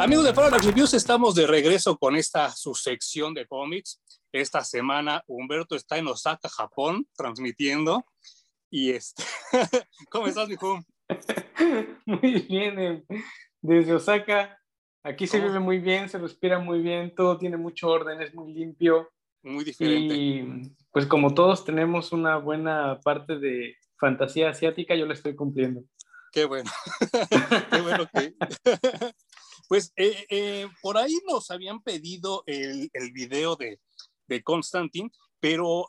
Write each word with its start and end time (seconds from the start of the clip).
Amigos 0.00 0.24
de 0.24 0.32
Parallax 0.32 0.64
Reviews, 0.64 0.94
estamos 0.94 1.34
de 1.34 1.46
regreso 1.46 1.98
con 1.98 2.16
esta 2.16 2.50
su 2.52 2.74
sección 2.74 3.34
de 3.34 3.46
cómics. 3.46 4.00
Esta 4.32 4.64
semana 4.64 5.22
Humberto 5.26 5.76
está 5.76 5.98
en 5.98 6.06
Osaka, 6.06 6.48
Japón, 6.48 7.06
transmitiendo. 7.14 8.06
Y 8.70 8.92
este, 8.92 9.22
¿cómo 10.10 10.26
estás, 10.26 10.48
mijo? 10.48 10.80
Muy 12.06 12.40
bien, 12.48 12.78
eh, 12.78 13.04
desde 13.60 13.92
Osaka. 13.92 14.58
Aquí 15.02 15.26
se 15.26 15.38
vive 15.38 15.60
muy 15.60 15.78
bien, 15.80 16.08
se 16.08 16.16
respira 16.16 16.58
muy 16.58 16.80
bien, 16.80 17.14
todo 17.14 17.36
tiene 17.36 17.58
mucho 17.58 17.88
orden, 17.88 18.22
es 18.22 18.34
muy 18.34 18.54
limpio. 18.54 19.10
Muy 19.42 19.64
diferente. 19.64 20.14
Y 20.14 20.74
pues 20.92 21.04
como 21.04 21.34
todos 21.34 21.62
tenemos 21.66 22.12
una 22.12 22.38
buena 22.38 23.00
parte 23.00 23.38
de 23.38 23.76
fantasía 23.98 24.48
asiática, 24.48 24.94
yo 24.94 25.04
la 25.04 25.12
estoy 25.12 25.36
cumpliendo. 25.36 25.84
Qué 26.32 26.46
bueno. 26.46 26.70
Qué 27.70 27.80
bueno 27.82 28.08
que... 28.14 28.34
pues 29.70 29.92
eh, 29.94 30.26
eh, 30.30 30.68
por 30.82 30.98
ahí 30.98 31.16
nos 31.28 31.52
habían 31.52 31.80
pedido 31.80 32.42
el, 32.46 32.90
el 32.92 33.12
video 33.12 33.54
de, 33.54 33.78
de 34.26 34.42
Constantine, 34.42 35.12
pero 35.38 35.86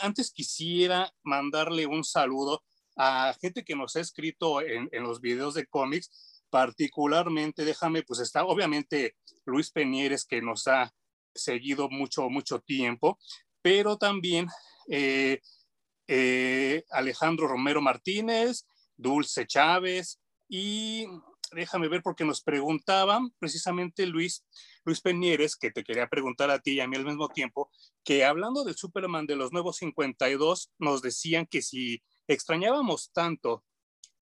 antes 0.00 0.32
quisiera 0.32 1.14
mandarle 1.22 1.86
un 1.86 2.02
saludo 2.02 2.64
a 2.96 3.32
gente 3.40 3.64
que 3.64 3.76
nos 3.76 3.94
ha 3.94 4.00
escrito 4.00 4.60
en, 4.60 4.88
en 4.90 5.04
los 5.04 5.20
videos 5.20 5.54
de 5.54 5.64
cómics, 5.66 6.42
particularmente, 6.50 7.64
déjame, 7.64 8.02
pues 8.02 8.18
está 8.18 8.44
obviamente 8.44 9.14
Luis 9.44 9.70
Peñeres 9.70 10.24
que 10.24 10.42
nos 10.42 10.66
ha 10.66 10.92
seguido 11.32 11.88
mucho, 11.88 12.28
mucho 12.30 12.58
tiempo, 12.62 13.20
pero 13.62 13.96
también 13.96 14.48
eh, 14.88 15.40
Alejandro 16.90 17.46
Romero 17.46 17.80
Martínez, 17.80 18.66
Dulce 18.96 19.46
Chávez 19.46 20.18
y 20.48 21.06
déjame 21.54 21.88
ver 21.88 22.02
porque 22.02 22.24
nos 22.24 22.42
preguntaban 22.42 23.30
precisamente 23.38 24.06
Luis, 24.06 24.44
Luis 24.84 25.00
Peñeres, 25.00 25.56
que 25.56 25.70
te 25.70 25.84
quería 25.84 26.08
preguntar 26.08 26.50
a 26.50 26.58
ti 26.58 26.72
y 26.72 26.80
a 26.80 26.88
mí 26.88 26.96
al 26.96 27.04
mismo 27.04 27.28
tiempo, 27.28 27.70
que 28.04 28.24
hablando 28.24 28.64
del 28.64 28.76
Superman 28.76 29.26
de 29.26 29.36
los 29.36 29.52
nuevos 29.52 29.76
52, 29.76 30.72
nos 30.78 31.02
decían 31.02 31.46
que 31.46 31.62
si 31.62 32.02
extrañábamos 32.26 33.10
tanto 33.12 33.64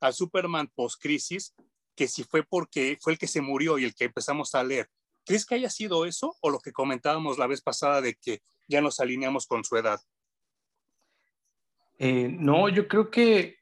al 0.01 0.15
Superman 0.15 0.71
post-crisis, 0.75 1.55
que 1.95 2.09
si 2.09 2.25
fue 2.25 2.43
porque 2.43 2.99
fue 3.01 3.13
el 3.13 3.19
que 3.19 3.27
se 3.27 3.41
murió 3.41 3.79
y 3.79 3.85
el 3.85 3.95
que 3.95 4.05
empezamos 4.05 4.55
a 4.55 4.65
leer. 4.65 4.89
¿Crees 5.25 5.47
que 5.47 5.55
haya 5.55 5.71
sido 5.71 6.05
eso 6.05 6.37
o 6.41 6.51
lo 6.51 6.59
que 6.59 6.73
comentábamos 6.73 7.39
la 7.39 7.47
vez 7.47 7.63
pasada 7.63 8.01
de 8.01 8.15
que 8.15 8.43
ya 8.67 8.81
nos 8.81 8.99
alineamos 8.99 9.47
con 9.47 9.65
su 9.65 9.77
edad? 9.77 10.01
Eh, 11.99 12.29
no, 12.29 12.69
yo 12.69 12.89
creo 12.89 13.11
que 13.11 13.59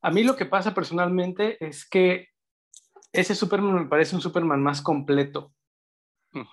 a 0.00 0.10
mí 0.10 0.24
lo 0.24 0.34
que 0.34 0.46
pasa 0.46 0.74
personalmente 0.74 1.64
es 1.64 1.88
que 1.88 2.31
ese 3.12 3.34
Superman 3.34 3.74
me 3.74 3.86
parece 3.86 4.14
un 4.14 4.22
Superman 4.22 4.62
más 4.62 4.80
completo. 4.82 5.52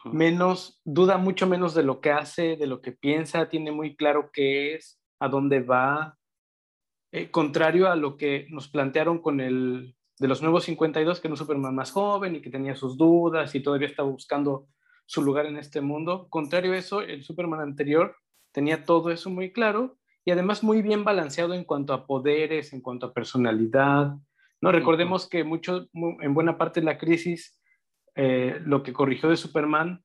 Menos, 0.03 0.81
duda 0.83 1.17
mucho 1.17 1.47
menos 1.47 1.73
de 1.73 1.83
lo 1.83 2.01
que 2.01 2.11
hace, 2.11 2.57
de 2.57 2.67
lo 2.67 2.81
que 2.81 2.91
piensa, 2.91 3.47
tiene 3.47 3.71
muy 3.71 3.95
claro 3.95 4.29
qué 4.33 4.75
es, 4.75 4.99
a 5.19 5.29
dónde 5.29 5.61
va. 5.61 6.17
Eh, 7.11 7.31
contrario 7.31 7.89
a 7.89 7.95
lo 7.95 8.17
que 8.17 8.45
nos 8.49 8.67
plantearon 8.67 9.19
con 9.19 9.39
el 9.39 9.95
de 10.19 10.27
los 10.27 10.41
nuevos 10.41 10.65
52, 10.65 11.21
que 11.21 11.27
era 11.27 11.33
un 11.33 11.37
Superman 11.37 11.73
más 11.73 11.91
joven 11.91 12.35
y 12.35 12.41
que 12.41 12.49
tenía 12.49 12.75
sus 12.75 12.97
dudas 12.97 13.55
y 13.55 13.61
todavía 13.61 13.87
estaba 13.87 14.09
buscando 14.09 14.67
su 15.05 15.23
lugar 15.23 15.45
en 15.45 15.57
este 15.57 15.79
mundo. 15.79 16.27
Contrario 16.29 16.73
a 16.73 16.77
eso, 16.77 17.01
el 17.01 17.23
Superman 17.23 17.61
anterior 17.61 18.15
tenía 18.51 18.83
todo 18.83 19.11
eso 19.11 19.29
muy 19.29 19.53
claro 19.53 19.97
y 20.25 20.31
además 20.31 20.61
muy 20.61 20.81
bien 20.81 21.05
balanceado 21.05 21.53
en 21.53 21.63
cuanto 21.63 21.93
a 21.93 22.05
poderes, 22.05 22.73
en 22.73 22.81
cuanto 22.81 23.07
a 23.07 23.13
personalidad. 23.13 24.17
No 24.61 24.71
recordemos 24.71 25.27
que 25.27 25.43
mucho, 25.43 25.87
en 25.93 26.33
buena 26.33 26.57
parte 26.57 26.81
de 26.81 26.85
la 26.85 26.97
crisis, 26.97 27.59
eh, 28.15 28.59
lo 28.65 28.83
que 28.83 28.93
corrigió 28.93 29.29
de 29.29 29.37
Superman 29.37 30.03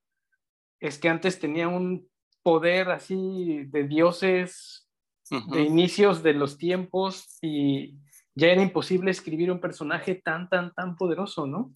es 0.81 0.99
que 0.99 1.09
antes 1.09 1.41
tenía 1.41 1.69
un 1.69 2.09
poder 2.43 2.91
así 2.91 3.65
de 3.67 3.89
dioses, 3.89 4.89
de 5.31 5.63
inicios 5.63 6.23
de 6.23 6.35
los 6.35 6.59
tiempos 6.59 7.39
y 7.41 7.97
ya 8.35 8.49
era 8.49 8.63
imposible 8.63 9.11
escribir 9.11 9.51
un 9.51 9.61
personaje 9.61 10.17
tan, 10.17 10.49
tan, 10.49 10.73
tan 10.75 10.97
poderoso, 10.97 11.47
¿no? 11.47 11.73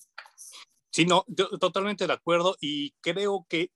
Sí, 0.90 1.06
no, 1.06 1.24
totalmente 1.60 2.06
de 2.06 2.12
acuerdo 2.12 2.56
y 2.60 2.90
creo 3.00 3.46
que, 3.48 3.70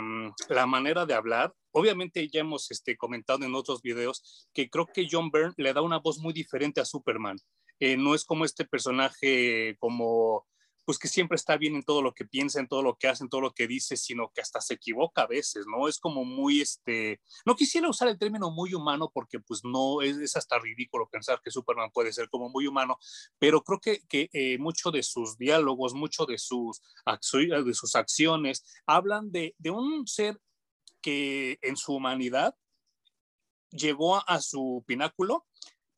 mm, 0.00 0.52
la 0.52 0.66
manera 0.66 1.06
de 1.06 1.14
hablar, 1.14 1.54
obviamente 1.72 2.28
ya 2.28 2.40
hemos 2.40 2.70
este, 2.70 2.96
comentado 2.96 3.44
en 3.44 3.54
otros 3.54 3.80
videos 3.80 4.48
que 4.52 4.68
creo 4.68 4.86
que 4.86 5.06
John 5.10 5.30
Byrne 5.30 5.54
le 5.56 5.72
da 5.72 5.82
una 5.82 5.98
voz 5.98 6.18
muy 6.18 6.32
diferente 6.32 6.80
a 6.80 6.84
Superman. 6.84 7.38
Eh, 7.80 7.96
no 7.96 8.14
es 8.14 8.24
como 8.24 8.44
este 8.44 8.64
personaje 8.64 9.76
como 9.78 10.46
pues 10.88 10.98
que 10.98 11.06
siempre 11.06 11.36
está 11.36 11.58
bien 11.58 11.74
en 11.74 11.82
todo 11.82 12.00
lo 12.00 12.14
que 12.14 12.24
piensa, 12.24 12.60
en 12.60 12.66
todo 12.66 12.82
lo 12.82 12.96
que 12.96 13.08
hace, 13.08 13.22
en 13.22 13.28
todo 13.28 13.42
lo 13.42 13.52
que 13.52 13.66
dice, 13.66 13.94
sino 13.94 14.32
que 14.34 14.40
hasta 14.40 14.58
se 14.62 14.72
equivoca 14.72 15.20
a 15.20 15.26
veces, 15.26 15.66
¿no? 15.66 15.86
Es 15.86 15.98
como 15.98 16.24
muy, 16.24 16.62
este, 16.62 17.20
no 17.44 17.56
quisiera 17.56 17.90
usar 17.90 18.08
el 18.08 18.18
término 18.18 18.50
muy 18.50 18.72
humano 18.72 19.10
porque 19.12 19.38
pues 19.38 19.60
no, 19.64 20.00
es, 20.00 20.34
hasta 20.34 20.58
ridículo 20.58 21.06
pensar 21.10 21.42
que 21.44 21.50
Superman 21.50 21.90
puede 21.92 22.10
ser 22.10 22.30
como 22.30 22.48
muy 22.48 22.66
humano, 22.66 22.96
pero 23.38 23.62
creo 23.62 23.80
que, 23.80 24.00
que 24.08 24.30
eh, 24.32 24.56
mucho 24.56 24.90
de 24.90 25.02
sus 25.02 25.36
diálogos, 25.36 25.92
mucho 25.92 26.24
de 26.24 26.38
sus, 26.38 26.80
de 27.04 27.74
sus 27.74 27.94
acciones, 27.94 28.64
hablan 28.86 29.30
de, 29.30 29.54
de 29.58 29.70
un 29.70 30.06
ser 30.06 30.40
que 31.02 31.58
en 31.60 31.76
su 31.76 31.92
humanidad 31.92 32.54
llegó 33.72 34.26
a 34.26 34.40
su 34.40 34.82
pináculo 34.86 35.44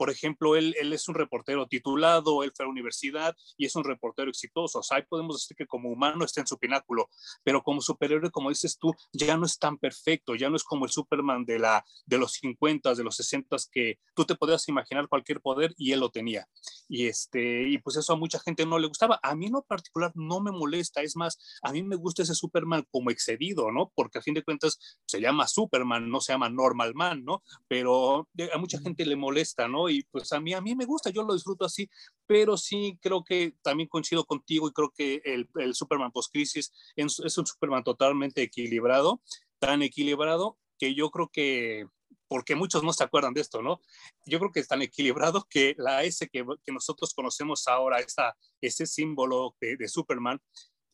por 0.00 0.08
ejemplo, 0.08 0.56
él, 0.56 0.74
él 0.80 0.94
es 0.94 1.10
un 1.10 1.14
reportero 1.14 1.66
titulado, 1.66 2.42
él 2.42 2.52
fue 2.56 2.64
a 2.64 2.68
la 2.68 2.72
universidad 2.72 3.36
y 3.58 3.66
es 3.66 3.76
un 3.76 3.84
reportero 3.84 4.30
exitoso. 4.30 4.78
O 4.78 4.82
sea, 4.82 4.96
ahí 4.96 5.02
podemos 5.06 5.36
decir 5.36 5.54
que 5.54 5.66
como 5.66 5.90
humano 5.90 6.24
está 6.24 6.40
en 6.40 6.46
su 6.46 6.56
pináculo, 6.56 7.10
pero 7.44 7.62
como 7.62 7.82
superhéroe, 7.82 8.30
como 8.30 8.48
dices 8.48 8.78
tú, 8.78 8.94
ya 9.12 9.36
no 9.36 9.44
es 9.44 9.58
tan 9.58 9.76
perfecto, 9.76 10.36
ya 10.36 10.48
no 10.48 10.56
es 10.56 10.64
como 10.64 10.86
el 10.86 10.90
Superman 10.90 11.44
de, 11.44 11.58
la, 11.58 11.84
de 12.06 12.16
los 12.16 12.32
50, 12.32 12.94
de 12.94 13.04
los 13.04 13.14
60, 13.14 13.56
que 13.70 13.98
tú 14.14 14.24
te 14.24 14.36
podías 14.36 14.66
imaginar 14.70 15.06
cualquier 15.06 15.42
poder 15.42 15.74
y 15.76 15.92
él 15.92 16.00
lo 16.00 16.08
tenía. 16.08 16.48
Y, 16.88 17.06
este, 17.06 17.68
y 17.68 17.76
pues 17.76 17.98
eso 17.98 18.14
a 18.14 18.16
mucha 18.16 18.38
gente 18.40 18.64
no 18.64 18.78
le 18.78 18.88
gustaba. 18.88 19.20
A 19.22 19.34
mí 19.34 19.48
en 19.48 19.52
lo 19.52 19.62
particular 19.64 20.12
no 20.14 20.40
me 20.40 20.50
molesta, 20.50 21.02
es 21.02 21.14
más, 21.14 21.38
a 21.60 21.72
mí 21.72 21.82
me 21.82 21.96
gusta 21.96 22.22
ese 22.22 22.34
Superman 22.34 22.86
como 22.90 23.10
excedido, 23.10 23.70
¿no? 23.70 23.92
Porque 23.94 24.18
a 24.18 24.22
fin 24.22 24.32
de 24.32 24.42
cuentas 24.42 24.78
se 25.04 25.20
llama 25.20 25.46
Superman, 25.46 26.08
no 26.08 26.22
se 26.22 26.32
llama 26.32 26.48
Normal 26.48 26.94
Man, 26.94 27.22
¿no? 27.22 27.42
Pero 27.68 28.30
a 28.50 28.56
mucha 28.56 28.80
gente 28.80 29.04
le 29.04 29.16
molesta, 29.16 29.68
¿no? 29.68 29.89
Y 29.90 30.02
pues 30.04 30.32
a 30.32 30.40
mí, 30.40 30.54
a 30.54 30.60
mí 30.60 30.74
me 30.74 30.84
gusta, 30.84 31.10
yo 31.10 31.22
lo 31.22 31.34
disfruto 31.34 31.64
así, 31.64 31.88
pero 32.26 32.56
sí 32.56 32.98
creo 33.00 33.24
que 33.24 33.54
también 33.62 33.88
coincido 33.88 34.24
contigo 34.24 34.68
y 34.68 34.72
creo 34.72 34.90
que 34.94 35.20
el, 35.24 35.48
el 35.56 35.74
Superman 35.74 36.12
post-crisis 36.12 36.72
es, 36.96 37.38
un 37.38 37.46
Superman 37.46 37.84
totalmente 37.84 38.42
equilibrado, 38.42 39.20
tan 39.58 39.82
equilibrado 39.82 40.58
que 40.78 40.94
yo 40.94 41.10
creo 41.10 41.28
que, 41.32 41.86
porque 42.28 42.54
muchos 42.54 42.82
no 42.82 42.92
se 42.92 43.04
acuerdan 43.04 43.34
de 43.34 43.40
esto, 43.40 43.62
¿no? 43.62 43.80
Yo 44.24 44.38
creo 44.38 44.52
que 44.52 44.60
es 44.60 44.68
tan 44.68 44.82
equilibrado 44.82 45.46
que 45.50 45.74
la 45.76 46.04
S 46.04 46.28
que, 46.28 46.44
que 46.64 46.72
nosotros 46.72 47.12
conocemos 47.14 47.68
ahora, 47.68 47.98
esa, 47.98 48.36
ese 48.60 48.86
símbolo 48.86 49.56
de, 49.60 49.76
de 49.76 49.88
Superman, 49.88 50.40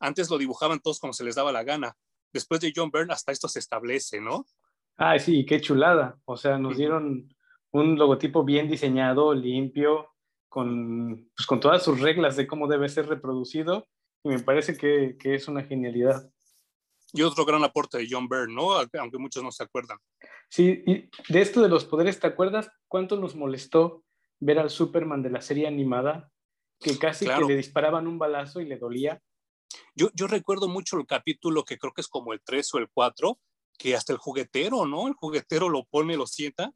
antes 0.01 0.31
lo 0.31 0.39
dibujaban 0.39 0.81
todos 0.81 0.99
como 0.99 1.13
se 1.13 1.25
les 1.25 1.35
daba 1.35 1.53
la 1.53 1.63
gana. 1.63 1.97
Después 2.33 2.61
de 2.61 2.73
John 2.75 2.91
Byrne, 2.91 3.13
hasta 3.13 3.33
esto 3.33 3.49
se 3.49 3.61
establece, 3.61 4.21
¿no? 4.21 4.47
Ah, 4.99 5.19
sí, 5.19 5.45
qué 5.45 5.61
chulada. 5.61 6.19
O 6.25 6.37
sea, 6.37 6.59
nos 6.59 6.77
dieron 6.77 7.29
un 7.77 7.99
logotipo 7.99 8.45
bien 8.45 8.69
diseñado, 8.69 9.35
limpio, 9.35 10.15
con, 10.49 11.31
pues, 11.37 11.47
con 11.47 11.61
todas 11.61 11.83
sus 11.83 12.01
reglas 12.01 12.37
de 12.37 12.47
cómo 12.47 12.67
debe 12.67 12.89
ser 12.89 13.07
reproducido. 13.07 13.87
Y 14.25 14.31
me 14.31 14.39
parece 14.41 14.77
que, 14.77 15.17
que 15.19 15.35
es 15.35 15.49
una 15.49 15.63
genialidad. 15.63 16.31
Y 17.13 17.23
otro 17.23 17.45
gran 17.45 17.63
aporte 17.63 17.99
de 17.99 18.07
John 18.11 18.29
Byrne, 18.29 18.55
¿no? 18.55 18.73
Aunque 18.99 19.19
muchos 19.19 19.43
no 19.43 19.53
se 19.53 19.63
acuerdan. 19.63 19.99
Sí, 20.49 20.83
y 20.87 21.11
de 21.33 21.41
esto 21.41 21.63
de 21.63 21.69
los 21.69 21.85
poderes, 21.85 22.19
¿te 22.19 22.27
acuerdas 22.27 22.71
cuánto 22.89 23.17
nos 23.17 23.37
molestó 23.37 24.05
ver 24.41 24.59
al 24.59 24.71
Superman 24.71 25.23
de 25.23 25.31
la 25.31 25.41
serie 25.41 25.67
animada? 25.67 26.31
Que 26.81 26.99
casi 26.99 27.27
que 27.27 27.45
le 27.47 27.57
disparaban 27.57 28.07
un 28.07 28.19
balazo 28.19 28.61
y 28.61 28.67
le 28.67 28.77
dolía. 28.77 29.23
Yo, 29.95 30.11
yo 30.15 30.27
recuerdo 30.27 30.69
mucho 30.69 30.99
el 30.99 31.07
capítulo 31.07 31.65
que 31.65 31.79
creo 31.79 31.93
que 31.93 32.03
es 32.03 32.09
como 32.09 32.33
el 32.33 32.43
3 32.45 32.75
o 32.75 32.79
el 32.79 32.89
4, 32.93 33.39
que 33.79 33.95
hasta 33.95 34.13
el 34.13 34.19
juguetero, 34.19 34.85
¿no? 34.85 35.09
El 35.09 35.15
juguetero 35.15 35.69
lo 35.69 35.85
pone, 35.85 36.17
lo 36.17 36.27
sienta 36.27 36.73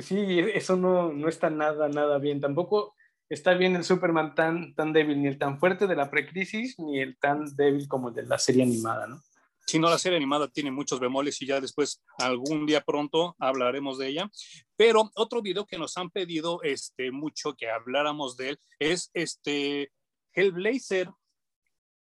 Sí, 0.00 0.38
eso 0.54 0.76
no, 0.76 1.12
no 1.12 1.28
está 1.28 1.50
nada, 1.50 1.88
nada 1.88 2.18
bien. 2.18 2.40
Tampoco 2.40 2.94
está 3.28 3.54
bien 3.54 3.76
el 3.76 3.84
Superman 3.84 4.34
tan, 4.34 4.74
tan 4.74 4.92
débil, 4.92 5.20
ni 5.20 5.28
el 5.28 5.38
tan 5.38 5.58
fuerte 5.58 5.86
de 5.86 5.96
la 5.96 6.10
precrisis, 6.10 6.78
ni 6.78 7.00
el 7.00 7.18
tan 7.18 7.44
débil 7.56 7.88
como 7.88 8.08
el 8.08 8.14
de 8.14 8.22
la 8.24 8.38
serie 8.38 8.62
animada, 8.62 9.06
¿no? 9.06 9.20
Sí, 9.66 9.78
no, 9.78 9.90
la 9.90 9.98
serie 9.98 10.16
animada 10.16 10.48
tiene 10.48 10.70
muchos 10.70 10.98
bemoles 10.98 11.42
y 11.42 11.46
ya 11.46 11.60
después 11.60 12.02
algún 12.16 12.64
día 12.64 12.80
pronto 12.80 13.36
hablaremos 13.38 13.98
de 13.98 14.08
ella. 14.08 14.30
Pero 14.76 15.10
otro 15.14 15.42
video 15.42 15.66
que 15.66 15.76
nos 15.76 15.98
han 15.98 16.08
pedido 16.08 16.62
este, 16.62 17.10
mucho 17.10 17.54
que 17.54 17.68
habláramos 17.68 18.38
de 18.38 18.50
él 18.50 18.60
es 18.78 19.10
este 19.12 19.92
Hellblazer, 20.32 21.10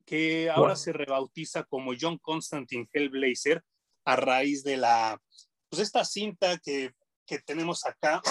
que 0.05 0.49
ahora 0.49 0.77
se 0.77 0.93
rebautiza 0.93 1.65
como 1.65 1.91
John 1.99 2.17
Constantine 2.19 2.87
Hellblazer 2.93 3.61
a 4.05 4.15
raíz 4.15 4.63
de 4.63 4.77
la, 4.77 5.21
pues 5.67 5.81
esta 5.81 6.05
cinta 6.05 6.57
que 6.59 6.93
que 7.27 7.39
tenemos 7.39 7.85
acá. 7.85 8.21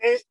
Eh, 0.00 0.22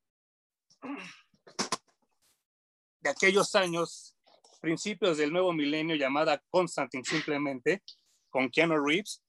de 3.02 3.10
aquellos 3.10 3.54
años 3.54 4.16
principios 4.62 5.18
del 5.18 5.34
nuevo 5.34 5.52
milenio 5.52 5.96
llamada 5.96 6.42
Constantine 6.50 7.04
simplemente, 7.04 7.84
con 8.30 8.50
Keanu 8.50 8.84
Reeves, 8.84 9.22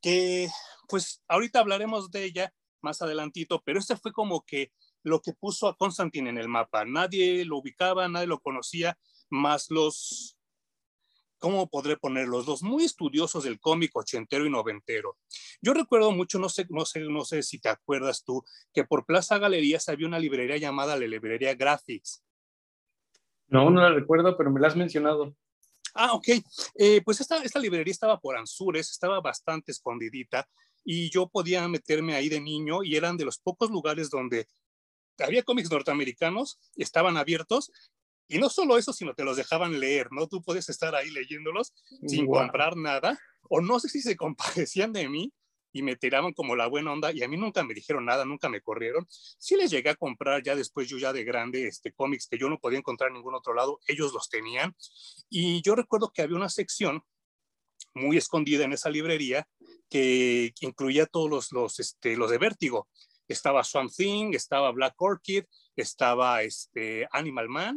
que 0.00 0.48
pues 0.88 1.22
ahorita 1.28 1.60
hablaremos 1.60 2.10
de 2.10 2.24
ella 2.24 2.54
más 2.80 3.02
adelantito, 3.02 3.62
pero 3.62 3.78
este 3.78 3.96
fue 3.96 4.12
como 4.12 4.42
que 4.44 4.72
lo 5.02 5.20
que 5.20 5.34
puso 5.34 5.68
a 5.68 5.76
Constantine 5.76 6.30
en 6.30 6.38
el 6.38 6.48
mapa. 6.48 6.86
Nadie 6.86 7.44
lo 7.44 7.58
ubicaba, 7.58 8.08
nadie 8.08 8.26
lo 8.26 8.40
conocía, 8.40 8.98
más 9.28 9.70
los, 9.70 10.38
¿cómo 11.40 11.68
podré 11.68 11.96
ponerlos? 11.96 12.46
Los 12.46 12.62
muy 12.62 12.84
estudiosos 12.84 13.42
del 13.42 13.58
cómic 13.58 13.90
ochentero 13.96 14.46
y 14.46 14.50
noventero. 14.50 15.16
Yo 15.60 15.74
recuerdo 15.74 16.12
mucho, 16.12 16.38
no 16.38 16.48
sé, 16.48 16.66
no 16.70 16.84
sé, 16.84 17.00
no 17.00 17.24
sé 17.24 17.42
si 17.42 17.58
te 17.58 17.68
acuerdas 17.68 18.22
tú, 18.22 18.44
que 18.72 18.84
por 18.84 19.04
Plaza 19.04 19.38
Galerías 19.38 19.88
había 19.88 20.06
una 20.06 20.20
librería 20.20 20.58
llamada 20.58 20.96
la 20.96 21.06
Librería 21.06 21.54
Graphics. 21.54 22.22
No, 23.48 23.68
no 23.70 23.80
la 23.80 23.90
recuerdo, 23.90 24.36
pero 24.36 24.50
me 24.52 24.60
la 24.60 24.68
has 24.68 24.76
mencionado. 24.76 25.34
Ah, 25.94 26.12
ok. 26.12 26.28
Eh, 26.76 27.02
pues 27.04 27.20
esta, 27.20 27.42
esta 27.42 27.58
librería 27.58 27.90
estaba 27.90 28.20
por 28.20 28.36
Anzures, 28.36 28.90
estaba 28.90 29.20
bastante 29.20 29.72
escondidita 29.72 30.48
y 30.84 31.10
yo 31.10 31.28
podía 31.28 31.66
meterme 31.66 32.14
ahí 32.14 32.28
de 32.28 32.40
niño 32.40 32.84
y 32.84 32.94
eran 32.94 33.16
de 33.16 33.24
los 33.24 33.38
pocos 33.38 33.70
lugares 33.70 34.08
donde 34.08 34.46
había 35.18 35.42
cómics 35.42 35.70
norteamericanos, 35.70 36.58
estaban 36.76 37.16
abiertos 37.16 37.72
y 38.30 38.38
no 38.38 38.48
solo 38.48 38.78
eso, 38.78 38.92
sino 38.92 39.12
te 39.12 39.24
los 39.24 39.36
dejaban 39.36 39.80
leer, 39.80 40.08
¿no? 40.12 40.28
Tú 40.28 40.40
puedes 40.40 40.68
estar 40.68 40.94
ahí 40.94 41.10
leyéndolos 41.10 41.74
sin 42.06 42.26
comprar 42.26 42.76
nada, 42.76 43.18
o 43.48 43.60
no 43.60 43.80
sé 43.80 43.88
si 43.88 44.00
se 44.00 44.16
compadecían 44.16 44.92
de 44.92 45.08
mí 45.08 45.32
y 45.72 45.82
me 45.82 45.96
tiraban 45.96 46.32
como 46.32 46.54
la 46.54 46.68
buena 46.68 46.92
onda 46.92 47.12
y 47.12 47.24
a 47.24 47.28
mí 47.28 47.36
nunca 47.36 47.64
me 47.64 47.74
dijeron 47.74 48.04
nada, 48.04 48.24
nunca 48.24 48.48
me 48.48 48.60
corrieron. 48.60 49.04
Sí 49.10 49.56
les 49.56 49.70
llegué 49.70 49.90
a 49.90 49.96
comprar 49.96 50.44
ya 50.44 50.54
después, 50.54 50.88
yo 50.88 50.96
ya 50.96 51.12
de 51.12 51.24
grande, 51.24 51.66
este, 51.66 51.92
cómics 51.92 52.28
que 52.28 52.38
yo 52.38 52.48
no 52.48 52.60
podía 52.60 52.78
encontrar 52.78 53.08
en 53.08 53.14
ningún 53.14 53.34
otro 53.34 53.52
lado, 53.52 53.80
ellos 53.88 54.12
los 54.12 54.28
tenían. 54.28 54.76
Y 55.28 55.60
yo 55.62 55.74
recuerdo 55.74 56.12
que 56.14 56.22
había 56.22 56.36
una 56.36 56.48
sección 56.48 57.02
muy 57.94 58.16
escondida 58.16 58.64
en 58.64 58.72
esa 58.72 58.90
librería 58.90 59.48
que, 59.88 60.52
incluía 60.60 61.06
todos 61.06 61.28
los, 61.28 61.50
los, 61.50 61.80
este, 61.80 62.16
los 62.16 62.30
de 62.30 62.38
Vértigo. 62.38 62.88
Estaba 63.26 63.64
Swamp 63.64 63.90
Thing, 63.92 64.34
estaba 64.34 64.70
Black 64.70 64.94
Orchid, 64.98 65.44
estaba 65.74 66.42
este, 66.42 67.08
Animal 67.12 67.48
Man 67.48 67.76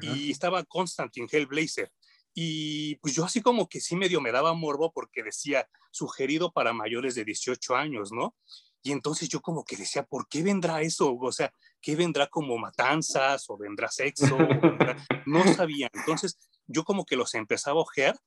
y 0.00 0.30
estaba 0.30 0.64
Constantine 0.64 1.28
Hellblazer. 1.30 1.92
Y 2.34 2.96
pues 2.96 3.14
yo 3.14 3.24
así 3.24 3.42
como 3.42 3.68
que 3.68 3.80
sí 3.80 3.94
medio 3.94 4.20
me 4.20 4.32
daba 4.32 4.54
morbo 4.54 4.92
porque 4.92 5.22
decía 5.22 5.68
sugerido 5.90 6.50
para 6.50 6.72
mayores 6.72 7.14
de 7.14 7.24
18 7.24 7.76
años, 7.76 8.10
¿no? 8.12 8.34
Y 8.82 8.90
entonces 8.92 9.28
yo 9.28 9.40
como 9.40 9.64
que 9.64 9.76
decía, 9.76 10.02
¿por 10.04 10.28
qué 10.28 10.42
vendrá 10.42 10.80
eso? 10.80 11.14
O 11.14 11.32
sea, 11.32 11.52
¿qué 11.80 11.94
vendrá 11.94 12.26
como 12.26 12.58
matanzas 12.58 13.44
o 13.48 13.56
vendrá 13.56 13.88
sexo? 13.88 14.36
No 15.26 15.44
sabía. 15.54 15.88
Entonces 15.92 16.36
yo 16.66 16.84
como 16.84 17.04
que 17.04 17.16
los 17.16 17.34
empezaba 17.34 17.78
a 17.78 17.82
ojear 17.82 18.18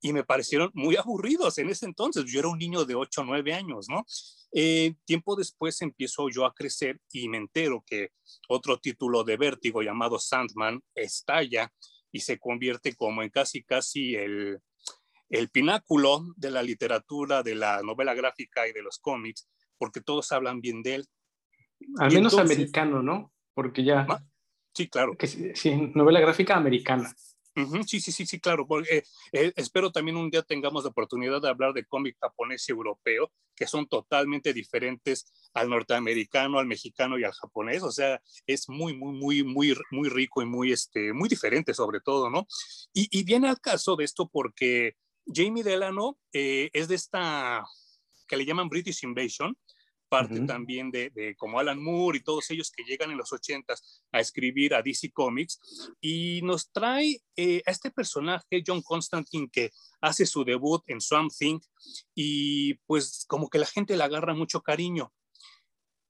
y 0.00 0.12
me 0.12 0.24
parecieron 0.24 0.70
muy 0.74 0.96
aburridos 0.96 1.58
en 1.58 1.68
ese 1.68 1.86
entonces. 1.86 2.24
Yo 2.26 2.38
era 2.40 2.48
un 2.48 2.58
niño 2.58 2.84
de 2.84 2.94
8 2.94 3.22
o 3.22 3.24
9 3.24 3.52
años, 3.52 3.86
¿no? 3.88 4.04
Eh, 4.52 4.94
tiempo 5.04 5.36
después 5.36 5.80
empiezo 5.82 6.28
yo 6.30 6.46
a 6.46 6.54
crecer 6.54 7.00
y 7.12 7.28
me 7.28 7.38
entero 7.38 7.84
que 7.86 8.12
otro 8.48 8.78
título 8.78 9.24
de 9.24 9.36
Vértigo 9.36 9.82
llamado 9.82 10.18
Sandman 10.18 10.80
estalla 10.94 11.72
y 12.10 12.20
se 12.20 12.38
convierte 12.38 12.94
como 12.94 13.22
en 13.22 13.28
casi, 13.28 13.62
casi 13.62 14.14
el, 14.14 14.60
el 15.28 15.50
pináculo 15.50 16.24
de 16.36 16.50
la 16.50 16.62
literatura, 16.62 17.42
de 17.42 17.54
la 17.54 17.82
novela 17.82 18.14
gráfica 18.14 18.66
y 18.66 18.72
de 18.72 18.82
los 18.82 18.98
cómics, 18.98 19.48
porque 19.76 20.00
todos 20.00 20.32
hablan 20.32 20.60
bien 20.60 20.82
de 20.82 20.96
él. 20.96 21.06
Al 21.98 22.12
menos 22.12 22.38
americano, 22.38 23.02
¿no? 23.02 23.32
Porque 23.54 23.84
ya... 23.84 24.06
Sí, 24.74 24.88
claro. 24.88 25.16
Que, 25.16 25.26
sí, 25.26 25.90
novela 25.94 26.20
gráfica 26.20 26.56
americana. 26.56 27.12
Sí, 27.86 28.00
sí, 28.00 28.12
sí, 28.12 28.24
sí, 28.26 28.38
claro. 28.40 28.66
Porque, 28.66 29.02
eh, 29.32 29.52
espero 29.56 29.90
también 29.90 30.16
un 30.16 30.30
día 30.30 30.42
tengamos 30.42 30.84
la 30.84 30.90
oportunidad 30.90 31.42
de 31.42 31.48
hablar 31.48 31.72
de 31.72 31.84
cómic 31.84 32.16
japonés 32.20 32.68
y 32.68 32.72
europeo, 32.72 33.32
que 33.56 33.66
son 33.66 33.88
totalmente 33.88 34.52
diferentes 34.52 35.26
al 35.54 35.68
norteamericano, 35.68 36.58
al 36.60 36.66
mexicano 36.66 37.18
y 37.18 37.24
al 37.24 37.32
japonés. 37.32 37.82
O 37.82 37.90
sea, 37.90 38.22
es 38.46 38.68
muy, 38.68 38.96
muy, 38.96 39.12
muy, 39.12 39.42
muy, 39.42 39.74
muy 39.90 40.08
rico 40.08 40.40
y 40.40 40.46
muy, 40.46 40.70
este, 40.72 41.12
muy 41.12 41.28
diferente 41.28 41.74
sobre 41.74 42.00
todo, 42.00 42.30
¿no? 42.30 42.46
Y, 42.92 43.08
y 43.10 43.24
viene 43.24 43.48
al 43.48 43.60
caso 43.60 43.96
de 43.96 44.04
esto 44.04 44.28
porque 44.32 44.92
Jamie 45.26 45.64
Delano 45.64 46.16
eh, 46.32 46.70
es 46.72 46.86
de 46.88 46.94
esta 46.94 47.64
que 48.28 48.36
le 48.36 48.44
llaman 48.44 48.68
British 48.68 49.04
Invasion, 49.04 49.56
parte 50.08 50.40
también 50.40 50.90
de, 50.90 51.34
como 51.38 51.58
Alan 51.58 51.82
Moore 51.82 52.18
y 52.18 52.22
todos 52.22 52.50
ellos 52.50 52.70
que 52.70 52.84
llegan 52.84 53.10
en 53.10 53.18
los 53.18 53.32
80 53.32 53.74
a 54.12 54.20
escribir 54.20 54.74
a 54.74 54.82
DC 54.82 55.12
Comics 55.12 55.60
y 56.00 56.40
nos 56.42 56.70
trae 56.70 57.20
eh, 57.36 57.62
a 57.66 57.70
este 57.70 57.90
personaje, 57.90 58.62
John 58.66 58.82
Constantine, 58.82 59.48
que 59.50 59.70
hace 60.00 60.26
su 60.26 60.44
debut 60.44 60.82
en 60.86 61.00
Swamp 61.00 61.30
Thing 61.36 61.60
y 62.14 62.74
pues 62.86 63.24
como 63.28 63.48
que 63.48 63.58
la 63.58 63.66
gente 63.66 63.96
le 63.96 64.04
agarra 64.04 64.34
mucho 64.34 64.62
cariño. 64.62 65.12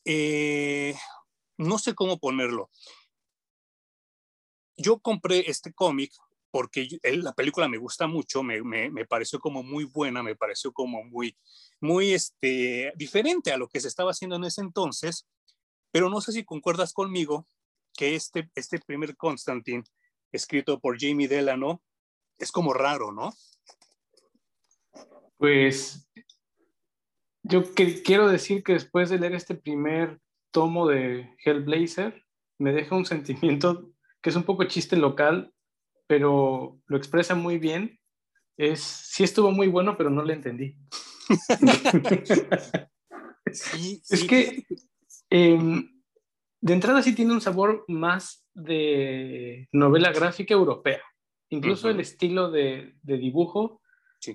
Eh, 0.05 0.95
no 1.59 1.79
sé 1.79 1.95
cómo 1.95 2.19
ponerlo. 2.19 2.71
Yo 4.77 5.01
compré 5.01 5.51
este 5.51 5.73
cómic 5.73 6.13
porque 6.51 6.89
la 7.03 7.33
película 7.33 7.69
me 7.69 7.79
gusta 7.79 8.07
mucho, 8.07 8.43
me, 8.43 8.63
me, 8.63 9.05
pareció 9.07 9.39
como 9.39 9.63
muy 9.63 9.85
buena, 9.85 10.23
me 10.23 10.37
pareció 10.37 10.73
como 10.73 11.05
muy, 11.05 11.37
muy 11.81 12.13
este, 12.13 12.93
diferente 12.97 13.53
a 13.53 13.57
lo 13.57 13.69
que 13.69 13.81
se 13.81 13.89
estaba 13.89 14.13
haciendo 14.13 14.37
en 14.37 14.45
ese 14.45 14.61
entonces, 14.61 15.27
pero 15.91 16.11
no 16.11 16.21
sé 16.21 16.33
si 16.33 16.45
concuerdas 16.45 16.93
conmigo 16.93 17.47
que 17.95 18.15
este, 18.15 18.51
este 18.55 18.79
primer 18.79 19.17
Constantine, 19.17 19.85
escrito 20.33 20.81
por 20.81 21.01
Jamie 21.01 21.29
Delano, 21.29 21.83
es 22.39 22.53
como 22.53 22.73
raro, 22.73 23.13
¿no? 23.13 23.33
Pues 25.37 26.09
yo 27.43 27.75
que, 27.75 28.03
quiero 28.03 28.29
decir 28.29 28.63
que 28.63 28.75
después 28.75 29.11
de 29.11 29.19
leer 29.19 29.35
este 29.35 29.55
primer 29.55 30.21
tomo 30.51 30.87
de 30.87 31.35
Hellblazer, 31.45 32.25
me 32.59 32.73
deja 32.73 32.97
un 32.97 33.07
sentimiento 33.07 33.91
que 34.21 34.31
es 34.31 34.37
un 34.37 34.43
poco 34.43 34.65
chiste 34.65 34.97
local 34.97 35.53
pero 36.09 36.81
lo 36.87 36.97
expresa 36.97 37.37
muy 37.37 37.59
bien. 37.59 38.01
Es, 38.57 38.81
sí 38.81 39.23
estuvo 39.23 39.53
muy 39.53 39.69
bueno, 39.69 39.97
pero 39.97 40.11
no 40.11 40.25
le 40.25 40.33
entendí. 40.33 40.77
Es 44.11 44.25
que 44.25 44.67
em, 45.31 46.03
de 46.61 46.73
entrada 46.73 47.03
sí 47.03 47.15
tiene 47.15 47.33
un 47.33 47.41
sabor 47.41 47.85
más 47.87 48.45
de 48.53 49.69
novela 49.73 50.11
gráfica 50.13 50.55
europea. 50.55 51.03
Incluso 51.51 51.89
el 51.89 52.01
estilo 52.01 52.51
de, 52.51 52.95
dibujo 53.03 53.81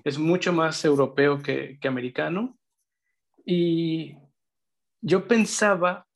es 0.04 0.18
mucho 0.18 0.52
más 0.52 0.84
europeo 0.84 1.40
que, 1.42 1.78
que 1.80 1.88
americano. 1.88 2.58
Y 3.44 4.16
yo 5.00 5.28
pensaba 5.28 6.06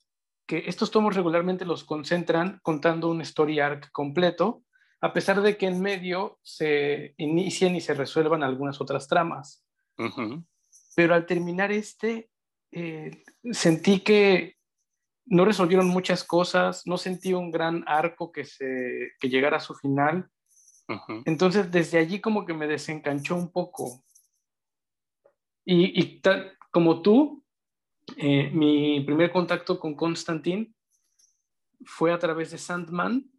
que 0.47 0.63
estos 0.65 0.89
tomos 0.89 1.15
regularmente 1.15 1.63
los 1.63 1.83
concentran 1.83 2.59
contando 2.63 3.09
un 3.09 3.21
story 3.21 3.59
arc 3.59 3.91
completo 3.91 4.63
a 5.01 5.13
pesar 5.13 5.41
de 5.41 5.57
que 5.57 5.67
en 5.67 5.81
medio 5.81 6.39
se 6.43 7.13
inician 7.17 7.75
y 7.75 7.81
se 7.81 7.93
resuelvan 7.93 8.43
algunas 8.43 8.81
otras 8.81 9.07
tramas. 9.07 9.65
Pero 10.95 11.15
al 11.15 11.25
terminar 11.25 11.71
este, 11.71 12.29
eh, 12.71 13.23
sentí 13.51 14.01
que 14.01 14.57
no 15.25 15.45
resolvieron 15.45 15.87
muchas 15.87 16.23
cosas, 16.23 16.85
no 16.85 16.97
sentí 16.97 17.33
un 17.33 17.51
gran 17.51 17.83
arco 17.87 18.31
que, 18.31 18.45
se, 18.45 19.11
que 19.19 19.29
llegara 19.29 19.57
a 19.57 19.61
su 19.61 19.75
final. 19.75 20.29
Entonces, 21.25 21.71
desde 21.71 21.99
allí 21.99 22.19
como 22.19 22.45
que 22.45 22.53
me 22.53 22.67
desencanchó 22.67 23.35
un 23.35 23.51
poco. 23.51 24.03
Y, 25.63 26.19
tal, 26.21 26.57
como 26.71 27.03
tú, 27.03 27.45
eh, 28.17 28.49
mi 28.49 29.01
primer 29.01 29.31
contacto 29.31 29.79
con 29.79 29.95
Constantine 29.95 30.73
fue 31.85 32.11
a 32.11 32.17
través 32.17 32.49
de 32.49 32.57
Sandman. 32.57 33.31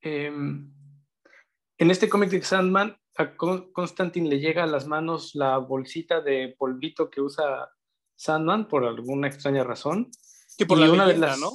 Em, 0.00 0.72
en 1.76 1.90
este 1.90 2.08
cómic 2.08 2.30
de 2.30 2.42
Sandman, 2.42 2.96
a 3.16 3.36
Constantine 3.36 4.28
le 4.28 4.38
llega 4.38 4.62
a 4.62 4.66
las 4.66 4.86
manos 4.86 5.34
la 5.34 5.58
bolsita 5.58 6.20
de 6.20 6.54
polvito 6.56 7.10
que 7.10 7.20
usa 7.20 7.68
Sandman 8.16 8.68
por 8.68 8.84
alguna 8.84 9.26
extraña 9.26 9.64
razón. 9.64 10.10
Que 10.56 10.66
por 10.66 10.78
la 10.78 10.90
una 10.90 11.06
de 11.06 11.18
las, 11.18 11.38
¿no? 11.38 11.52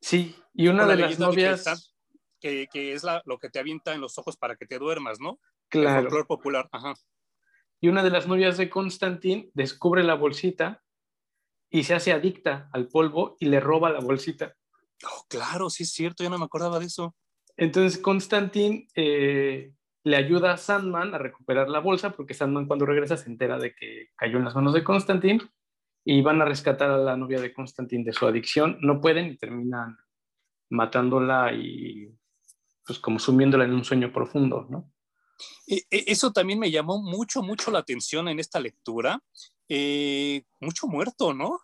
Sí, 0.00 0.36
y 0.52 0.68
una 0.68 0.86
de 0.86 0.96
las 0.96 1.18
novias... 1.18 1.94
Que, 2.40 2.68
que, 2.70 2.92
es 2.92 3.02
la, 3.02 3.22
lo 3.24 3.38
que 3.38 3.48
te 3.48 3.58
avienta 3.58 3.94
en 3.94 4.02
los 4.02 4.18
ojos 4.18 4.36
para 4.36 4.54
que 4.54 4.66
te 4.66 4.78
duermas, 4.78 5.18
¿no? 5.18 5.40
Claro. 5.70 6.14
El 6.14 6.26
popular, 6.26 6.68
ajá. 6.72 6.92
Y 7.80 7.88
una 7.88 8.02
de 8.02 8.10
las 8.10 8.26
novias 8.26 8.58
de 8.58 8.68
Constantine 8.68 9.50
descubre 9.54 10.04
la 10.04 10.14
bolsita 10.14 10.82
y 11.70 11.84
se 11.84 11.94
hace 11.94 12.12
adicta 12.12 12.68
al 12.72 12.88
polvo 12.88 13.36
y 13.40 13.46
le 13.46 13.60
roba 13.60 13.90
la 13.90 14.00
bolsita. 14.00 14.54
Oh, 15.04 15.24
claro, 15.28 15.70
sí 15.70 15.82
es 15.82 15.92
cierto, 15.92 16.22
yo 16.22 16.30
no 16.30 16.38
me 16.38 16.44
acordaba 16.44 16.78
de 16.78 16.86
eso. 16.86 17.16
Entonces 17.56 18.00
Constantine 18.00 18.88
eh, 18.94 19.72
le 20.02 20.16
ayuda 20.16 20.52
a 20.52 20.56
Sandman 20.56 21.14
a 21.14 21.18
recuperar 21.18 21.68
la 21.68 21.78
bolsa 21.78 22.10
porque 22.10 22.34
Sandman 22.34 22.66
cuando 22.66 22.86
regresa 22.86 23.16
se 23.16 23.30
entera 23.30 23.58
de 23.58 23.74
que 23.74 24.08
cayó 24.16 24.38
en 24.38 24.44
las 24.44 24.54
manos 24.54 24.74
de 24.74 24.84
Constantine 24.84 25.40
y 26.04 26.20
van 26.20 26.42
a 26.42 26.44
rescatar 26.44 26.90
a 26.90 26.98
la 26.98 27.16
novia 27.16 27.40
de 27.40 27.54
Constantine 27.54 28.04
de 28.04 28.12
su 28.12 28.26
adicción. 28.26 28.78
No 28.80 29.00
pueden 29.00 29.28
y 29.28 29.38
terminan 29.38 29.96
matándola 30.70 31.52
y 31.52 32.08
pues 32.86 32.98
como 32.98 33.18
sumiéndola 33.18 33.64
en 33.64 33.72
un 33.72 33.84
sueño 33.84 34.12
profundo, 34.12 34.66
¿no? 34.68 34.92
E, 35.66 35.82
e, 35.90 36.04
eso 36.08 36.32
también 36.32 36.58
me 36.58 36.70
llamó 36.70 37.02
mucho, 37.02 37.42
mucho 37.42 37.70
la 37.70 37.78
atención 37.78 38.28
en 38.28 38.38
esta 38.38 38.60
lectura. 38.60 39.22
Eh, 39.68 40.44
mucho 40.60 40.86
muerto, 40.86 41.32
¿no? 41.32 41.60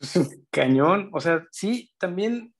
Cañón, 0.50 1.10
o 1.12 1.20
sea, 1.20 1.46
sí, 1.50 1.90
también 1.98 2.54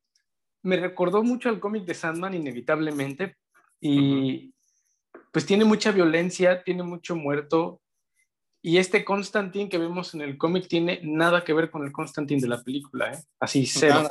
me 0.63 0.77
recordó 0.77 1.23
mucho 1.23 1.49
al 1.49 1.61
cómic 1.61 1.85
de 1.85 1.95
Sandman, 1.95 2.35
inevitablemente, 2.35 3.37
y 3.81 4.53
pues 5.33 5.47
tiene 5.47 5.65
mucha 5.65 5.93
violencia, 5.93 6.63
tiene 6.63 6.83
mucho 6.83 7.17
muerto, 7.17 7.81
y 8.63 8.77
este 8.77 9.05
Constantine 9.05 9.69
que 9.69 9.79
vemos 9.79 10.15
en 10.15 10.21
el 10.21 10.37
cómic 10.37 10.69
tiene 10.69 11.01
nada 11.03 11.45
que 11.45 11.55
ver 11.55 11.71
con 11.71 11.85
el 11.85 11.93
Constantine 11.93 12.43
de 12.43 12.49
la 12.49 12.63
película, 12.63 13.13
¿eh? 13.13 13.25
Así, 13.39 13.65
cero. 13.67 14.09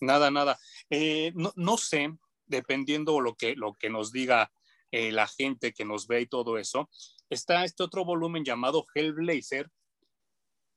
Nada, 0.00 0.30
nada. 0.30 0.58
Eh, 0.88 1.32
no, 1.34 1.76
sé, 1.76 2.16
dependiendo 2.46 3.20
lo 3.20 3.34
que, 3.34 3.56
lo 3.56 3.74
que 3.74 3.90
nos 3.90 4.12
diga 4.12 4.50
eh, 4.92 5.12
la 5.12 5.26
gente 5.26 5.72
que 5.72 5.84
nos 5.84 6.06
ve 6.06 6.22
y 6.22 6.26
todo 6.26 6.56
eso, 6.56 6.88
está 7.28 7.64
este 7.64 7.82
otro 7.82 8.04
volumen 8.04 8.44
llamado 8.44 8.84
Hellblazer, 8.94 9.68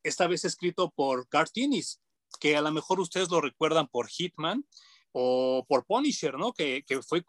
esta 0.03 0.27
vez 0.27 0.43
escrito 0.43 0.91
por 0.91 1.27
Cartinis, 1.29 2.01
que 2.39 2.57
a 2.57 2.61
lo 2.61 2.71
mejor 2.71 2.99
ustedes 2.99 3.29
lo 3.29 3.41
recuerdan 3.41 3.87
por 3.87 4.09
Hitman 4.09 4.65
o 5.13 5.63
por 5.67 5.85
Punisher, 5.85 6.37
¿no? 6.37 6.51
Que, 6.51 6.83
fue, 7.07 7.23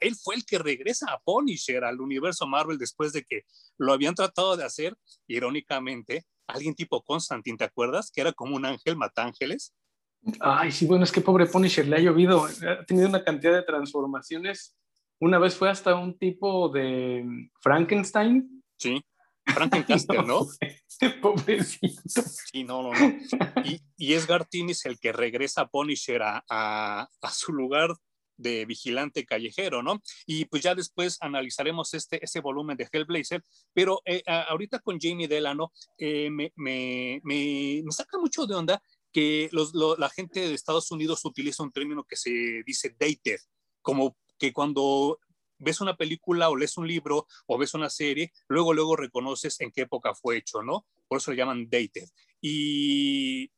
él 0.00 0.16
fue 0.16 0.34
el 0.34 0.44
que 0.44 0.58
regresa 0.58 1.12
a 1.12 1.18
Punisher, 1.20 1.84
al 1.84 2.00
universo 2.00 2.46
Marvel, 2.46 2.78
después 2.78 3.12
de 3.12 3.22
que 3.22 3.42
lo 3.78 3.92
habían 3.92 4.14
tratado 4.14 4.56
de 4.56 4.64
hacer, 4.64 4.96
irónicamente, 5.28 6.24
alguien 6.46 6.74
tipo 6.74 7.02
Constantine, 7.02 7.58
¿te 7.58 7.64
acuerdas? 7.64 8.10
Que 8.10 8.22
era 8.22 8.32
como 8.32 8.56
un 8.56 8.64
ángel 8.64 8.96
matángeles. 8.96 9.74
Ay, 10.40 10.72
sí, 10.72 10.86
bueno, 10.86 11.04
es 11.04 11.12
que 11.12 11.20
pobre 11.20 11.46
Punisher 11.46 11.86
le 11.86 11.96
ha 11.96 12.00
llovido, 12.00 12.44
ha 12.44 12.84
tenido 12.84 13.08
una 13.08 13.22
cantidad 13.22 13.54
de 13.54 13.62
transformaciones. 13.62 14.76
Una 15.18 15.38
vez 15.38 15.54
fue 15.54 15.68
hasta 15.68 15.94
un 15.94 16.18
tipo 16.18 16.70
de 16.70 17.50
Frankenstein. 17.60 18.62
Sí. 18.78 19.02
Frankencaster, 19.52 20.24
¿no? 20.26 20.46
Pobrecito. 21.22 22.22
Sí, 22.52 22.64
no, 22.64 22.82
no, 22.82 22.92
no. 22.92 23.18
Y, 23.64 23.80
y 23.96 24.14
es 24.14 24.26
Gartinis 24.26 24.84
el 24.86 24.98
que 24.98 25.12
regresa 25.12 25.62
a 25.62 25.68
Punisher 25.68 26.22
a, 26.22 26.44
a, 26.48 27.08
su 27.32 27.52
lugar 27.52 27.94
de 28.36 28.64
vigilante 28.64 29.24
callejero, 29.24 29.82
¿no? 29.82 30.02
Y 30.26 30.46
pues 30.46 30.62
ya 30.62 30.74
después 30.74 31.18
analizaremos 31.20 31.94
este, 31.94 32.22
ese 32.24 32.40
volumen 32.40 32.76
de 32.76 32.88
Hellblazer, 32.90 33.42
pero 33.72 34.00
eh, 34.04 34.22
ahorita 34.26 34.78
con 34.80 34.98
Jamie 34.98 35.28
Delano 35.28 35.72
eh, 35.98 36.30
me, 36.30 36.52
me, 36.56 37.20
me, 37.22 37.82
me, 37.84 37.92
saca 37.92 38.18
mucho 38.18 38.46
de 38.46 38.54
onda 38.54 38.82
que 39.12 39.48
los, 39.52 39.72
la 39.74 40.08
gente 40.08 40.40
de 40.40 40.54
Estados 40.54 40.90
Unidos 40.90 41.24
utiliza 41.24 41.62
un 41.62 41.72
término 41.72 42.04
que 42.04 42.16
se 42.16 42.62
dice 42.64 42.94
dated, 42.98 43.40
como 43.82 44.16
que 44.38 44.52
cuando 44.52 45.18
ves 45.60 45.80
una 45.80 45.96
película 45.96 46.48
o 46.48 46.56
lees 46.56 46.76
un 46.76 46.88
libro 46.88 47.26
o 47.46 47.58
ves 47.58 47.74
una 47.74 47.90
serie, 47.90 48.32
luego, 48.48 48.74
luego 48.74 48.96
reconoces 48.96 49.60
en 49.60 49.70
qué 49.70 49.82
época 49.82 50.14
fue 50.14 50.38
hecho, 50.38 50.62
¿no? 50.62 50.86
Por 51.06 51.18
eso 51.18 51.30
le 51.30 51.36
llaman 51.36 51.68
dated. 51.70 52.08
Y 52.40 53.50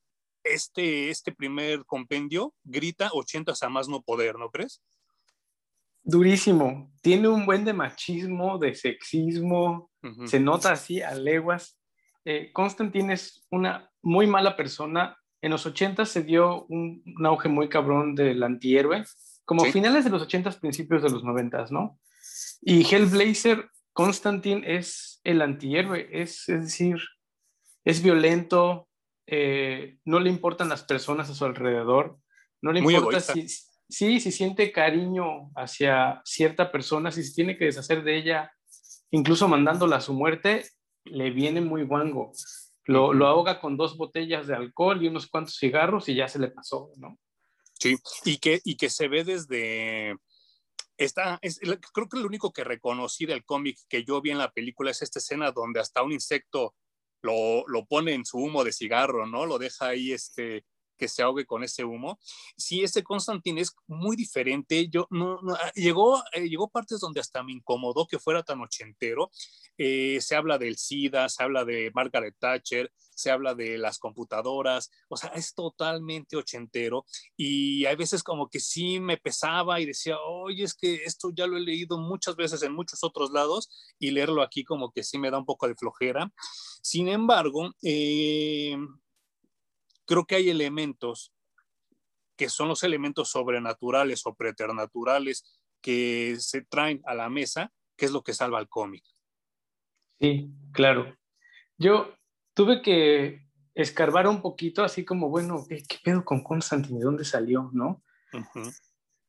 este, 0.43 1.09
este 1.09 1.31
primer 1.31 1.85
compendio 1.85 2.53
grita 2.63 3.09
80 3.13 3.53
a 3.61 3.69
más 3.69 3.87
no 3.87 4.01
poder, 4.01 4.37
¿no 4.37 4.49
crees? 4.49 4.83
Durísimo. 6.03 6.91
Tiene 7.01 7.29
un 7.29 7.45
buen 7.45 7.63
de 7.63 7.73
machismo, 7.73 8.57
de 8.57 8.75
sexismo, 8.75 9.89
se 10.25 10.39
nota 10.39 10.73
así 10.73 11.01
a 11.01 11.15
leguas. 11.15 11.79
Eh, 12.25 12.51
Constantine 12.51 13.13
es 13.13 13.45
una 13.49 13.89
muy 14.01 14.27
mala 14.27 14.57
persona. 14.57 15.17
En 15.41 15.51
los 15.51 15.65
80 15.65 16.05
se 16.05 16.23
dio 16.23 16.65
un, 16.65 17.01
un 17.05 17.25
auge 17.25 17.47
muy 17.47 17.69
cabrón 17.69 18.15
del 18.15 18.43
antihéroe 18.43 19.05
como 19.45 19.65
finales 19.65 20.03
de 20.03 20.09
los 20.09 20.27
80s, 20.27 20.59
principios 20.59 21.03
de 21.03 21.09
los 21.09 21.23
90s, 21.23 21.69
¿no? 21.69 21.99
Y 22.61 22.83
Hellblazer, 22.83 23.69
Constantine 23.91 24.63
es 24.65 25.19
el 25.23 25.41
antihéroe, 25.41 26.09
es, 26.11 26.47
es 26.49 26.63
decir, 26.63 26.97
es 27.83 28.01
violento, 28.01 28.87
eh, 29.27 29.97
no 30.05 30.19
le 30.19 30.29
importan 30.29 30.69
las 30.69 30.83
personas 30.83 31.29
a 31.29 31.35
su 31.35 31.45
alrededor, 31.45 32.17
no 32.61 32.71
le 32.71 32.79
importa 32.79 33.19
si, 33.19 33.47
si, 33.47 34.19
si 34.19 34.31
siente 34.31 34.71
cariño 34.71 35.51
hacia 35.55 36.21
cierta 36.23 36.71
persona, 36.71 37.11
si 37.11 37.23
se 37.23 37.33
tiene 37.33 37.57
que 37.57 37.65
deshacer 37.65 38.03
de 38.03 38.17
ella, 38.17 38.51
incluso 39.11 39.47
mandándola 39.47 39.97
a 39.97 40.01
su 40.01 40.13
muerte, 40.13 40.65
le 41.03 41.31
viene 41.31 41.61
muy 41.61 41.83
guango. 41.83 42.31
Lo, 42.85 43.13
lo, 43.13 43.27
ahoga 43.27 43.61
con 43.61 43.77
dos 43.77 43.95
botellas 43.97 44.47
de 44.47 44.55
alcohol 44.55 45.01
y 45.01 45.07
unos 45.07 45.27
cuantos 45.27 45.57
cigarros 45.57 46.09
y 46.09 46.15
ya 46.15 46.27
se 46.27 46.39
le 46.39 46.49
pasó, 46.49 46.89
¿no? 46.97 47.17
Sí, 47.79 47.97
y 48.25 48.37
que, 48.37 48.61
y 48.63 48.75
que 48.77 48.89
se 48.89 49.07
ve 49.07 49.23
desde... 49.23 50.15
Esta, 50.95 51.39
es, 51.41 51.59
creo 51.59 52.07
que 52.07 52.19
lo 52.19 52.27
único 52.27 52.53
que 52.53 52.63
reconocí 52.63 53.25
del 53.25 53.43
cómic 53.43 53.79
que 53.89 54.03
yo 54.03 54.21
vi 54.21 54.29
en 54.31 54.37
la 54.37 54.51
película 54.51 54.91
es 54.91 55.01
esta 55.01 55.19
escena 55.19 55.51
donde 55.51 55.79
hasta 55.79 56.03
un 56.03 56.11
insecto 56.11 56.75
lo, 57.23 57.63
lo 57.67 57.85
pone 57.85 58.13
en 58.13 58.25
su 58.25 58.37
humo 58.37 58.63
de 58.63 58.71
cigarro, 58.71 59.25
¿no? 59.25 59.45
Lo 59.45 59.57
deja 59.57 59.87
ahí 59.87 60.11
este, 60.11 60.65
que 60.97 61.07
se 61.07 61.23
ahogue 61.23 61.45
con 61.45 61.63
ese 61.63 61.83
humo. 61.83 62.19
Sí, 62.57 62.83
ese 62.83 63.03
Constantine 63.03 63.61
es 63.61 63.75
muy 63.87 64.15
diferente. 64.15 64.87
Yo 64.89 65.07
no, 65.09 65.39
ah, 65.49 65.71
llegó, 65.75 66.21
eh, 66.33 66.47
llegó 66.47 66.69
partes 66.69 66.99
donde 66.99 67.19
hasta 67.19 67.43
me 67.43 67.53
incomodó 67.53 68.07
que 68.07 68.19
fuera 68.19 68.43
tan 68.43 68.61
ochentero. 68.61 69.31
Eh, 69.77 70.19
se 70.21 70.35
habla 70.35 70.57
del 70.57 70.77
SIDA, 70.77 71.29
se 71.29 71.43
habla 71.43 71.65
de 71.65 71.91
Margaret 71.93 72.35
Thatcher, 72.39 72.91
se 73.15 73.31
habla 73.31 73.55
de 73.55 73.77
las 73.77 73.99
computadoras, 73.99 74.91
o 75.07 75.17
sea, 75.17 75.29
es 75.29 75.53
totalmente 75.53 76.35
ochentero 76.35 77.05
y 77.37 77.85
hay 77.85 77.95
veces 77.95 78.23
como 78.23 78.49
que 78.49 78.59
sí 78.59 78.99
me 78.99 79.17
pesaba 79.17 79.79
y 79.79 79.85
decía, 79.85 80.17
oye, 80.19 80.63
es 80.63 80.73
que 80.73 81.03
esto 81.05 81.31
ya 81.33 81.47
lo 81.47 81.57
he 81.57 81.61
leído 81.61 81.97
muchas 81.97 82.35
veces 82.35 82.61
en 82.63 82.73
muchos 82.73 83.03
otros 83.03 83.31
lados 83.31 83.69
y 83.99 84.11
leerlo 84.11 84.41
aquí 84.41 84.63
como 84.63 84.91
que 84.91 85.03
sí 85.03 85.17
me 85.17 85.31
da 85.31 85.37
un 85.37 85.45
poco 85.45 85.67
de 85.67 85.75
flojera. 85.75 86.31
Sin 86.81 87.07
embargo, 87.07 87.71
eh, 87.81 88.75
creo 90.05 90.25
que 90.25 90.35
hay 90.35 90.49
elementos 90.49 91.33
que 92.35 92.49
son 92.49 92.67
los 92.67 92.83
elementos 92.83 93.29
sobrenaturales 93.29 94.25
o 94.25 94.33
preternaturales 94.33 95.61
que 95.81 96.35
se 96.39 96.61
traen 96.63 97.01
a 97.05 97.13
la 97.13 97.29
mesa, 97.29 97.71
que 97.95 98.05
es 98.05 98.11
lo 98.11 98.23
que 98.23 98.33
salva 98.33 98.57
al 98.57 98.69
cómic. 98.69 99.03
Sí, 100.19 100.49
claro. 100.71 101.15
Yo 101.77 102.15
tuve 102.53 102.81
que 102.81 103.47
escarbar 103.75 104.27
un 104.27 104.41
poquito, 104.41 104.83
así 104.83 105.03
como, 105.03 105.29
bueno, 105.29 105.65
¿qué, 105.67 105.83
pedo 106.03 106.23
con 106.23 106.43
Constantine? 106.43 106.99
¿De 106.99 107.05
dónde 107.05 107.25
salió? 107.25 107.69
¿No? 107.73 108.03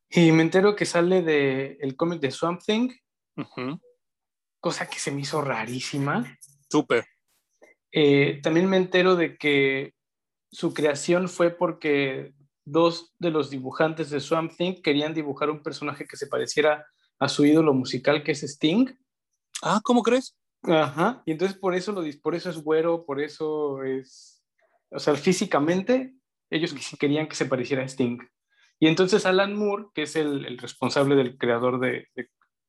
Y 0.09 0.31
me 0.31 0.43
entero 0.43 0.75
que 0.75 0.85
sale 0.85 1.21
del 1.21 1.77
el 1.81 1.95
cómic 1.95 2.21
de 2.21 2.31
Swamp 2.31 2.61
Thing, 2.63 2.89
cosa 4.59 4.87
que 4.87 4.99
se 4.99 5.11
me 5.11 5.21
hizo 5.21 5.41
rarísima. 5.41 6.37
Súper. 6.69 7.05
Eh, 7.91 8.39
también 8.41 8.69
me 8.69 8.77
entero 8.77 9.15
de 9.15 9.37
que 9.37 9.94
su 10.51 10.73
creación 10.73 11.29
fue 11.29 11.51
porque 11.51 12.33
dos 12.65 13.13
de 13.19 13.31
los 13.31 13.49
dibujantes 13.49 14.09
de 14.09 14.19
Swamp 14.19 14.53
Thing 14.55 14.81
querían 14.81 15.13
dibujar 15.13 15.49
un 15.49 15.61
personaje 15.61 16.05
que 16.07 16.17
se 16.17 16.27
pareciera 16.27 16.85
a 17.19 17.29
su 17.29 17.45
ídolo 17.45 17.73
musical, 17.73 18.23
que 18.23 18.31
es 18.31 18.43
Sting. 18.43 18.87
Ah, 19.61 19.79
¿cómo 19.83 20.01
crees? 20.01 20.35
Ajá, 20.63 21.21
y 21.25 21.31
entonces 21.31 21.57
por 21.57 21.75
eso, 21.75 21.91
lo, 21.91 22.03
por 22.21 22.33
eso 22.35 22.49
es 22.49 22.57
güero, 22.57 23.05
por 23.05 23.21
eso 23.21 23.83
es, 23.83 24.43
o 24.89 24.99
sea, 24.99 25.13
físicamente 25.15 26.15
ellos 26.49 26.73
querían 26.99 27.27
que 27.27 27.35
se 27.35 27.45
pareciera 27.45 27.83
a 27.83 27.85
Sting. 27.85 28.19
Y 28.79 28.87
entonces 28.87 29.25
Alan 29.25 29.55
Moore, 29.55 29.85
que 29.93 30.03
es 30.03 30.15
el, 30.15 30.57
responsable 30.57 31.15
del 31.15 31.37
creador 31.37 31.79
de, 31.79 32.07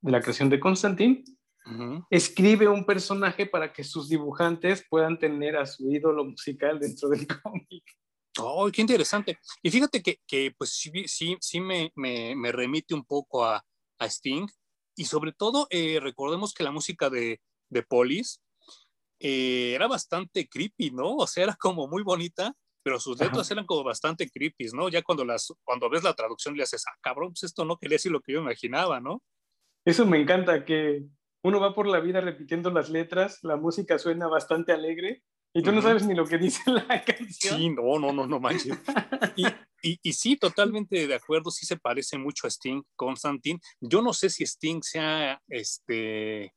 la 0.02 0.20
creación 0.20 0.50
de 0.50 0.60
Constantine, 0.60 1.24
escribe 2.10 2.68
un 2.68 2.84
personaje 2.84 3.46
para 3.46 3.72
que 3.72 3.84
sus 3.84 4.08
dibujantes 4.08 4.84
puedan 4.88 5.18
tener 5.18 5.56
a 5.56 5.66
su 5.66 5.90
ídolo 5.90 6.24
musical 6.24 6.78
dentro 6.78 7.08
del 7.08 7.26
cómic. 7.42 7.84
¡Oh, 8.38 8.70
qué 8.70 8.82
interesante! 8.82 9.38
Y 9.62 9.70
fíjate 9.70 10.02
que, 10.02 10.20
que 10.26 10.52
pues 10.56 10.70
sí, 10.70 10.90
sí, 11.06 11.36
sí 11.40 11.60
me, 11.60 11.90
me, 11.94 12.34
me, 12.36 12.52
remite 12.52 12.94
un 12.94 13.04
poco 13.04 13.44
a, 13.44 13.64
a 13.98 14.06
Sting. 14.06 14.46
Y 14.94 15.04
sobre 15.06 15.32
todo, 15.32 15.66
eh, 15.70 15.98
recordemos 16.00 16.52
que 16.52 16.64
la 16.64 16.70
música 16.70 17.10
de, 17.10 17.40
de 17.70 17.82
Polis 17.82 18.42
eh, 19.20 19.72
era 19.74 19.86
bastante 19.86 20.48
creepy, 20.48 20.90
¿no? 20.90 21.16
O 21.16 21.26
sea, 21.26 21.44
era 21.44 21.56
como 21.56 21.88
muy 21.88 22.02
bonita, 22.02 22.52
pero 22.82 23.00
sus 23.00 23.18
letras 23.18 23.50
eran 23.50 23.66
como 23.66 23.82
bastante 23.82 24.28
creepy, 24.28 24.66
¿no? 24.72 24.88
Ya 24.88 25.02
cuando, 25.02 25.24
las, 25.24 25.52
cuando 25.64 25.88
ves 25.88 26.04
la 26.04 26.14
traducción 26.14 26.56
le 26.56 26.62
haces, 26.62 26.84
ah, 26.86 26.96
cabrón, 27.00 27.30
pues 27.30 27.44
esto 27.44 27.64
no 27.64 27.78
quería 27.78 27.96
decir 27.96 28.12
lo 28.12 28.20
que 28.20 28.32
yo 28.32 28.40
imaginaba, 28.40 29.00
¿no? 29.00 29.22
Eso 29.84 30.04
me 30.06 30.20
encanta, 30.20 30.64
que 30.64 31.04
uno 31.42 31.60
va 31.60 31.74
por 31.74 31.86
la 31.86 32.00
vida 32.00 32.20
repitiendo 32.20 32.70
las 32.70 32.88
letras, 32.88 33.38
la 33.42 33.56
música 33.56 33.98
suena 33.98 34.26
bastante 34.26 34.72
alegre 34.72 35.22
y 35.56 35.62
tú 35.62 35.72
no 35.72 35.80
sabes 35.80 36.06
ni 36.06 36.14
lo 36.14 36.26
que 36.26 36.36
dice 36.36 36.60
la 36.70 36.86
canción. 37.04 37.58
Sí, 37.58 37.70
no, 37.70 37.98
no, 37.98 38.12
no, 38.12 38.26
no 38.26 38.38
manches. 38.38 38.78
Y, 39.36 39.46
y, 39.80 39.98
y, 40.02 40.12
sí, 40.12 40.36
totalmente 40.36 41.06
de 41.06 41.14
acuerdo, 41.14 41.50
sí 41.50 41.64
se 41.64 41.78
parece 41.78 42.18
mucho 42.18 42.46
a 42.46 42.50
Sting, 42.50 42.82
Constantine. 42.94 43.58
Yo 43.80 44.02
no 44.02 44.12
sé 44.12 44.28
si 44.28 44.44
Sting 44.44 44.82
sea 44.82 45.40
este 45.48 46.52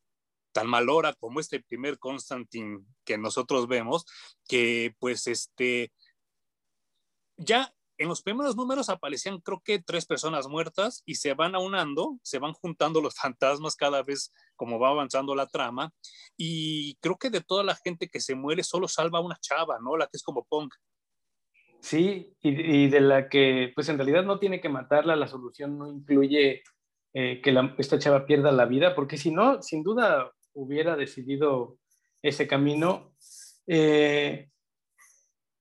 tan 0.52 0.68
malora 0.68 1.14
como 1.14 1.40
este 1.40 1.62
primer 1.62 1.98
Constantine 1.98 2.80
que 3.06 3.18
nosotros 3.18 3.68
vemos, 3.68 4.06
que 4.48 4.94
pues 5.00 5.28
este, 5.28 5.94
ya 7.38 7.74
en 8.00 8.08
los 8.08 8.22
primeros 8.22 8.56
números 8.56 8.90
aparecían 8.90 9.40
creo 9.40 9.62
que 9.64 9.80
tres 9.80 10.06
personas 10.06 10.48
muertas 10.48 11.04
y 11.06 11.16
se 11.16 11.34
van 11.34 11.54
aunando, 11.54 12.18
se 12.24 12.40
van 12.40 12.54
juntando 12.54 13.02
los 13.02 13.16
fantasmas 13.22 13.76
cada 13.76 14.02
vez 14.02 14.34
como 14.56 14.80
va 14.80 14.90
avanzando 14.90 15.36
la 15.36 15.48
trama 15.48 15.92
y 16.36 16.96
creo 16.96 17.18
que 17.18 17.30
de 17.30 17.42
toda 17.42 17.64
la 17.64 17.76
gente 17.76 18.08
que 18.08 18.20
se 18.20 18.36
muere 18.36 18.64
solo 18.64 18.88
salva 18.88 19.20
una 19.20 19.38
chava, 19.40 19.78
¿no? 19.80 19.98
La 19.98 20.08
que 20.08 20.18
es 20.18 20.24
como 20.24 20.46
punk. 20.46 20.74
Sí, 21.82 22.36
y, 22.42 22.90
de 22.90 23.00
la 23.00 23.30
que 23.30 23.72
pues 23.74 23.88
en 23.88 23.98
realidad 23.98 24.24
no 24.24 24.38
tiene 24.38 24.60
que 24.60 24.68
matarla, 24.68 25.16
la 25.16 25.28
solución 25.28 25.78
no 25.78 25.88
incluye 25.88 26.62
eh, 27.14 27.42
que 27.42 27.74
esta 27.78 28.00
chava 28.00 28.26
pierda 28.26 28.52
la 28.52 28.66
vida, 28.66 28.96
porque 28.96 29.18
si 29.18 29.32
no, 29.32 29.62
sin 29.62 29.84
duda 29.84 30.32
hubiera 30.54 30.98
decidido 30.98 31.78
ese 32.22 32.48
camino. 32.48 33.14
Eh, 33.66 34.50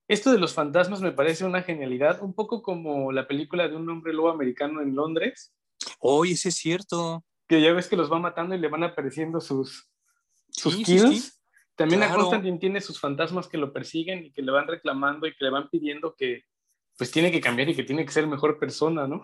esto 0.09 0.31
de 0.31 0.39
los 0.39 0.53
fantasmas 0.53 1.01
me 1.01 1.11
parece 1.11 1.45
una 1.45 1.61
genialidad, 1.61 2.21
un 2.23 2.33
poco 2.33 2.63
como 2.63 3.11
la 3.11 3.27
película 3.27 3.67
de 3.67 3.75
un 3.75 3.87
hombre 3.89 4.11
lobo 4.11 4.29
americano 4.29 4.81
en 4.81 4.95
Londres. 4.95 5.53
Oye, 5.99 6.33
ese 6.33 6.49
es 6.49 6.55
cierto. 6.55 7.23
Que 7.47 7.61
ya 7.61 7.71
ves 7.73 7.87
que 7.87 7.95
los 7.95 8.11
va 8.11 8.19
matando 8.19 8.55
y 8.55 8.59
le 8.59 8.67
van 8.69 8.83
apareciendo 8.83 9.39
sus, 9.39 9.87
sus 10.49 10.75
kills. 10.77 11.39
También 11.75 12.01
a 12.01 12.13
Constantine 12.13 12.57
tiene 12.57 12.81
sus 12.81 12.99
fantasmas 12.99 13.47
que 13.47 13.59
lo 13.59 13.71
persiguen 13.71 14.25
y 14.25 14.33
que 14.33 14.41
le 14.41 14.51
van 14.51 14.67
reclamando 14.67 15.27
y 15.27 15.35
que 15.35 15.45
le 15.45 15.51
van 15.51 15.69
pidiendo 15.69 16.15
que 16.15 16.43
pues 16.97 17.11
tiene 17.11 17.31
que 17.31 17.39
cambiar 17.39 17.69
y 17.69 17.75
que 17.75 17.83
tiene 17.83 18.03
que 18.03 18.11
ser 18.11 18.27
mejor 18.27 18.59
persona, 18.59 19.07
¿no? 19.07 19.21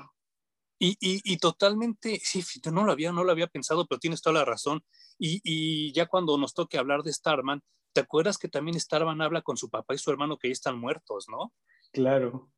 Y, 0.77 0.97
y, 0.99 1.37
totalmente, 1.37 2.19
sí, 2.21 2.43
no 2.71 2.83
lo, 2.83 2.91
había, 2.91 3.11
no 3.11 3.23
lo 3.23 3.31
había 3.31 3.47
pensado, 3.47 3.87
pero 3.87 3.97
tienes 3.97 4.21
toda 4.21 4.39
la 4.39 4.45
razón. 4.45 4.83
Y, 5.17 5.41
y, 5.43 5.93
ya 5.93 6.05
cuando 6.05 6.37
nos 6.37 6.53
toque 6.53 6.77
hablar 6.77 7.01
de 7.01 7.13
Starman, 7.13 7.61
¿Te 7.95 8.01
acuerdas 8.01 8.37
que 8.37 8.49
también 8.49 8.77
Starman 8.77 9.21
habla 9.21 9.41
con 9.41 9.55
su 9.55 9.69
papá 9.69 9.95
y 9.95 9.97
su 9.97 10.11
hermano 10.11 10.37
que 10.37 10.49
ya 10.49 10.51
están 10.51 10.77
muertos, 10.77 11.27
no? 11.29 11.53
Claro. 11.93 12.51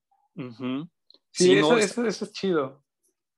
Sí, 1.32 1.56
eso, 1.56 1.78
es 1.78 2.32
chido. 2.32 2.84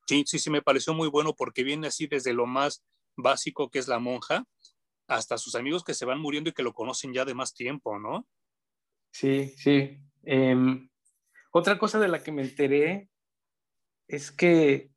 Sí, 0.08 0.24
sí, 0.26 0.40
sí, 0.40 0.50
me 0.50 0.62
pareció 0.62 0.94
muy 0.94 1.10
bueno 1.10 1.36
porque 1.36 1.66
viene 1.66 1.88
así 1.88 2.08
desde 2.08 2.32
lo 2.32 2.46
más 2.46 2.86
básico 3.18 3.70
que 3.70 3.80
es 3.80 3.90
la 3.90 4.00
monja 4.00 4.46
hasta 5.08 5.38
sus 5.38 5.56
amigos 5.56 5.84
que 5.84 5.94
se 5.94 6.06
van 6.06 6.22
muriendo 6.22 6.50
y 6.50 6.54
que 6.54 6.64
lo 6.64 6.74
conocen 6.74 7.12
ya 7.12 7.26
de 7.26 7.34
más 7.34 7.54
tiempo, 7.54 8.00
¿no? 8.00 8.26
Sí, 9.12 9.54
sí. 9.58 10.00
Em, 10.24 10.90
otra 11.52 11.78
cosa 11.78 12.00
de 12.00 12.08
la 12.08 12.24
que 12.24 12.32
me 12.32 12.44
enteré 12.44 13.10
es 14.08 14.32
que 14.32 14.90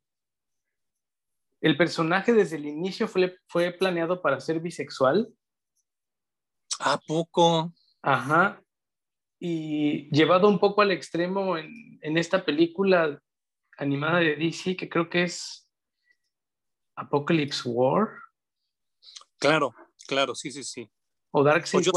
el 1.59 1.75
personaje 1.75 2.31
desde 2.31 2.55
el 2.55 2.65
inicio 2.65 3.09
fue, 3.09 3.35
fue 3.49 3.73
planeado 3.73 4.21
para 4.21 4.39
ser 4.39 4.61
bisexual 4.61 5.35
¿A 6.83 6.97
poco? 6.97 7.73
Ajá. 8.01 8.61
Y 9.39 10.09
llevado 10.09 10.47
un 10.47 10.59
poco 10.59 10.81
al 10.81 10.91
extremo 10.91 11.57
en, 11.57 12.17
esta 12.17 12.43
película 12.43 13.21
animada 13.77 14.19
de 14.19 14.35
DC, 14.35 14.75
que 14.75 14.89
creo 14.89 15.09
que 15.09 15.23
es 15.23 15.67
Apocalypse 16.95 17.67
War. 17.67 18.09
Claro, 19.39 19.73
claro, 20.07 20.35
sí, 20.35 20.51
sí, 20.51 20.63
sí. 20.63 20.89
O 21.31 21.43
Dark 21.43 21.67
Side 21.67 21.89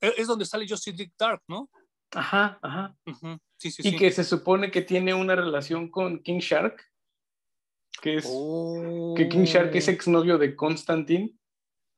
e, 0.00 0.14
Es 0.16 0.26
donde 0.26 0.44
sale 0.44 0.68
Justice 0.68 0.96
League 0.96 1.14
Dark, 1.18 1.42
¿no? 1.48 1.70
Ajá, 2.14 2.58
ajá. 2.62 2.94
sí, 3.56 3.70
sí, 3.70 3.88
y 3.88 3.96
que 3.96 4.10
se 4.10 4.22
supone 4.22 4.70
que 4.70 4.82
tiene 4.82 5.14
una 5.14 5.34
relación 5.34 5.90
con 5.90 6.22
King 6.22 6.40
Shark, 6.40 6.82
que 8.02 8.16
es 8.16 8.24
que 9.16 9.28
King 9.28 9.44
Shark 9.44 9.74
es 9.74 9.88
oh. 9.88 9.90
exnovio 9.90 10.36
de 10.36 10.54
Constantine. 10.54 11.34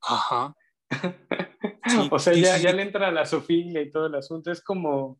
Ajá. 0.01 0.55
o 2.11 2.19
sea, 2.19 2.33
ya, 2.33 2.57
ya 2.57 2.73
le 2.73 2.83
entra 2.83 3.11
la 3.11 3.25
Sofía 3.25 3.81
y 3.81 3.91
todo 3.91 4.07
el 4.07 4.15
asunto. 4.15 4.51
Es 4.51 4.61
como. 4.61 5.19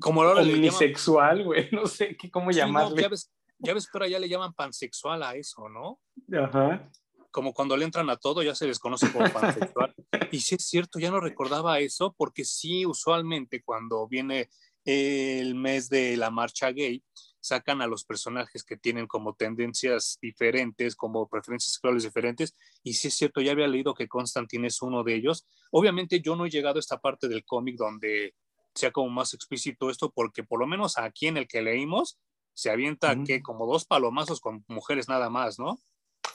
Como 0.00 0.22
ahora 0.22 0.42
Omnisexual, 0.42 1.44
güey. 1.44 1.68
No 1.72 1.86
sé 1.86 2.16
qué, 2.16 2.30
cómo 2.30 2.50
llamarle. 2.50 3.02
ya, 3.02 3.08
ves, 3.08 3.32
ya 3.58 3.74
ves, 3.74 3.88
pero 3.92 4.06
ya 4.06 4.18
le 4.18 4.28
llaman 4.28 4.52
pansexual 4.52 5.22
a 5.22 5.34
eso, 5.34 5.68
¿no? 5.68 6.00
Ajá. 6.36 6.90
Como 7.30 7.52
cuando 7.52 7.76
le 7.76 7.84
entran 7.84 8.10
a 8.10 8.16
todo, 8.16 8.42
ya 8.42 8.54
se 8.54 8.66
les 8.66 8.78
conoce 8.78 9.12
como 9.12 9.30
pansexual. 9.30 9.94
y 10.32 10.40
sí 10.40 10.56
es 10.56 10.66
cierto, 10.66 10.98
ya 10.98 11.10
no 11.10 11.20
recordaba 11.20 11.78
eso, 11.78 12.14
porque 12.16 12.44
sí, 12.44 12.86
usualmente 12.86 13.62
cuando 13.62 14.06
viene 14.08 14.48
el 14.84 15.54
mes 15.54 15.88
de 15.88 16.16
la 16.16 16.30
marcha 16.30 16.70
gay, 16.70 17.02
sacan 17.44 17.82
a 17.82 17.86
los 17.86 18.04
personajes 18.04 18.64
que 18.64 18.78
tienen 18.78 19.06
como 19.06 19.34
tendencias 19.34 20.18
diferentes, 20.22 20.96
como 20.96 21.28
preferencias 21.28 21.74
sexuales 21.74 22.02
diferentes, 22.02 22.56
y 22.82 22.94
sí 22.94 23.08
es 23.08 23.14
cierto, 23.14 23.42
ya 23.42 23.52
había 23.52 23.68
leído 23.68 23.92
que 23.92 24.08
Constantine 24.08 24.68
es 24.68 24.80
uno 24.80 25.04
de 25.04 25.14
ellos. 25.14 25.46
Obviamente 25.70 26.22
yo 26.22 26.36
no 26.36 26.46
he 26.46 26.50
llegado 26.50 26.78
a 26.78 26.80
esta 26.80 27.00
parte 27.00 27.28
del 27.28 27.44
cómic 27.44 27.76
donde 27.76 28.34
sea 28.74 28.92
como 28.92 29.10
más 29.10 29.34
explícito 29.34 29.90
esto, 29.90 30.10
porque 30.10 30.42
por 30.42 30.58
lo 30.58 30.66
menos 30.66 30.96
aquí 30.96 31.26
en 31.26 31.36
el 31.36 31.46
que 31.46 31.60
leímos, 31.60 32.18
se 32.54 32.70
avienta 32.70 33.14
que 33.26 33.42
como 33.42 33.66
dos 33.66 33.84
palomazos 33.84 34.40
con 34.40 34.64
mujeres 34.68 35.08
nada 35.08 35.28
más, 35.28 35.58
¿no? 35.58 35.78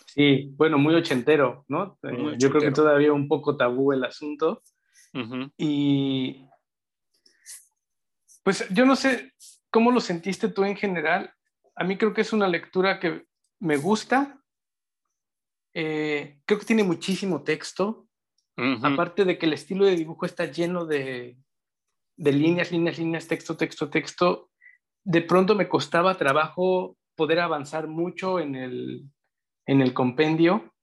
Sí, 0.05 0.51
bueno, 0.57 0.77
muy 0.77 0.93
ochentero, 0.93 1.65
¿no? 1.67 1.97
Eh, 2.03 2.35
yo 2.37 2.51
creo 2.51 2.61
que 2.61 2.71
todavía 2.71 3.13
un 3.13 3.27
poco 3.27 3.57
tabú 3.57 3.93
el 3.93 4.03
asunto. 4.03 4.61
Y 5.57 6.45
pues 8.43 8.67
yo 8.69 8.85
no 8.85 8.95
sé, 8.95 9.33
¿Cómo 9.71 9.91
lo 9.91 9.99
sentiste 9.99 10.49
tú 10.49 10.63
en 10.63 10.75
general? 10.75 11.33
A 11.75 11.83
mí 11.83 11.97
creo 11.97 12.13
que 12.13 12.21
es 12.21 12.33
una 12.33 12.47
lectura 12.47 12.99
que 12.99 13.25
me 13.59 13.77
gusta. 13.77 14.41
Eh, 15.73 16.39
creo 16.45 16.59
que 16.59 16.65
tiene 16.65 16.83
muchísimo 16.83 17.43
texto. 17.43 18.05
Aparte 18.83 19.23
de 19.23 19.37
que 19.37 19.45
el 19.45 19.53
estilo 19.53 19.85
de 19.85 19.95
dibujo 19.95 20.25
está 20.25 20.43
lleno 20.43 20.85
de, 20.85 21.37
líneas, 22.17 22.73
líneas, 22.73 22.99
líneas, 22.99 23.25
texto, 23.25 23.55
texto, 23.55 23.89
texto. 23.89 24.49
De 25.05 25.21
pronto 25.21 25.55
me 25.55 25.69
costaba 25.69 26.17
trabajo 26.17 26.97
poder 27.15 27.39
avanzar 27.39 27.87
mucho 27.87 28.37
en 28.37 28.55
el, 28.55 29.05
en 29.65 29.81
el 29.81 29.93
compendio. 29.93 30.73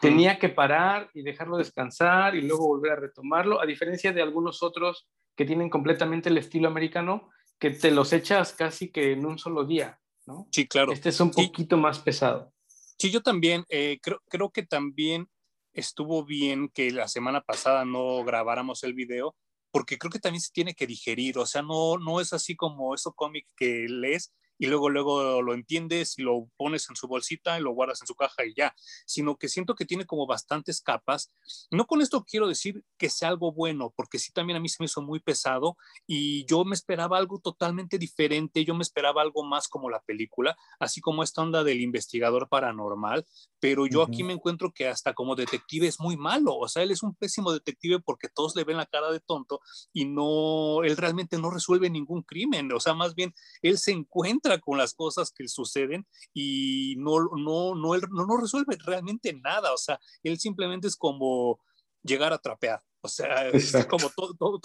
Tenía 0.00 0.40
que 0.40 0.48
parar 0.48 1.08
y 1.14 1.22
dejarlo 1.22 1.56
descansar 1.56 2.34
y 2.34 2.42
luego 2.42 2.66
volver 2.66 2.92
a 2.92 2.96
retomarlo, 2.96 3.60
a 3.60 3.66
diferencia 3.66 4.12
de 4.12 4.20
algunos 4.20 4.62
otros 4.62 5.08
que 5.36 5.44
tienen 5.44 5.70
completamente 5.70 6.28
el 6.28 6.36
estilo 6.36 6.68
americano, 6.68 7.30
que 7.60 7.70
te 7.70 7.90
los 7.90 8.12
echas 8.12 8.54
casi 8.54 8.90
que 8.90 9.12
en 9.12 9.26
un 9.26 9.38
solo 9.38 9.64
día, 9.64 10.00
¿no? 10.26 10.48
Sí, 10.50 10.66
claro. 10.66 10.92
Este 10.92 11.10
es 11.10 11.20
un 11.20 11.30
poquito 11.30 11.76
más 11.76 11.98
pesado. 12.00 12.52
Sí, 12.98 13.10
yo 13.10 13.22
también, 13.22 13.64
eh, 13.68 13.98
creo, 14.02 14.20
creo 14.28 14.50
que 14.50 14.64
también 14.64 15.28
estuvo 15.72 16.24
bien 16.24 16.70
que 16.70 16.90
la 16.90 17.06
semana 17.06 17.42
pasada 17.42 17.84
no 17.84 18.24
grabáramos 18.24 18.82
el 18.82 18.94
video, 18.94 19.36
porque 19.70 19.98
creo 19.98 20.10
que 20.10 20.18
también 20.18 20.40
se 20.40 20.50
tiene 20.52 20.74
que 20.74 20.86
digerir, 20.86 21.38
o 21.38 21.46
sea, 21.46 21.62
no, 21.62 21.96
no 21.98 22.20
es 22.20 22.32
así 22.32 22.56
como 22.56 22.94
eso 22.94 23.12
cómic 23.12 23.46
que 23.56 23.86
lees 23.88 24.32
y 24.60 24.66
luego, 24.66 24.90
luego 24.90 25.40
lo 25.40 25.54
entiendes 25.54 26.18
y 26.18 26.22
lo 26.22 26.46
pones 26.58 26.88
en 26.90 26.94
su 26.94 27.08
bolsita 27.08 27.58
y 27.58 27.62
lo 27.62 27.72
guardas 27.72 28.02
en 28.02 28.06
su 28.06 28.14
caja 28.14 28.44
y 28.44 28.52
ya, 28.54 28.76
sino 29.06 29.36
que 29.36 29.48
siento 29.48 29.74
que 29.74 29.86
tiene 29.86 30.04
como 30.04 30.26
bastantes 30.26 30.82
capas. 30.82 31.32
No 31.70 31.86
con 31.86 32.02
esto 32.02 32.24
quiero 32.24 32.46
decir 32.46 32.84
que 32.98 33.08
sea 33.08 33.30
algo 33.30 33.52
bueno, 33.52 33.90
porque 33.96 34.18
sí 34.18 34.32
también 34.32 34.58
a 34.58 34.60
mí 34.60 34.68
se 34.68 34.76
me 34.78 34.84
hizo 34.84 35.00
muy 35.00 35.18
pesado 35.18 35.78
y 36.06 36.44
yo 36.44 36.66
me 36.66 36.74
esperaba 36.74 37.16
algo 37.16 37.38
totalmente 37.38 37.96
diferente, 37.96 38.62
yo 38.66 38.74
me 38.74 38.82
esperaba 38.82 39.22
algo 39.22 39.44
más 39.44 39.66
como 39.66 39.88
la 39.88 40.02
película, 40.02 40.54
así 40.78 41.00
como 41.00 41.22
esta 41.22 41.40
onda 41.40 41.64
del 41.64 41.80
investigador 41.80 42.46
paranormal, 42.50 43.24
pero 43.60 43.86
yo 43.86 44.02
aquí 44.02 44.22
me 44.24 44.34
encuentro 44.34 44.72
que 44.74 44.88
hasta 44.88 45.14
como 45.14 45.36
detective 45.36 45.86
es 45.86 46.00
muy 46.00 46.18
malo, 46.18 46.54
o 46.54 46.68
sea, 46.68 46.82
él 46.82 46.90
es 46.90 47.02
un 47.02 47.14
pésimo 47.14 47.50
detective 47.50 48.00
porque 48.00 48.28
todos 48.28 48.54
le 48.56 48.64
ven 48.64 48.76
la 48.76 48.84
cara 48.84 49.10
de 49.10 49.20
tonto 49.20 49.60
y 49.94 50.04
no, 50.04 50.84
él 50.84 50.98
realmente 50.98 51.38
no 51.38 51.50
resuelve 51.50 51.88
ningún 51.88 52.22
crimen, 52.22 52.70
o 52.74 52.80
sea, 52.80 52.92
más 52.92 53.14
bien 53.14 53.34
él 53.62 53.78
se 53.78 53.92
encuentra 53.92 54.49
con 54.58 54.78
las 54.78 54.94
cosas 54.94 55.32
que 55.32 55.46
suceden 55.48 56.06
y 56.34 56.96
no, 56.98 57.20
no, 57.36 57.74
no, 57.74 57.96
no, 57.96 58.26
no 58.26 58.36
resuelve 58.36 58.76
realmente 58.84 59.32
nada. 59.32 59.72
O 59.72 59.76
sea, 59.78 60.00
él 60.22 60.38
simplemente 60.38 60.88
es 60.88 60.96
como 60.96 61.60
llegar 62.02 62.32
a 62.32 62.38
trapear. 62.38 62.80
O 63.02 63.08
sea, 63.08 63.48
es 63.48 63.72
como 63.86 64.10
todo, 64.10 64.34
todo, 64.34 64.58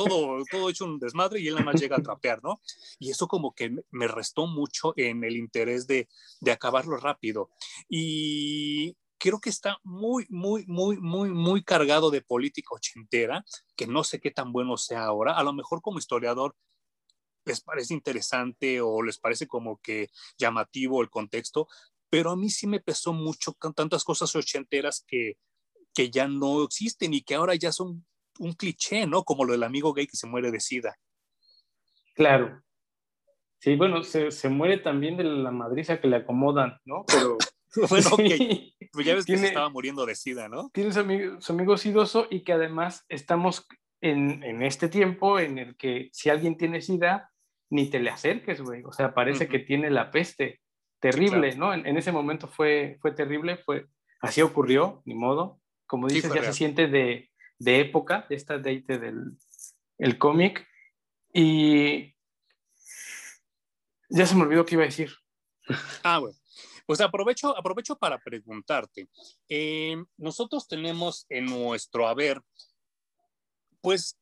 todo, 0.49 0.69
hecho 0.69 0.85
un 0.85 0.99
desmadre 0.99 1.39
y 1.39 1.47
él 1.47 1.53
nada 1.55 1.65
más 1.65 1.79
llega 1.79 1.95
a 1.97 2.01
trapear, 2.01 2.43
¿no? 2.43 2.61
Y 2.99 3.11
eso 3.11 3.27
como 3.27 3.53
que 3.53 3.73
me 3.91 4.07
restó 4.07 4.47
mucho 4.47 4.93
en 4.97 5.23
el 5.23 5.37
interés 5.37 5.87
de, 5.87 6.09
de 6.41 6.51
acabarlo 6.51 6.97
rápido. 6.97 7.49
Y 7.87 8.97
creo 9.17 9.39
que 9.39 9.49
está 9.49 9.79
muy, 9.83 10.25
muy, 10.29 10.65
muy, 10.67 10.97
muy, 10.97 11.29
muy 11.29 11.63
cargado 11.63 12.11
de 12.11 12.21
política 12.21 12.75
ochentera, 12.75 13.45
que 13.75 13.87
no 13.87 14.03
sé 14.03 14.19
qué 14.19 14.31
tan 14.31 14.51
bueno 14.51 14.77
sea 14.77 15.05
ahora. 15.05 15.37
A 15.37 15.43
lo 15.43 15.53
mejor 15.53 15.81
como 15.81 15.99
historiador 15.99 16.55
les 17.45 17.61
parece 17.61 17.93
interesante 17.93 18.81
o 18.81 19.01
les 19.01 19.17
parece 19.17 19.47
como 19.47 19.77
que 19.77 20.09
llamativo 20.37 21.01
el 21.01 21.09
contexto, 21.09 21.67
pero 22.09 22.31
a 22.31 22.35
mí 22.35 22.49
sí 22.49 22.67
me 22.67 22.79
pesó 22.79 23.13
mucho 23.13 23.53
con 23.53 23.73
tantas 23.73 24.03
cosas 24.03 24.35
ochenteras 24.35 25.03
que, 25.07 25.37
que 25.93 26.09
ya 26.09 26.27
no 26.27 26.63
existen 26.63 27.13
y 27.13 27.21
que 27.21 27.35
ahora 27.35 27.55
ya 27.55 27.71
son 27.71 28.05
un 28.39 28.53
cliché, 28.53 29.07
¿no? 29.07 29.23
Como 29.23 29.45
lo 29.45 29.53
del 29.53 29.63
amigo 29.63 29.93
gay 29.93 30.07
que 30.07 30.17
se 30.17 30.27
muere 30.27 30.51
de 30.51 30.59
sida. 30.59 30.95
Claro. 32.13 32.61
Sí, 33.59 33.75
bueno, 33.75 34.03
se, 34.03 34.31
se 34.31 34.49
muere 34.49 34.77
también 34.77 35.17
de 35.17 35.23
la 35.23 35.51
madriza 35.51 35.99
que 35.99 36.07
le 36.07 36.17
acomodan, 36.17 36.79
¿no? 36.85 37.05
Pero... 37.07 37.37
bueno, 37.89 38.09
ok. 38.11 38.21
Pues 38.91 39.05
ya 39.05 39.15
ves 39.15 39.25
que 39.25 39.37
se 39.37 39.47
estaba 39.47 39.69
muriendo 39.69 40.05
de 40.05 40.15
sida, 40.15 40.47
¿no? 40.47 40.69
Tiene 40.73 40.93
su 40.93 40.99
amigo, 40.99 41.41
su 41.41 41.51
amigo 41.51 41.77
sidoso 41.77 42.27
y 42.29 42.43
que 42.43 42.53
además 42.53 43.05
estamos 43.09 43.67
en, 44.01 44.43
en, 44.43 44.61
este 44.61 44.87
tiempo 44.87 45.39
en 45.39 45.57
el 45.57 45.75
que 45.75 46.09
si 46.13 46.29
alguien 46.29 46.57
tiene 46.57 46.81
sida, 46.81 47.33
ni 47.69 47.89
te 47.89 47.99
le 47.99 48.09
acerques, 48.09 48.61
güey. 48.61 48.83
O 48.83 48.91
sea, 48.91 49.13
parece 49.13 49.47
que 49.47 49.59
tiene 49.59 49.89
la 49.89 50.11
peste. 50.11 50.61
Terrible, 50.99 51.55
¿no? 51.55 51.73
En, 51.73 51.97
ese 51.97 52.11
momento 52.11 52.47
fue, 52.47 52.97
fue 53.01 53.11
terrible, 53.11 53.57
fue, 53.57 53.87
así 54.21 54.41
ocurrió, 54.41 55.01
ni 55.05 55.13
modo. 55.13 55.59
Como 55.85 56.07
dices, 56.07 56.33
ya 56.33 56.43
se 56.43 56.53
siente 56.53 56.87
de, 56.87 57.29
de, 57.59 57.79
época, 57.79 58.25
de 58.27 58.35
esta 58.35 58.57
date 58.57 58.97
del 58.97 59.37
el 59.97 60.17
cómic. 60.17 60.67
Y 61.33 62.15
ya 64.09 64.25
se 64.25 64.35
me 64.35 64.43
olvidó 64.43 64.65
qué 64.65 64.75
iba 64.75 64.83
a 64.83 64.87
decir. 64.87 65.11
Ah, 66.03 66.19
bueno. 66.19 66.37
Pues 66.85 67.01
aprovecho, 67.01 67.57
aprovecho 67.57 67.97
para 67.97 68.19
preguntarte. 68.19 69.09
Eh, 69.49 69.97
nosotros 70.17 70.67
tenemos 70.67 71.25
en 71.29 71.45
nuestro 71.45 72.07
haber, 72.07 72.41
pues, 73.81 74.19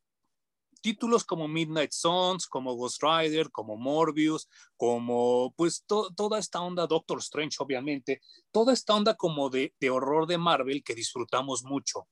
títulos 0.84 1.24
como 1.24 1.48
Midnight 1.48 1.94
Suns, 1.94 2.46
como 2.46 2.76
Ghost 2.76 3.02
Rider, 3.02 3.50
como 3.50 3.78
Morbius, 3.78 4.50
como 4.76 5.54
pues 5.56 5.86
toda 5.88 6.38
esta 6.38 6.62
onda, 6.62 6.86
Doctor 6.86 7.20
Strange, 7.20 7.56
obviamente, 7.60 8.22
toda 8.52 8.74
esta 8.74 8.94
onda 8.94 9.16
como 9.16 9.50
de, 9.50 9.74
de, 9.80 9.90
horror 9.90 10.28
de 10.28 10.38
Marvel 10.38 10.84
que 10.84 10.94
disfrutamos 10.94 11.64
mucho. 11.64 12.08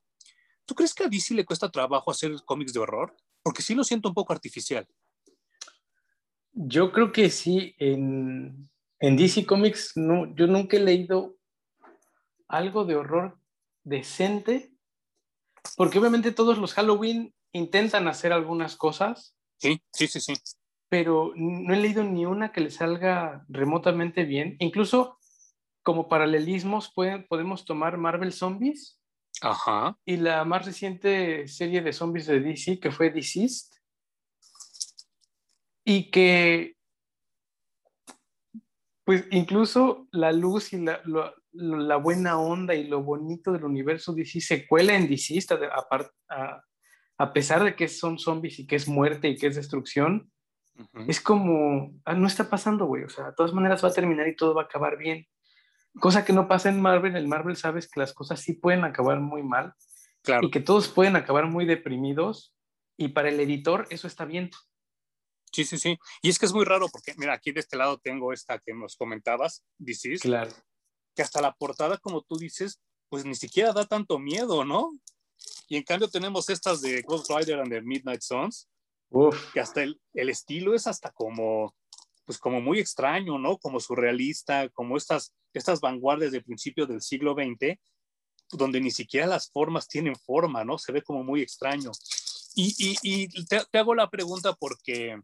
¿Tú 0.64 0.74
crees 0.74 0.94
que 0.94 1.04
a 1.04 1.08
DC 1.08 1.34
le 1.34 1.44
cuesta 1.44 1.70
trabajo 1.70 2.10
hacer 2.10 2.32
cómics 2.46 2.72
de 2.72 2.80
horror? 2.80 3.14
Porque 3.42 3.60
sí 3.60 3.74
lo 3.74 3.84
siento 3.84 4.08
un 4.08 4.14
poco 4.14 4.32
artificial. 4.32 4.88
Yo 6.52 6.92
creo 6.92 7.12
que 7.12 7.28
sí. 7.28 7.74
En, 7.78 8.70
en 9.00 9.16
DC 9.16 9.44
Comics 9.44 9.96
no, 9.96 10.34
yo 10.34 10.46
nunca 10.46 10.78
he 10.78 10.80
leído 10.80 11.36
algo 12.48 12.84
de 12.86 12.96
horror 12.96 13.38
decente, 13.84 14.72
porque 15.76 15.98
obviamente 15.98 16.32
todos 16.32 16.56
los 16.56 16.72
Halloween 16.72 17.34
intentan 17.52 18.08
hacer 18.08 18.32
algunas 18.32 18.76
cosas. 18.76 19.36
Sí, 19.58 19.80
sí, 19.92 20.06
sí, 20.08 20.20
sí. 20.20 20.34
Pero 20.88 21.32
no 21.36 21.72
he 21.72 21.78
leído 21.78 22.04
ni 22.04 22.26
una 22.26 22.52
que 22.52 22.60
le 22.60 22.70
salga 22.70 23.44
remotamente 23.48 24.24
bien. 24.24 24.56
Incluso 24.58 25.18
como 25.82 26.08
paralelismos 26.08 26.92
podemos 26.92 27.64
tomar 27.64 27.96
Marvel 27.96 28.32
Zombies. 28.32 29.00
Ajá. 29.40 29.98
Y 30.04 30.18
la 30.18 30.44
más 30.44 30.66
reciente 30.66 31.48
serie 31.48 31.82
de 31.82 31.92
zombies 31.92 32.26
de 32.26 32.40
DC, 32.40 32.78
que 32.78 32.90
fue 32.90 33.10
Deceased. 33.10 33.70
Y 35.84 36.10
que 36.10 36.76
pues 39.04 39.26
incluso 39.30 40.06
la 40.12 40.32
luz 40.32 40.72
y 40.72 40.78
la, 40.78 41.02
la, 41.52 41.96
buena 41.96 42.38
onda 42.38 42.74
y 42.74 42.86
lo 42.86 43.02
bonito 43.02 43.52
del 43.52 43.64
universo 43.64 44.12
DC 44.12 44.40
se 44.40 44.66
cuela 44.66 44.94
en 44.94 45.08
DC, 45.08 45.38
a, 45.50 45.86
a, 45.90 46.10
a, 46.28 46.64
pesar 47.30 47.62
de 47.62 47.76
que 47.76 47.88
son 47.88 48.18
zombies 48.18 48.58
y 48.58 48.66
que 48.66 48.76
es 48.76 48.88
muerte 48.88 49.28
y 49.28 49.36
que 49.36 49.46
es 49.46 49.56
destrucción. 49.56 50.32
Es 51.06 51.20
como, 51.20 51.92
ah, 52.04 52.14
no 52.14 52.26
está 52.26 52.48
pasando, 52.48 52.86
güey. 52.86 53.04
O 53.04 53.08
sea, 53.08 53.26
de 53.26 53.32
todas 53.36 53.52
maneras 53.52 53.84
va 53.84 53.88
a 53.88 53.92
terminar 53.92 54.26
y 54.26 54.34
todo 54.34 54.54
va 54.54 54.62
a 54.62 54.64
acabar 54.64 54.96
bien. 54.96 55.28
Cosa 56.00 56.24
que 56.24 56.32
no 56.32 56.48
pasa 56.48 56.70
en 56.70 56.80
Marvel. 56.80 57.14
En 57.16 57.28
Marvel 57.28 57.56
sabes 57.56 57.88
que 57.88 58.00
las 58.00 58.14
cosas 58.14 58.40
sí 58.40 58.54
pueden 58.54 58.84
acabar 58.84 59.20
muy 59.20 59.42
mal. 59.42 59.74
Claro. 60.22 60.46
Y 60.46 60.50
que 60.50 60.60
todos 60.60 60.88
pueden 60.88 61.14
acabar 61.14 61.46
muy 61.46 61.66
deprimidos. 61.66 62.56
Y 62.96 63.08
para 63.08 63.28
el 63.28 63.38
editor 63.38 63.86
eso 63.90 64.06
está 64.06 64.24
bien. 64.24 64.50
Sí, 65.52 65.64
sí, 65.64 65.76
sí. 65.76 65.98
Y 66.22 66.30
es 66.30 66.38
que 66.38 66.46
es 66.46 66.52
muy 66.54 66.64
raro 66.64 66.88
porque, 66.90 67.12
mira, 67.18 67.34
aquí 67.34 67.52
de 67.52 67.60
este 67.60 67.76
lado 67.76 67.98
tengo 67.98 68.32
esta 68.32 68.58
que 68.58 68.72
nos 68.72 68.96
comentabas, 68.96 69.64
Dices. 69.76 70.22
Claro. 70.22 70.50
Que 71.14 71.22
hasta 71.22 71.42
la 71.42 71.52
portada, 71.52 71.98
como 71.98 72.22
tú 72.22 72.36
dices, 72.36 72.80
pues 73.10 73.26
ni 73.26 73.34
siquiera 73.34 73.74
da 73.74 73.84
tanto 73.84 74.18
miedo, 74.18 74.64
¿no? 74.64 74.90
Y 75.68 75.76
en 75.76 75.82
cambio 75.82 76.08
tenemos 76.08 76.48
estas 76.50 76.80
de 76.80 77.02
Ghost 77.02 77.30
Rider 77.30 77.60
and 77.60 77.70
the 77.70 77.80
Midnight 77.80 78.22
Suns, 78.22 78.68
Uf. 79.10 79.52
que 79.52 79.60
hasta 79.60 79.82
el, 79.82 80.00
el, 80.14 80.28
estilo 80.28 80.74
es 80.74 80.86
hasta 80.86 81.10
como, 81.10 81.74
pues 82.24 82.38
como 82.38 82.60
muy 82.60 82.78
extraño, 82.78 83.38
¿no? 83.38 83.58
Como 83.58 83.80
surrealista, 83.80 84.68
como 84.70 84.96
estas, 84.96 85.34
estas 85.52 85.80
vanguardias 85.80 86.32
de 86.32 86.42
principio 86.42 86.86
del 86.86 87.02
siglo 87.02 87.34
XX, 87.34 87.78
donde 88.50 88.80
ni 88.80 88.90
siquiera 88.90 89.26
las 89.26 89.50
formas 89.50 89.88
tienen 89.88 90.16
forma, 90.16 90.64
¿no? 90.64 90.78
Se 90.78 90.92
ve 90.92 91.02
como 91.02 91.24
muy 91.24 91.42
extraño. 91.42 91.90
Y, 92.54 92.74
y, 92.78 92.96
y 93.02 93.46
te, 93.46 93.62
te, 93.70 93.78
hago 93.78 93.94
la 93.94 94.10
pregunta 94.10 94.52
porque 94.54 95.18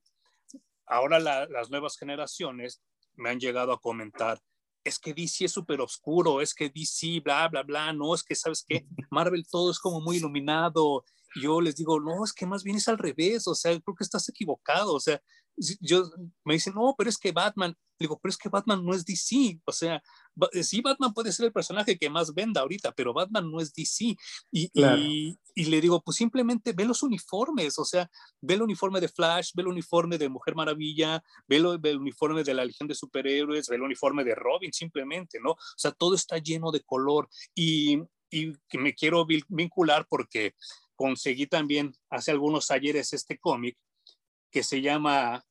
ahora 0.86 1.18
las 1.18 1.70
nuevas 1.70 1.96
generaciones 1.98 2.80
me 3.14 3.30
han 3.30 3.40
llegado 3.40 3.72
a 3.72 3.80
comentar, 3.80 4.40
es 4.88 4.98
que 4.98 5.14
DC 5.14 5.44
es 5.44 5.52
súper 5.52 5.80
oscuro, 5.80 6.40
es 6.40 6.54
que 6.54 6.68
DC, 6.68 7.20
bla, 7.20 7.48
bla, 7.48 7.62
bla, 7.62 7.92
no, 7.92 8.14
es 8.14 8.22
que, 8.22 8.34
¿sabes 8.34 8.64
qué? 8.66 8.86
Marvel 9.10 9.46
todo 9.46 9.70
es 9.70 9.78
como 9.78 10.00
muy 10.00 10.16
iluminado. 10.16 11.04
Y 11.34 11.42
yo 11.42 11.60
les 11.60 11.76
digo, 11.76 12.00
no, 12.00 12.24
es 12.24 12.32
que 12.32 12.46
más 12.46 12.62
bien 12.62 12.76
es 12.76 12.88
al 12.88 12.98
revés, 12.98 13.46
o 13.46 13.54
sea, 13.54 13.78
creo 13.80 13.94
que 13.94 14.04
estás 14.04 14.28
equivocado, 14.28 14.94
o 14.94 15.00
sea, 15.00 15.20
yo, 15.80 16.10
me 16.44 16.54
dicen, 16.54 16.74
no, 16.74 16.94
pero 16.96 17.10
es 17.10 17.18
que 17.18 17.32
Batman, 17.32 17.76
digo, 17.98 18.18
pero 18.22 18.30
es 18.30 18.38
que 18.38 18.48
Batman 18.48 18.84
no 18.84 18.94
es 18.94 19.04
DC, 19.04 19.60
o 19.64 19.72
sea, 19.72 20.02
eh, 20.52 20.62
sí, 20.62 20.80
Batman 20.80 21.12
puede 21.12 21.32
ser 21.32 21.46
el 21.46 21.52
personaje 21.52 21.98
que 21.98 22.10
más 22.10 22.32
venda 22.32 22.60
ahorita, 22.60 22.92
pero 22.92 23.12
Batman 23.12 23.50
no 23.50 23.60
es 23.60 23.72
DC. 23.72 24.16
Y, 24.52 24.70
y, 24.74 25.64
le 25.64 25.80
digo, 25.80 26.00
pues 26.02 26.16
simplemente 26.16 26.72
ve 26.72 26.84
los 26.84 27.02
uniformes, 27.02 27.78
o 27.78 27.84
sea, 27.84 28.08
ve 28.40 28.54
el 28.54 28.62
uniforme 28.62 29.00
de 29.00 29.08
Flash, 29.08 29.50
ve 29.54 29.62
el 29.62 29.68
uniforme 29.68 30.16
de 30.16 30.28
Mujer 30.28 30.54
Maravilla, 30.54 31.22
ve, 31.48 31.56
el 31.56 31.98
uniforme 31.98 32.44
de 32.44 32.54
la 32.54 32.64
Legión 32.64 32.88
de 32.88 32.94
Superhéroes, 32.94 33.68
ve 33.68 33.76
el 33.76 33.82
uniforme 33.82 34.22
de 34.24 34.34
Robin, 34.34 34.72
simplemente, 34.72 35.40
¿no? 35.42 35.52
O 35.52 35.58
sea, 35.76 35.90
todo 35.90 36.14
está 36.14 36.38
lleno 36.38 36.70
de 36.70 36.82
color 36.82 37.28
y, 37.54 37.98
y 38.30 38.52
me 38.74 38.94
quiero 38.94 39.26
vincular 39.26 40.06
porque 40.08 40.54
conseguí 40.98 41.46
también 41.46 41.94
hace 42.10 42.32
algunos 42.32 42.72
ayeres 42.72 43.12
este 43.12 43.38
cómic 43.38 43.78
que 44.50 44.64
se 44.64 44.82
llama 44.82 45.44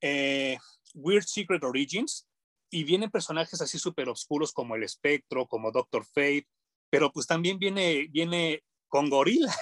eh, 0.00 0.56
Weird 0.94 1.24
Secret 1.24 1.64
Origins 1.64 2.28
y 2.70 2.84
vienen 2.84 3.10
personajes 3.10 3.60
así 3.60 3.80
súper 3.80 4.08
oscuros 4.08 4.52
como 4.52 4.76
el 4.76 4.84
espectro, 4.84 5.48
como 5.48 5.72
Doctor 5.72 6.04
Fate, 6.04 6.46
pero 6.88 7.10
pues 7.10 7.26
también 7.26 7.58
viene, 7.58 8.06
viene 8.10 8.62
con 8.86 9.10
gorila, 9.10 9.52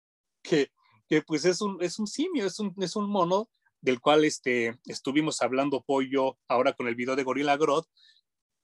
que, 0.42 0.70
que 1.08 1.22
pues 1.22 1.46
es 1.46 1.62
un, 1.62 1.82
es 1.82 1.98
un 1.98 2.06
simio, 2.06 2.44
es 2.44 2.58
un, 2.60 2.74
es 2.78 2.94
un 2.94 3.08
mono 3.08 3.48
del 3.80 4.00
cual 4.00 4.26
este, 4.26 4.78
estuvimos 4.84 5.40
hablando 5.40 5.82
pollo 5.82 6.38
ahora 6.46 6.74
con 6.74 6.88
el 6.88 6.94
video 6.94 7.16
de 7.16 7.22
Gorilla 7.22 7.56
Grodd, 7.56 7.86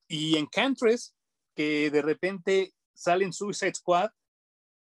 y 0.07 0.37
Encantress, 0.37 1.15
que 1.55 1.91
de 1.91 2.03
repente 2.03 2.75
sale 2.93 3.25
en 3.25 3.33
Suicide 3.33 3.75
Squad 3.75 4.11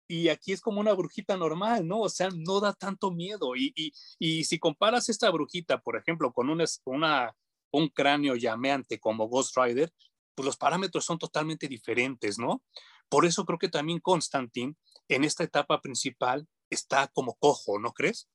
y 0.08 0.30
aquí 0.30 0.52
es 0.54 0.62
como 0.62 0.80
una 0.80 0.94
brujita 0.94 1.38
normal, 1.38 1.88
¿no? 1.88 2.02
O 2.02 2.10
sea, 2.10 2.30
no 2.36 2.60
da 2.60 2.74
tanto 2.74 3.12
miedo. 3.12 3.56
Y, 3.56 3.74
y, 3.76 3.92
y 4.20 4.44
si 4.44 4.60
comparas 4.60 5.10
esta 5.10 5.30
brujita, 5.32 5.80
por 5.80 5.98
ejemplo, 5.98 6.32
con 6.32 6.50
una, 6.50 6.66
una, 6.86 7.36
un 7.72 7.90
cráneo 7.90 8.36
llameante 8.36 9.00
como 9.00 9.28
Ghost 9.28 9.56
Rider, 9.58 9.92
pues 10.36 10.46
los 10.46 10.58
parámetros 10.58 11.06
son 11.06 11.18
totalmente 11.18 11.68
diferentes, 11.68 12.38
¿no? 12.38 12.62
Por 13.10 13.26
eso 13.26 13.46
creo 13.46 13.58
que 13.58 13.70
también 13.70 14.00
Constantine 14.00 14.76
en 15.08 15.24
esta 15.24 15.44
etapa 15.44 15.82
principal 15.82 16.48
está 16.70 17.08
como 17.08 17.36
cojo, 17.36 17.80
¿no 17.80 17.92
crees? 17.92 18.30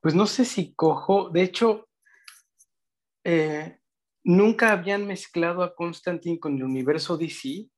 Pues 0.00 0.14
no 0.14 0.26
sé 0.26 0.44
si 0.44 0.74
cojo, 0.74 1.28
de 1.30 1.42
hecho, 1.42 1.88
eh, 3.24 3.80
nunca 4.22 4.72
habían 4.72 5.06
mezclado 5.06 5.62
a 5.62 5.74
Constantine 5.74 6.38
con 6.38 6.56
el 6.56 6.64
universo 6.64 7.16
DC 7.16 7.68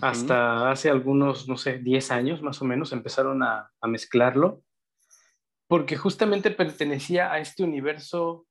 hasta 0.00 0.70
hace 0.70 0.90
algunos, 0.90 1.48
no 1.48 1.56
sé, 1.56 1.78
10 1.78 2.10
años 2.10 2.42
más 2.42 2.60
o 2.62 2.64
menos 2.64 2.92
empezaron 2.92 3.42
a, 3.42 3.70
mezclarlo, 3.82 4.62
porque 5.68 5.96
justamente 5.96 6.50
pertenecía 6.50 7.32
a 7.32 7.38
este 7.38 7.62
universo, 7.62 8.46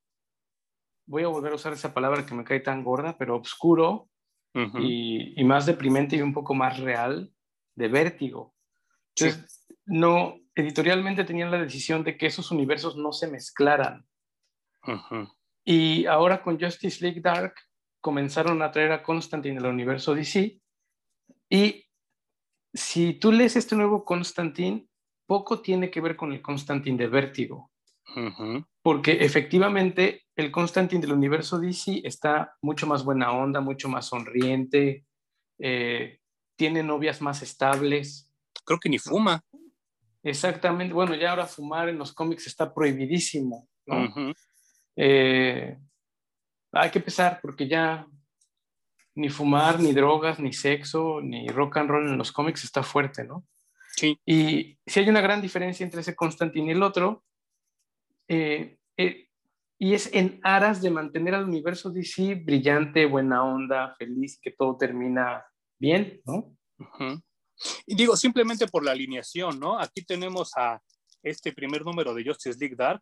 voy 1.06 1.24
a 1.24 1.28
volver 1.28 1.52
a 1.52 1.56
usar 1.56 1.74
esa 1.74 1.94
palabra 1.94 2.26
que 2.26 2.36
me 2.36 2.44
cae 2.44 2.60
tan 2.60 2.84
gorda, 2.84 3.18
pero 3.18 3.38
oscuro 3.38 4.10
y, 4.54 5.44
más 5.44 5.66
deprimente 5.66 6.16
y 6.16 6.22
un 6.22 6.34
poco 6.34 6.54
más 6.54 6.80
real, 6.80 7.32
de 7.76 7.88
vértigo. 7.88 8.54
Entonces, 9.16 9.68
no, 9.86 10.36
editorialmente 10.56 11.24
tenían 11.24 11.52
la 11.52 11.60
decisión 11.60 12.04
de 12.04 12.18
que 12.18 12.28
esos 12.28 12.52
universos 12.52 12.96
no 12.96 13.12
se 13.12 13.28
mezclaran. 13.28 14.06
Y 15.66 16.06
ahora 16.06 16.44
con 16.44 16.60
Justice 16.60 17.04
League 17.04 17.22
Dark 17.22 17.56
comenzaron 18.02 18.62
a 18.62 18.72
traer 18.72 18.92
a 18.92 19.02
Constantine 19.02 19.58
el 19.58 19.66
universo 19.66 20.14
DC 20.14 20.62
y 21.50 21.86
si 22.74 23.14
tú 23.14 23.32
lees 23.32 23.56
este 23.56 23.76
nuevo 23.76 24.04
Constantine, 24.04 24.88
poco 25.26 25.62
tiene 25.62 25.92
que 25.92 26.02
ver 26.02 26.16
con 26.16 26.34
el 26.34 26.42
Constantine 26.42 26.98
de 26.98 27.08
Vértigo. 27.08 27.72
Porque 28.82 29.24
efectivamente 29.24 30.26
el 30.36 30.52
Constantine 30.52 31.02
del 31.02 31.14
universo 31.14 31.60
DC 31.60 32.02
está 32.04 32.56
mucho 32.62 32.86
más 32.86 33.04
buena 33.04 33.32
onda, 33.32 33.62
mucho 33.62 33.90
más 33.90 34.08
sonriente, 34.08 35.06
eh, 35.60 36.20
tiene 36.56 36.84
novias 36.84 37.22
más 37.22 37.42
estables. 37.42 38.32
Creo 38.66 38.80
que 38.80 38.90
ni 38.90 39.00
fuma. 39.00 39.44
Exactamente. 40.22 40.94
Bueno, 40.94 41.16
ya 41.16 41.32
ahora 41.32 41.48
fumar 41.48 41.90
en 41.90 41.98
los 41.98 42.14
cómics 42.14 42.48
está 42.48 42.74
prohibidísimo. 42.74 43.68
Eh, 44.96 45.78
hay 46.72 46.92
que 46.92 47.00
empezar 47.00 47.40
porque 47.42 47.68
ya 47.68 48.08
ni 49.16 49.30
fumar, 49.30 49.80
ni 49.80 49.94
drogas, 49.94 50.40
ni 50.40 50.54
sexo, 50.54 51.22
ni 51.22 51.48
rock 51.48 51.78
and 51.78 51.90
roll 51.90 52.08
en 52.08 52.18
los 52.18 52.32
cómics 52.32 52.64
está 52.64 52.84
fuerte, 52.84 53.24
¿no? 53.24 53.46
Sí. 53.96 54.20
Y 54.26 54.78
si 54.86 55.00
hay 55.00 55.10
una 55.10 55.22
gran 55.22 55.42
diferencia 55.42 55.84
entre 55.84 56.02
ese 56.02 56.16
Constantine 56.16 56.68
y 56.68 56.72
el 56.72 56.84
otro, 56.84 57.24
eh, 58.28 58.78
eh, 58.98 59.28
y 59.78 59.94
es 59.94 60.12
en 60.14 60.40
aras 60.44 60.82
de 60.82 60.90
mantener 60.90 61.36
al 61.36 61.46
universo 61.46 61.92
DC 61.92 62.36
brillante, 62.36 63.06
buena 63.06 63.44
onda, 63.44 63.96
feliz, 63.98 64.40
que 64.42 64.52
todo 64.52 64.78
termina 64.78 65.46
bien, 65.80 66.22
¿no? 66.26 66.56
Y 67.86 67.96
digo, 67.96 68.16
simplemente 68.16 68.68
por 68.68 68.84
la 68.84 68.92
alineación, 68.92 69.60
¿no? 69.60 69.80
Aquí 69.80 70.04
tenemos 70.04 70.52
a 70.58 70.82
este 71.22 71.54
primer 71.54 71.84
número 71.84 72.14
de 72.14 72.24
Justice 72.24 72.58
League 72.60 72.76
Dark. 72.76 73.02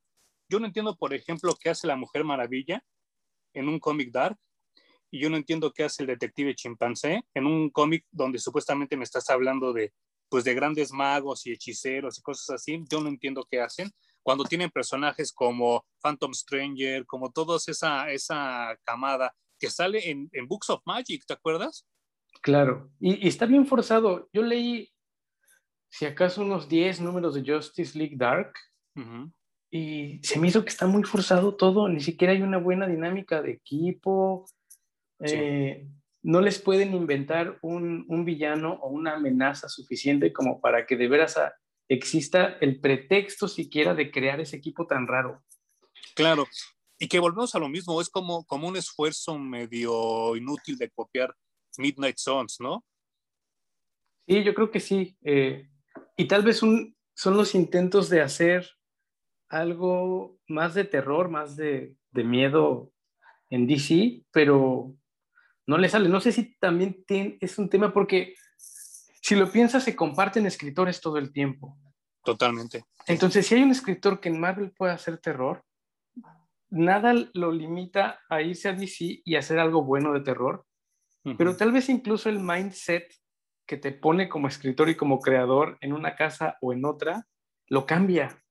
Yo 0.50 0.60
no 0.60 0.66
entiendo, 0.66 0.96
por 0.98 1.14
ejemplo, 1.14 1.56
qué 1.60 1.70
hace 1.70 1.88
la 1.88 1.96
Mujer 1.96 2.24
Maravilla 2.24 2.84
en 3.54 3.70
un 3.70 3.80
cómic 3.80 4.12
Dark 4.12 4.38
y 5.12 5.20
yo 5.20 5.30
no 5.30 5.38
entiendo 5.38 5.72
qué 5.72 5.84
hace 5.84 6.04
el 6.04 6.08
detective 6.08 6.56
chimpancé 6.56 7.24
en 7.34 7.46
un 7.46 7.70
cómic 7.70 8.06
donde 8.12 8.40
supuestamente 8.40 8.98
me 8.98 9.04
estás 9.04 9.30
hablando 9.30 9.74
de 9.74 9.94
pues 10.30 10.46
de 10.46 10.54
grandes 10.54 10.94
magos 10.94 11.46
y 11.46 11.52
hechiceros 11.52 12.18
y 12.18 12.22
cosas 12.22 12.52
así, 12.52 12.86
yo 12.90 13.02
no 13.02 13.10
entiendo 13.10 13.46
qué 13.52 13.60
hacen. 13.60 13.92
Cuando 14.24 14.46
tienen 14.46 14.70
personajes 14.70 15.34
como 15.34 15.86
Phantom 16.02 16.34
Stranger, 16.34 17.06
como 17.06 17.32
toda 17.32 17.58
esa, 17.58 18.10
esa 18.10 18.80
camada 18.86 19.36
que 19.60 19.70
sale 19.70 20.10
en, 20.10 20.30
en 20.32 20.48
Books 20.48 20.70
of 20.70 20.82
Magic, 20.86 21.26
¿te 21.26 21.34
acuerdas? 21.34 21.86
Claro, 22.42 22.90
y, 23.00 23.28
está 23.28 23.46
bien 23.46 23.66
forzado. 23.68 24.30
Yo 24.32 24.42
leí, 24.42 24.94
si 25.90 26.06
acaso, 26.06 26.44
unos 26.44 26.70
10 26.70 27.02
números 27.02 27.36
de 27.36 27.54
Justice 27.54 27.98
League 27.98 28.16
Dark 28.16 28.54
y 29.70 30.20
se 30.24 30.40
me 30.40 30.48
hizo 30.48 30.64
que 30.64 30.70
está 30.70 30.88
muy 30.88 31.04
forzado 31.04 31.56
todo, 31.56 31.90
ni 31.90 32.00
siquiera 32.00 32.34
hay 32.34 32.42
una 32.42 32.58
buena 32.58 32.88
dinámica 32.88 33.42
de 33.42 33.52
equipo. 33.52 34.46
Eh, 35.24 35.88
no 36.24 36.42
les 36.42 36.60
pueden 36.60 36.94
inventar 36.94 37.58
un, 37.62 38.06
un, 38.08 38.26
villano 38.26 38.74
o 38.82 38.90
una 38.90 39.16
amenaza 39.16 39.70
suficiente 39.70 40.32
como 40.32 40.62
para 40.62 40.86
que 40.86 40.96
de 40.96 41.08
veras 41.08 41.40
exista 41.88 42.58
el 42.62 42.80
pretexto 42.80 43.48
siquiera 43.48 43.94
de 43.94 44.12
crear 44.12 44.40
ese 44.40 44.58
equipo 44.58 44.88
tan 44.88 45.08
raro. 45.08 45.44
Claro, 46.16 46.46
y 47.02 47.08
que 47.08 47.20
volvemos 47.20 47.56
a 47.56 47.60
lo 47.60 47.68
mismo, 47.68 48.00
es 48.00 48.10
como, 48.10 48.46
como 48.46 48.68
un 48.68 48.78
esfuerzo 48.78 49.36
medio 49.38 50.36
inútil 50.36 50.78
de 50.78 50.92
copiar 50.92 51.36
Midnight 51.80 52.18
Suns, 52.18 52.58
¿no? 52.60 52.86
Sí, 54.28 54.44
yo 54.44 54.54
creo 54.54 54.70
que 54.70 54.80
sí. 54.80 55.18
Eh, 55.24 55.68
y 56.16 56.28
tal 56.28 56.44
vez 56.44 56.62
un, 56.62 56.96
son 57.16 57.38
los 57.38 57.56
intentos 57.56 58.08
de 58.10 58.22
hacer 58.22 58.70
algo 59.50 60.40
más 60.48 60.76
de 60.76 60.86
terror, 60.86 61.30
más 61.30 61.56
de, 61.56 61.96
de 62.12 62.24
miedo 62.24 62.94
en 63.50 63.66
DC, 63.66 64.24
pero 64.32 64.96
no 65.72 65.78
le 65.78 65.88
sale. 65.88 66.10
No 66.10 66.20
sé 66.20 66.34
si 66.34 66.58
también 66.58 67.06
es 67.08 67.58
un 67.58 67.70
tema 67.70 67.94
porque 67.94 68.36
si 69.22 69.36
lo 69.36 69.50
piensas, 69.50 69.86
se 69.86 69.96
comparten 69.96 70.46
escritores 70.46 71.00
todo 71.00 71.18
el 71.18 71.32
tiempo. 71.32 71.78
Totalmente. 72.26 72.84
Entonces, 73.08 73.48
si 73.48 73.56
hay 73.56 73.64
un 73.64 73.72
escritor 73.72 74.20
que 74.20 74.28
en 74.28 74.40
Marvel 74.40 74.74
puede 74.74 74.92
hacer 74.92 75.18
terror, 75.20 75.64
nada 76.70 77.14
lo 77.34 77.54
limita 77.54 78.20
a 78.30 78.42
irse 78.42 78.68
a 78.68 78.74
DC 78.74 79.22
y 79.24 79.36
hacer 79.36 79.60
algo 79.60 79.82
bueno 79.84 80.12
de 80.12 80.20
terror, 80.20 80.66
pero 81.38 81.56
tal 81.56 81.72
vez 81.72 81.88
incluso 81.88 82.28
el 82.28 82.40
mindset 82.40 83.08
que 83.66 83.78
te 83.78 83.94
pone 83.94 84.28
como 84.28 84.50
escritor 84.50 84.90
y 84.90 84.96
como 84.96 85.22
creador 85.22 85.78
en 85.80 85.94
una 85.94 86.18
casa 86.18 86.58
o 86.62 86.74
en 86.74 86.84
otra, 86.84 87.28
lo 87.68 87.86
cambia. 87.86 88.44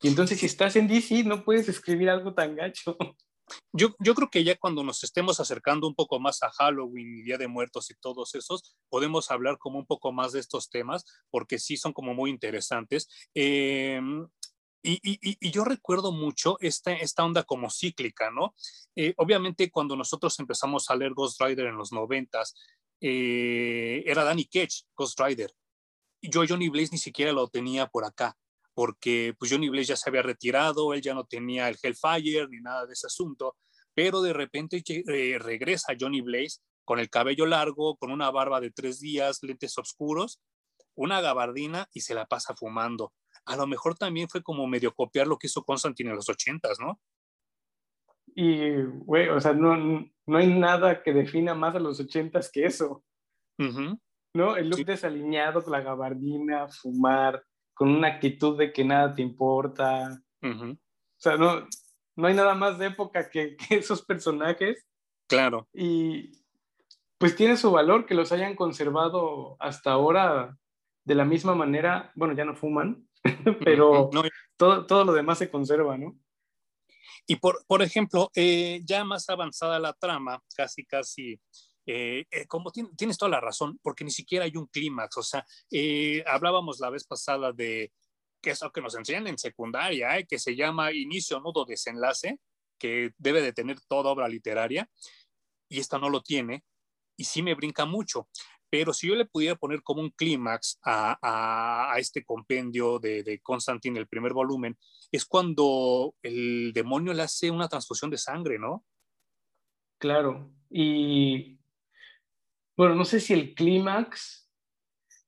Y 0.00 0.08
entonces 0.08 0.40
si 0.40 0.46
estás 0.46 0.76
en 0.76 0.88
DC 0.88 1.24
no 1.24 1.44
puedes 1.44 1.68
escribir 1.68 2.08
algo 2.08 2.32
tan 2.32 2.56
gacho. 2.56 2.96
Yo, 3.72 3.94
yo, 3.98 4.14
creo 4.14 4.30
que 4.30 4.44
ya 4.44 4.56
cuando 4.56 4.84
nos 4.84 5.02
estemos 5.04 5.40
acercando 5.40 5.86
un 5.86 5.94
poco 5.94 6.20
más 6.20 6.42
a 6.42 6.50
Halloween 6.50 7.18
y 7.18 7.22
Día 7.22 7.38
de 7.38 7.48
Muertos 7.48 7.90
y 7.90 7.94
todos 7.94 8.34
esos, 8.34 8.76
podemos 8.88 9.30
hablar 9.30 9.58
como 9.58 9.78
un 9.78 9.86
poco 9.86 10.12
más 10.12 10.32
de 10.32 10.40
estos 10.40 10.70
temas, 10.70 11.04
porque 11.30 11.58
sí 11.58 11.76
son 11.76 11.92
como 11.92 12.14
muy 12.14 12.30
interesantes. 12.30 13.08
Eh, 13.34 14.00
y, 14.84 14.94
y, 14.94 15.18
y, 15.40 15.50
yo 15.52 15.64
recuerdo 15.64 16.10
mucho 16.10 16.56
esta, 16.60 16.92
esta 16.92 17.24
onda 17.24 17.44
como 17.44 17.70
cíclica, 17.70 18.32
¿no? 18.32 18.54
Eh, 18.96 19.14
obviamente 19.16 19.70
cuando 19.70 19.94
nosotros 19.94 20.38
empezamos 20.40 20.90
a 20.90 20.96
leer 20.96 21.14
Ghost 21.14 21.40
Rider 21.40 21.66
en 21.66 21.76
los 21.76 21.92
noventas, 21.92 22.56
eh, 23.00 24.02
era 24.06 24.24
Danny 24.24 24.44
Ketch, 24.44 24.82
Ghost 24.96 25.20
Rider. 25.20 25.54
Yo 26.20 26.42
Johnny 26.48 26.68
Blaze 26.68 26.90
ni 26.92 26.98
siquiera 26.98 27.32
lo 27.32 27.48
tenía 27.48 27.86
por 27.86 28.04
acá, 28.04 28.36
porque 28.74 29.34
pues 29.38 29.50
Johnny 29.50 29.68
Blaze 29.68 29.88
ya 29.88 29.96
se 29.96 30.08
había 30.10 30.22
retirado, 30.22 30.94
él 30.94 31.02
ya 31.02 31.14
no 31.14 31.24
tenía 31.24 31.68
el 31.68 31.76
Hellfire 31.82 32.48
ni 32.48 32.60
nada 32.60 32.86
de 32.86 32.92
ese 32.92 33.06
asunto, 33.06 33.56
pero 33.94 34.22
de 34.22 34.32
repente 34.32 34.82
eh, 34.86 35.38
regresa 35.38 35.94
Johnny 35.98 36.20
Blaze 36.20 36.60
con 36.84 36.98
el 36.98 37.10
cabello 37.10 37.46
largo, 37.46 37.96
con 37.96 38.10
una 38.10 38.30
barba 38.30 38.60
de 38.60 38.70
tres 38.70 39.00
días, 39.00 39.38
lentes 39.42 39.76
oscuros, 39.78 40.40
una 40.94 41.20
gabardina 41.20 41.88
y 41.92 42.00
se 42.00 42.14
la 42.14 42.26
pasa 42.26 42.54
fumando 42.54 43.12
a 43.44 43.56
lo 43.56 43.66
mejor 43.66 43.96
también 43.96 44.28
fue 44.28 44.42
como 44.42 44.66
medio 44.66 44.94
copiar 44.94 45.26
lo 45.26 45.38
que 45.38 45.46
hizo 45.46 45.64
Constantine 45.64 46.10
en 46.10 46.16
los 46.16 46.28
ochentas, 46.28 46.78
¿no? 46.80 47.00
Y, 48.34 48.82
güey, 48.82 49.28
o 49.28 49.40
sea, 49.40 49.52
no, 49.52 49.76
no 50.26 50.38
hay 50.38 50.46
nada 50.46 51.02
que 51.02 51.12
defina 51.12 51.54
más 51.54 51.74
a 51.74 51.80
los 51.80 52.00
ochentas 52.00 52.50
que 52.50 52.64
eso. 52.64 53.04
¿No? 54.34 54.56
El 54.56 54.70
look 54.70 54.84
desaliñado, 54.84 55.62
la 55.68 55.82
gabardina, 55.82 56.66
fumar, 56.68 57.44
con 57.74 57.90
una 57.90 58.08
actitud 58.08 58.58
de 58.58 58.72
que 58.72 58.84
nada 58.84 59.14
te 59.14 59.22
importa. 59.22 60.22
O 60.42 60.76
sea, 61.16 61.36
no, 61.36 61.66
no 62.16 62.26
hay 62.26 62.34
nada 62.34 62.54
más 62.54 62.78
de 62.78 62.86
época 62.86 63.30
que, 63.30 63.56
que 63.56 63.76
esos 63.76 64.02
personajes. 64.02 64.86
Claro. 65.28 65.68
Y 65.72 66.32
pues 67.18 67.36
tiene 67.36 67.56
su 67.56 67.70
valor 67.70 68.06
que 68.06 68.14
los 68.14 68.32
hayan 68.32 68.56
conservado 68.56 69.56
hasta 69.60 69.92
ahora 69.92 70.58
de 71.04 71.14
la 71.14 71.24
misma 71.24 71.54
manera. 71.54 72.12
Bueno, 72.14 72.34
ya 72.34 72.44
no 72.44 72.56
fuman, 72.56 73.08
pero 73.64 74.10
todo, 74.56 74.86
todo 74.86 75.04
lo 75.04 75.12
demás 75.12 75.38
se 75.38 75.50
conserva, 75.50 75.96
¿no? 75.96 76.18
Y 77.26 77.36
por, 77.36 77.64
por 77.66 77.82
ejemplo, 77.82 78.30
eh, 78.34 78.80
ya 78.84 79.04
más 79.04 79.28
avanzada 79.28 79.78
la 79.78 79.92
trama, 79.92 80.42
casi, 80.56 80.84
casi, 80.84 81.40
eh, 81.86 82.24
eh, 82.30 82.46
como 82.46 82.70
tienes 82.70 83.18
toda 83.18 83.30
la 83.30 83.40
razón, 83.40 83.78
porque 83.82 84.04
ni 84.04 84.10
siquiera 84.10 84.44
hay 84.44 84.56
un 84.56 84.66
clímax, 84.66 85.16
o 85.16 85.22
sea, 85.22 85.44
hablábamos 86.26 86.80
la 86.80 86.90
vez 86.90 87.04
pasada 87.04 87.52
de 87.52 87.92
que 88.40 88.50
es 88.50 88.60
que 88.74 88.80
nos 88.80 88.96
enseñan 88.96 89.28
en 89.28 89.38
secundaria, 89.38 90.20
que 90.24 90.38
se 90.38 90.56
llama 90.56 90.92
inicio, 90.92 91.40
nudo, 91.40 91.64
desenlace, 91.64 92.40
que 92.78 93.12
debe 93.16 93.40
de 93.40 93.52
tener 93.52 93.80
toda 93.88 94.10
obra 94.10 94.28
literaria, 94.28 94.90
y 95.68 95.78
esta 95.78 95.98
no 95.98 96.10
lo 96.10 96.22
tiene, 96.22 96.64
y 97.16 97.24
sí 97.24 97.42
me 97.42 97.54
brinca 97.54 97.86
mucho. 97.86 98.28
Pero 98.68 98.92
si 98.92 99.06
yo 99.06 99.14
le 99.14 99.26
pudiera 99.26 99.54
poner 99.54 99.82
como 99.82 100.00
un 100.00 100.10
clímax 100.10 100.78
a, 100.82 101.94
este 101.98 102.24
compendio 102.24 102.98
de, 102.98 103.22
de 103.22 103.38
Constantine, 103.40 103.98
el 103.98 104.08
primer 104.08 104.32
volumen, 104.32 104.76
es 105.12 105.24
cuando 105.24 106.14
el 106.22 106.72
demonio 106.72 107.12
le 107.12 107.22
hace 107.22 107.50
una 107.50 107.68
transfusión 107.68 108.10
de 108.10 108.18
sangre, 108.18 108.58
¿no? 108.58 108.84
Claro. 109.98 110.50
Y 110.68 111.58
bueno, 112.82 112.96
no 112.96 113.04
sé 113.04 113.20
si 113.20 113.32
el 113.32 113.54
clímax, 113.54 114.50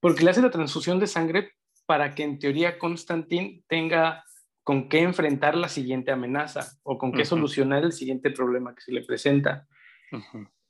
porque 0.00 0.24
le 0.24 0.30
hace 0.30 0.42
la 0.42 0.50
transfusión 0.50 0.98
de 0.98 1.06
sangre 1.06 1.52
para 1.86 2.12
que 2.12 2.24
en 2.24 2.40
teoría 2.40 2.80
Constantine 2.80 3.62
tenga 3.68 4.24
con 4.64 4.88
qué 4.88 5.02
enfrentar 5.02 5.54
la 5.54 5.68
siguiente 5.68 6.10
amenaza 6.10 6.76
o 6.82 6.98
con 6.98 7.12
qué 7.12 7.24
solucionar 7.24 7.84
el 7.84 7.92
siguiente 7.92 8.32
problema 8.32 8.74
que 8.74 8.80
se 8.80 8.90
le 8.90 9.04
presenta. 9.04 9.68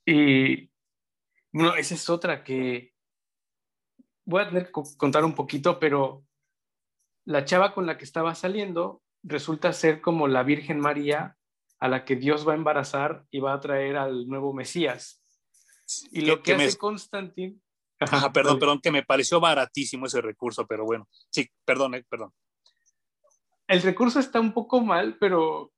Y 0.04 0.70
bueno, 1.50 1.74
esa 1.74 1.94
es 1.94 2.10
otra 2.10 2.44
que 2.44 2.92
voy 4.26 4.42
a 4.42 4.48
tener 4.48 4.66
que 4.66 4.72
contar 4.98 5.24
un 5.24 5.34
poquito, 5.34 5.78
pero 5.80 6.26
la 7.24 7.46
chava 7.46 7.72
con 7.72 7.86
la 7.86 7.96
que 7.96 8.04
estaba 8.04 8.34
saliendo 8.34 9.02
resulta 9.22 9.72
ser 9.72 10.02
como 10.02 10.28
la 10.28 10.42
Virgen 10.42 10.80
María 10.80 11.38
a 11.80 11.88
la 11.88 12.04
que 12.04 12.16
Dios 12.16 12.46
va 12.46 12.52
a 12.52 12.56
embarazar 12.56 13.24
y 13.30 13.40
va 13.40 13.54
a 13.54 13.60
traer 13.60 13.96
al 13.96 14.28
nuevo 14.28 14.52
Mesías. 14.52 15.23
Y 16.10 16.22
lo 16.22 16.42
que, 16.42 16.54
hace. 16.54 16.78
Ajá, 18.00 18.32
perdón, 18.32 18.58
perdón, 18.58 18.80
que 18.80 18.90
me 18.90 19.02
pareció 19.02 19.40
baratísimo 19.40 20.06
ese 20.06 20.20
recurso, 20.20 20.66
pero 20.66 20.84
bueno, 20.84 21.08
sí, 21.30 21.48
perdón, 21.64 21.94
eh, 21.94 22.04
perdón. 22.08 22.32
El 23.66 23.82
recurso 23.82 24.20
está 24.20 24.40
un 24.40 24.52
poco 24.52 24.80
mal, 24.80 25.16
pero 25.18 25.72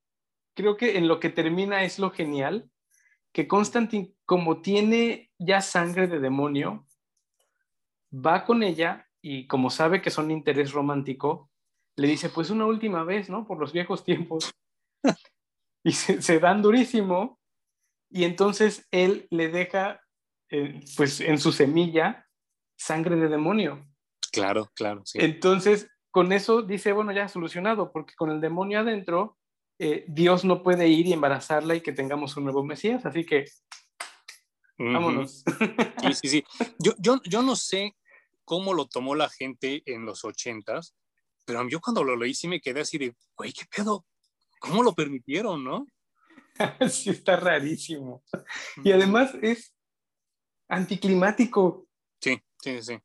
creo 0.55 0.77
que 0.77 0.97
en 0.97 1.09
lo 1.09 1.21
que 1.21 1.31
termina 1.31 1.85
es 1.85 1.99
lo 1.99 2.11
genial, 2.11 2.71
que 3.33 3.47
Constantin, 3.47 4.17
como 4.25 4.63
tiene 4.63 5.31
ya 5.39 5.61
sangre 5.61 6.07
de 6.07 6.19
demonio, 6.19 6.87
va 8.13 8.45
con 8.45 8.63
ella 8.63 9.09
y 9.21 9.47
como 9.47 9.71
sabe 9.71 10.01
que 10.01 10.11
son 10.11 10.31
interés 10.31 10.73
romántico, 10.73 11.51
le 11.97 12.09
dice, 12.09 12.29
pues 12.29 12.51
una 12.51 12.67
última 12.67 13.05
vez, 13.05 13.29
¿no? 13.29 13.47
Por 13.47 13.59
los 13.59 13.73
viejos 13.73 14.05
tiempos. 14.05 14.55
y 15.85 15.93
se, 15.93 16.39
dan 16.39 16.63
durísimo 16.63 17.39
y 18.11 18.25
entonces 18.25 18.87
él 18.91 19.27
le 19.31 19.49
deja, 19.49 20.01
eh, 20.51 20.81
pues 20.97 21.21
en 21.21 21.39
su 21.39 21.53
semilla, 21.53 22.27
sangre 22.77 23.17
de 23.17 23.29
demonio. 23.29 23.87
Claro, 24.33 24.71
claro. 24.75 25.03
Entonces, 25.15 25.89
con 26.11 26.33
eso 26.33 26.63
dice, 26.63 26.93
bueno, 26.93 27.13
ya 27.13 27.29
solucionado, 27.29 27.93
porque 27.93 28.15
con 28.15 28.31
el 28.31 28.41
demonio 28.41 28.81
adentro, 28.81 29.39
eh, 29.79 30.05
Dios 30.09 30.45
no 30.45 30.63
puede 30.63 30.89
ir 30.89 31.07
y 31.07 31.13
embarazarla 31.13 31.75
y 31.75 31.81
que 31.81 31.93
tengamos 31.93 32.37
un 32.37 32.45
nuevo 32.45 32.65
Mesías, 32.65 33.05
así 33.05 33.25
que 33.25 33.45
vámonos. 34.79 35.45
Sí, 36.01 36.15
sí, 36.15 36.29
sí. 36.29 36.45
Yo, 36.79 36.93
yo, 36.99 37.21
yo 37.25 37.43
no 37.43 37.57
sé 37.57 37.97
cómo 38.45 38.75
lo 38.75 38.87
tomó 38.87 39.15
la 39.15 39.29
gente 39.29 39.83
en 39.87 40.07
los 40.07 40.25
ochentas, 40.25 40.95
pero 41.45 41.69
yo 41.69 41.81
cuando 41.81 42.05
lo 42.05 42.17
leí 42.17 42.35
sí 42.35 42.49
me 42.49 42.61
quedé 42.61 42.81
así 42.81 42.99
de, 42.99 43.15
güey, 43.37 43.53
¿qué 43.53 43.65
pedo? 43.75 44.07
¿Cómo 44.61 44.83
lo 44.83 44.95
permitieron, 44.95 45.65
no? 45.65 45.87
sí, 46.91 47.11
está 47.11 47.37
rarísimo. 47.37 48.23
Y 48.83 48.93
además 48.93 49.35
es 49.43 49.75
anticlimático. 50.69 51.87
Sí, 52.21 52.41
sí, 52.63 52.83
sí. 52.83 52.99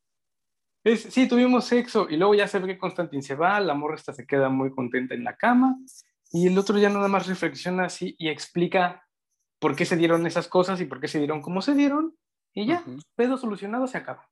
Es, 0.84 1.04
sí, 1.04 1.28
tuvimos 1.28 1.66
sexo 1.66 2.08
y 2.10 2.18
luego 2.18 2.34
ya 2.34 2.48
se 2.48 2.58
ve 2.60 2.68
que 2.68 2.78
Constantin 2.78 3.22
se 3.22 3.36
va, 3.36 3.60
la 3.60 3.76
morra 3.76 3.96
esta 3.96 4.14
se 4.14 4.26
queda 4.26 4.50
muy 4.50 4.72
contenta 4.72 5.14
en 5.14 5.24
la 5.24 5.38
cama 5.38 5.78
y 6.32 6.48
el 6.48 6.58
otro 6.58 6.80
ya 6.80 6.90
nada 6.90 7.08
más 7.08 7.28
reflexiona 7.28 7.86
así 7.86 8.16
y 8.18 8.30
explica 8.30 9.08
por 9.60 9.76
qué 9.76 9.86
se 9.86 9.96
dieron 9.96 10.26
esas 10.26 10.48
cosas 10.48 10.82
y 10.82 10.86
por 10.86 11.00
qué 11.00 11.08
se 11.08 11.20
dieron 11.20 11.42
como 11.42 11.62
se 11.62 11.76
dieron 11.76 12.18
y 12.54 12.66
ya, 12.66 12.84
pedo 13.16 13.38
solucionado, 13.38 13.88
se 13.88 13.98
acaba. 13.98 14.28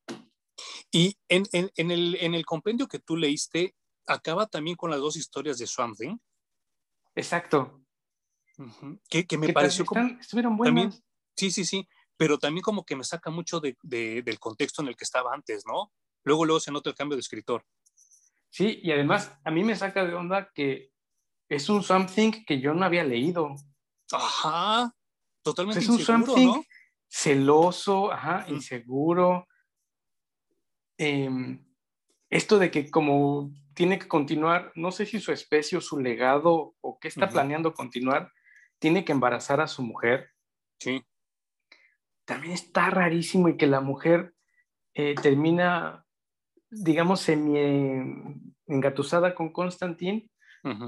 Y 0.91 1.17
en, 1.29 1.45
el, 1.53 2.17
en 2.19 2.33
el 2.33 2.45
compendio 2.45 2.87
que 2.87 2.99
tú 2.99 3.15
leíste, 3.15 3.75
acaba 4.07 4.47
también 4.47 4.75
con 4.75 4.89
las 4.89 4.99
dos 4.99 5.15
historias 5.15 5.57
de 5.57 5.67
Swamp 5.67 5.95
Thing. 5.97 6.17
Exacto. 7.15 7.81
Que, 9.09 9.37
me 9.37 9.53
pareció 9.53 9.85
como... 9.85 10.01
Estuvieron 10.19 10.57
buenas. 10.57 11.03
sí, 11.35 11.51
sí, 11.51 11.65
sí, 11.65 11.87
pero 12.17 12.37
también 12.37 12.63
como 12.63 12.85
que 12.85 12.95
me 12.95 13.03
saca 13.03 13.29
mucho 13.29 13.59
de, 13.59 13.77
del 13.81 14.39
contexto 14.39 14.81
en 14.81 14.89
el 14.89 14.95
que 14.95 15.05
estaba 15.05 15.33
antes, 15.33 15.65
¿no? 15.65 15.91
Luego, 16.23 16.45
luego 16.45 16.59
se 16.59 16.71
nota 16.71 16.89
el 16.89 16.95
cambio 16.95 17.15
de 17.15 17.21
escritor. 17.21 17.65
Sí, 18.49 18.79
y 18.83 18.91
además 18.91 19.31
a 19.43 19.51
mí 19.51 19.63
me 19.63 19.75
saca 19.75 20.05
de 20.05 20.13
onda 20.13 20.51
que 20.53 20.91
es 21.47 21.69
un 21.69 21.83
something 21.83 22.43
que 22.45 22.59
yo 22.59 22.73
no 22.73 22.85
había 22.85 23.03
leído. 23.03 23.55
Ajá, 24.11 24.93
totalmente 25.41 25.79
es 25.79 25.89
un 25.89 25.99
something 25.99 26.61
celoso, 27.07 28.11
ajá, 28.11 28.45
inseguro. 28.49 29.47
Em, 30.97 31.65
esto 32.29 32.59
de 32.59 32.69
que 32.69 32.91
como 32.91 33.51
tiene 33.73 33.97
que 33.97 34.07
continuar, 34.07 34.71
no 34.75 34.91
sé 34.91 35.05
si 35.05 35.19
su 35.19 35.31
especie 35.31 35.77
o 35.77 35.81
su 35.81 35.99
legado 35.99 36.75
o 36.81 36.99
qué 36.99 37.07
está 37.07 37.29
planeando 37.29 37.73
continuar, 37.73 38.31
tiene 38.79 39.05
que 39.05 39.11
embarazar 39.11 39.61
a 39.61 39.67
su 39.67 39.83
mujer. 39.83 40.31
Sí. 40.79 41.03
También 42.25 42.53
está 42.53 42.89
rarísimo 42.89 43.49
y 43.49 43.57
que 43.57 43.67
la 43.67 43.81
mujer 43.81 44.33
eh, 44.93 45.15
termina 45.15 46.05
digamos, 46.69 47.21
semi 47.21 47.57
engatusada 48.67 49.33
con 49.33 49.51
Constantine, 49.51 50.29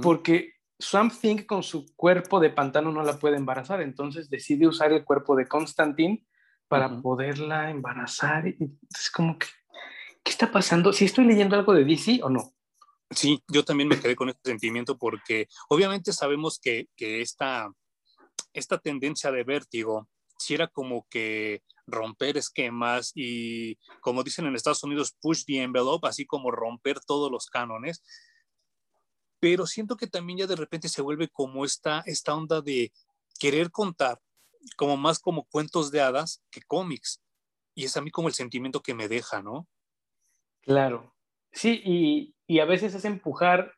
porque 0.01 0.54
Swamp 0.77 1.13
Thing 1.19 1.45
con 1.45 1.63
su 1.63 1.86
cuerpo 1.95 2.39
de 2.39 2.49
pantano 2.49 2.91
no 2.91 3.04
la 3.04 3.17
puede 3.17 3.38
embarazar, 3.38 3.82
entonces 3.82 4.30
decide 4.30 4.67
usar 4.67 4.91
el 4.91 5.04
cuerpo 5.04 5.36
de 5.36 5.47
Constantine 5.47 6.25
para 6.67 7.01
poderla 7.01 7.69
embarazar. 7.69 8.47
Es 8.47 9.10
como 9.12 9.38
que, 9.38 9.47
¿qué 10.23 10.32
está 10.32 10.51
pasando? 10.51 10.93
¿Si 10.93 11.06
estoy 11.06 11.25
leyendo 11.25 11.56
algo 11.56 11.73
de 11.73 11.84
DC 11.84 12.19
o 12.23 12.30
no? 12.30 12.54
Sí, 13.10 13.43
yo 13.49 13.65
también 13.65 13.89
me 13.89 13.99
quedé 13.99 14.15
con 14.15 14.30
ese 14.30 14.39
sentimiento 14.43 14.97
porque 14.97 15.47
obviamente 15.67 16.13
sabemos 16.13 16.60
que, 16.60 16.88
que 16.95 17.21
esta, 17.21 17.69
esta 18.54 18.78
tendencia 18.78 19.32
de 19.32 19.44
vértigo, 19.44 20.10
si 20.38 20.56
era 20.56 20.68
como 20.68 21.06
que 21.10 21.64
romper 21.86 22.38
esquemas 22.38 23.12
y, 23.16 23.78
como 24.02 24.24
dicen 24.24 24.46
en 24.46 24.56
Estados 24.56 24.84
Unidos, 24.84 25.16
push 25.22 25.44
the 25.46 25.62
envelope, 25.62 26.08
así 26.08 26.26
como 26.26 26.52
romper 26.52 27.00
todos 27.00 27.32
los 27.32 27.48
cánones. 27.48 28.04
Pero 29.40 29.66
siento 29.66 29.98
que 29.98 30.08
también 30.08 30.40
ya 30.40 30.48
de 30.48 30.56
repente 30.56 30.90
se 30.90 31.02
vuelve 31.02 31.30
como 31.30 31.66
esta, 31.66 32.04
esta 32.06 32.36
onda 32.36 32.62
de 32.62 32.92
querer 33.40 33.72
contar 33.72 34.20
como 34.78 34.98
más 34.98 35.20
como 35.20 35.46
cuentos 35.46 35.92
de 35.92 36.02
hadas 36.02 36.44
que 36.52 36.62
cómics. 36.62 37.22
Y 37.74 37.86
es 37.86 37.98
a 37.98 38.02
mí 38.02 38.12
como 38.12 38.28
el 38.28 38.34
sentimiento 38.34 38.82
que 38.82 38.94
me 38.94 39.08
deja, 39.08 39.42
¿no? 39.42 39.68
Claro. 40.62 41.16
Sí, 41.52 41.82
y, 41.84 42.36
y 42.48 42.60
a 42.60 42.66
veces 42.66 42.94
es 42.94 43.06
empujar 43.06 43.74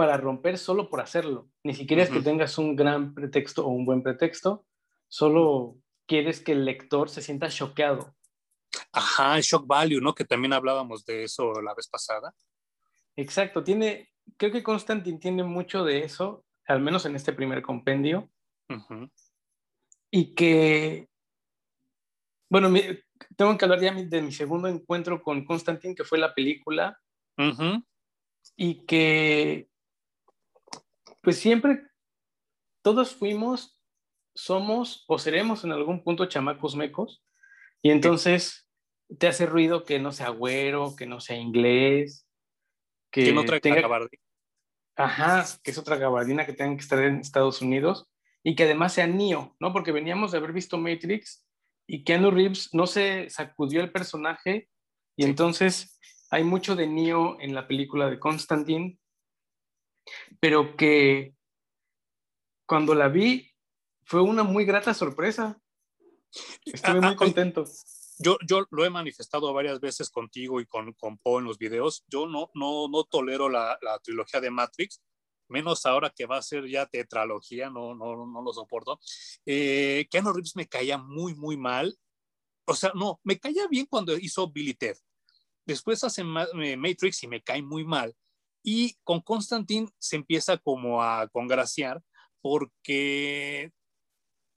para 0.00 0.16
romper 0.16 0.56
solo 0.56 0.88
por 0.88 1.02
hacerlo. 1.02 1.50
Ni 1.62 1.74
siquiera 1.74 2.02
es 2.02 2.08
que 2.08 2.22
tengas 2.22 2.56
un 2.56 2.74
gran 2.74 3.12
pretexto 3.12 3.66
o 3.66 3.68
un 3.68 3.84
buen 3.84 4.02
pretexto, 4.02 4.64
solo 5.08 5.76
quieres 6.06 6.40
que 6.40 6.52
el 6.52 6.64
lector 6.64 7.10
se 7.10 7.20
sienta 7.20 7.50
choqueado. 7.50 8.16
Ajá, 8.92 9.36
el 9.36 9.42
shock 9.42 9.66
value, 9.66 10.00
¿no? 10.00 10.14
Que 10.14 10.24
también 10.24 10.54
hablábamos 10.54 11.04
de 11.04 11.24
eso 11.24 11.52
la 11.60 11.74
vez 11.74 11.86
pasada. 11.86 12.34
Exacto, 13.14 13.62
tiene, 13.62 14.08
creo 14.38 14.50
que 14.50 14.62
Constantine 14.62 15.18
tiene 15.18 15.44
mucho 15.44 15.84
de 15.84 16.02
eso, 16.02 16.46
al 16.66 16.80
menos 16.80 17.04
en 17.04 17.14
este 17.14 17.34
primer 17.34 17.60
compendio. 17.60 18.30
Y 20.10 20.34
que, 20.34 21.10
bueno, 22.48 22.72
tengo 23.36 23.58
que 23.58 23.64
hablar 23.66 23.82
ya 23.82 23.92
de 23.92 24.22
mi 24.22 24.32
segundo 24.32 24.66
encuentro 24.66 25.20
con 25.22 25.44
Constantine, 25.44 25.94
que 25.94 26.04
fue 26.04 26.16
la 26.16 26.32
película. 26.32 26.98
Y 28.56 28.86
que, 28.86 29.69
pues 31.22 31.38
siempre, 31.38 31.82
todos 32.82 33.14
fuimos 33.14 33.80
somos 34.34 35.04
o 35.08 35.18
seremos 35.18 35.64
en 35.64 35.72
algún 35.72 36.02
punto 36.02 36.26
chamacos 36.26 36.76
mecos 36.76 37.22
y 37.82 37.90
entonces 37.90 38.68
te 39.18 39.26
hace 39.26 39.46
ruido 39.46 39.84
que 39.84 39.98
no 39.98 40.12
sea 40.12 40.28
güero, 40.28 40.94
que 40.96 41.06
no 41.06 41.20
sea 41.20 41.36
inglés, 41.36 42.26
que, 43.10 43.32
no 43.32 43.44
traiga 43.44 43.80
gabardina. 43.80 44.22
Ajá, 44.96 45.44
que 45.62 45.70
es 45.72 45.78
otra 45.78 45.96
gabardina 45.96 46.46
que 46.46 46.52
tengan 46.52 46.76
que 46.76 46.82
estar 46.82 47.02
en 47.02 47.16
Estados 47.16 47.60
Unidos 47.60 48.06
y 48.42 48.54
que 48.54 48.64
además 48.64 48.92
sea 48.92 49.06
Neo, 49.06 49.56
¿no? 49.58 49.72
Porque 49.72 49.92
veníamos 49.92 50.30
de 50.30 50.38
haber 50.38 50.52
visto 50.52 50.78
Matrix 50.78 51.44
y 51.86 52.04
Keanu 52.04 52.30
Reeves 52.30 52.72
no 52.72 52.86
se 52.86 53.28
sacudió 53.30 53.80
el 53.80 53.90
personaje 53.90 54.68
y 55.16 55.24
entonces 55.24 55.98
hay 56.30 56.44
mucho 56.44 56.76
de 56.76 56.86
Neo 56.86 57.36
en 57.40 57.54
la 57.54 57.66
película 57.66 58.08
de 58.08 58.20
Constantine, 58.20 58.98
pero 60.40 60.76
que 60.76 61.34
cuando 62.66 62.94
la 62.94 63.08
vi 63.08 63.50
fue 64.04 64.22
una 64.22 64.42
muy 64.42 64.64
grata 64.64 64.92
sorpresa. 64.92 65.60
Estuve 66.64 66.98
ah, 66.98 67.00
muy 67.00 67.12
ah, 67.12 67.16
contento. 67.16 67.64
Yo, 68.18 68.38
yo 68.46 68.66
lo 68.70 68.84
he 68.84 68.90
manifestado 68.90 69.52
varias 69.52 69.80
veces 69.80 70.10
contigo 70.10 70.60
y 70.60 70.66
con, 70.66 70.92
con 70.94 71.16
Poe 71.18 71.40
en 71.40 71.46
los 71.46 71.58
videos. 71.58 72.04
Yo 72.08 72.26
no, 72.26 72.50
no, 72.54 72.88
no 72.88 73.04
tolero 73.04 73.48
la, 73.48 73.78
la, 73.82 73.98
trilogía 74.00 74.40
de 74.40 74.50
Matrix, 74.50 75.00
menos 75.48 75.86
ahora 75.86 76.10
que 76.10 76.26
va 76.26 76.38
a 76.38 76.42
ser 76.42 76.66
ya 76.68 76.86
tetralogía, 76.86 77.70
no, 77.70 77.94
no, 77.94 78.26
no 78.26 78.42
lo 78.42 78.52
soporto. 78.52 79.00
Eh, 79.46 80.08
Keanu 80.10 80.32
Reeves 80.32 80.56
me 80.56 80.68
caía 80.68 80.98
muy, 80.98 81.34
muy 81.34 81.56
mal. 81.56 81.96
O 82.66 82.74
sea, 82.74 82.92
no, 82.94 83.20
me 83.24 83.38
caía 83.38 83.66
bien 83.68 83.86
cuando 83.86 84.16
hizo 84.16 84.50
Billy 84.50 84.74
Ted. 84.74 84.96
Después 85.64 86.02
hace 86.04 86.24
Matrix 86.24 87.22
y 87.22 87.28
me 87.28 87.42
cae 87.42 87.62
muy 87.62 87.84
mal. 87.84 88.14
Y 88.62 88.96
con 89.04 89.20
Constantine 89.20 89.88
se 89.98 90.16
empieza 90.16 90.58
como 90.58 91.02
a 91.02 91.28
congraciar 91.28 92.02
porque 92.40 93.72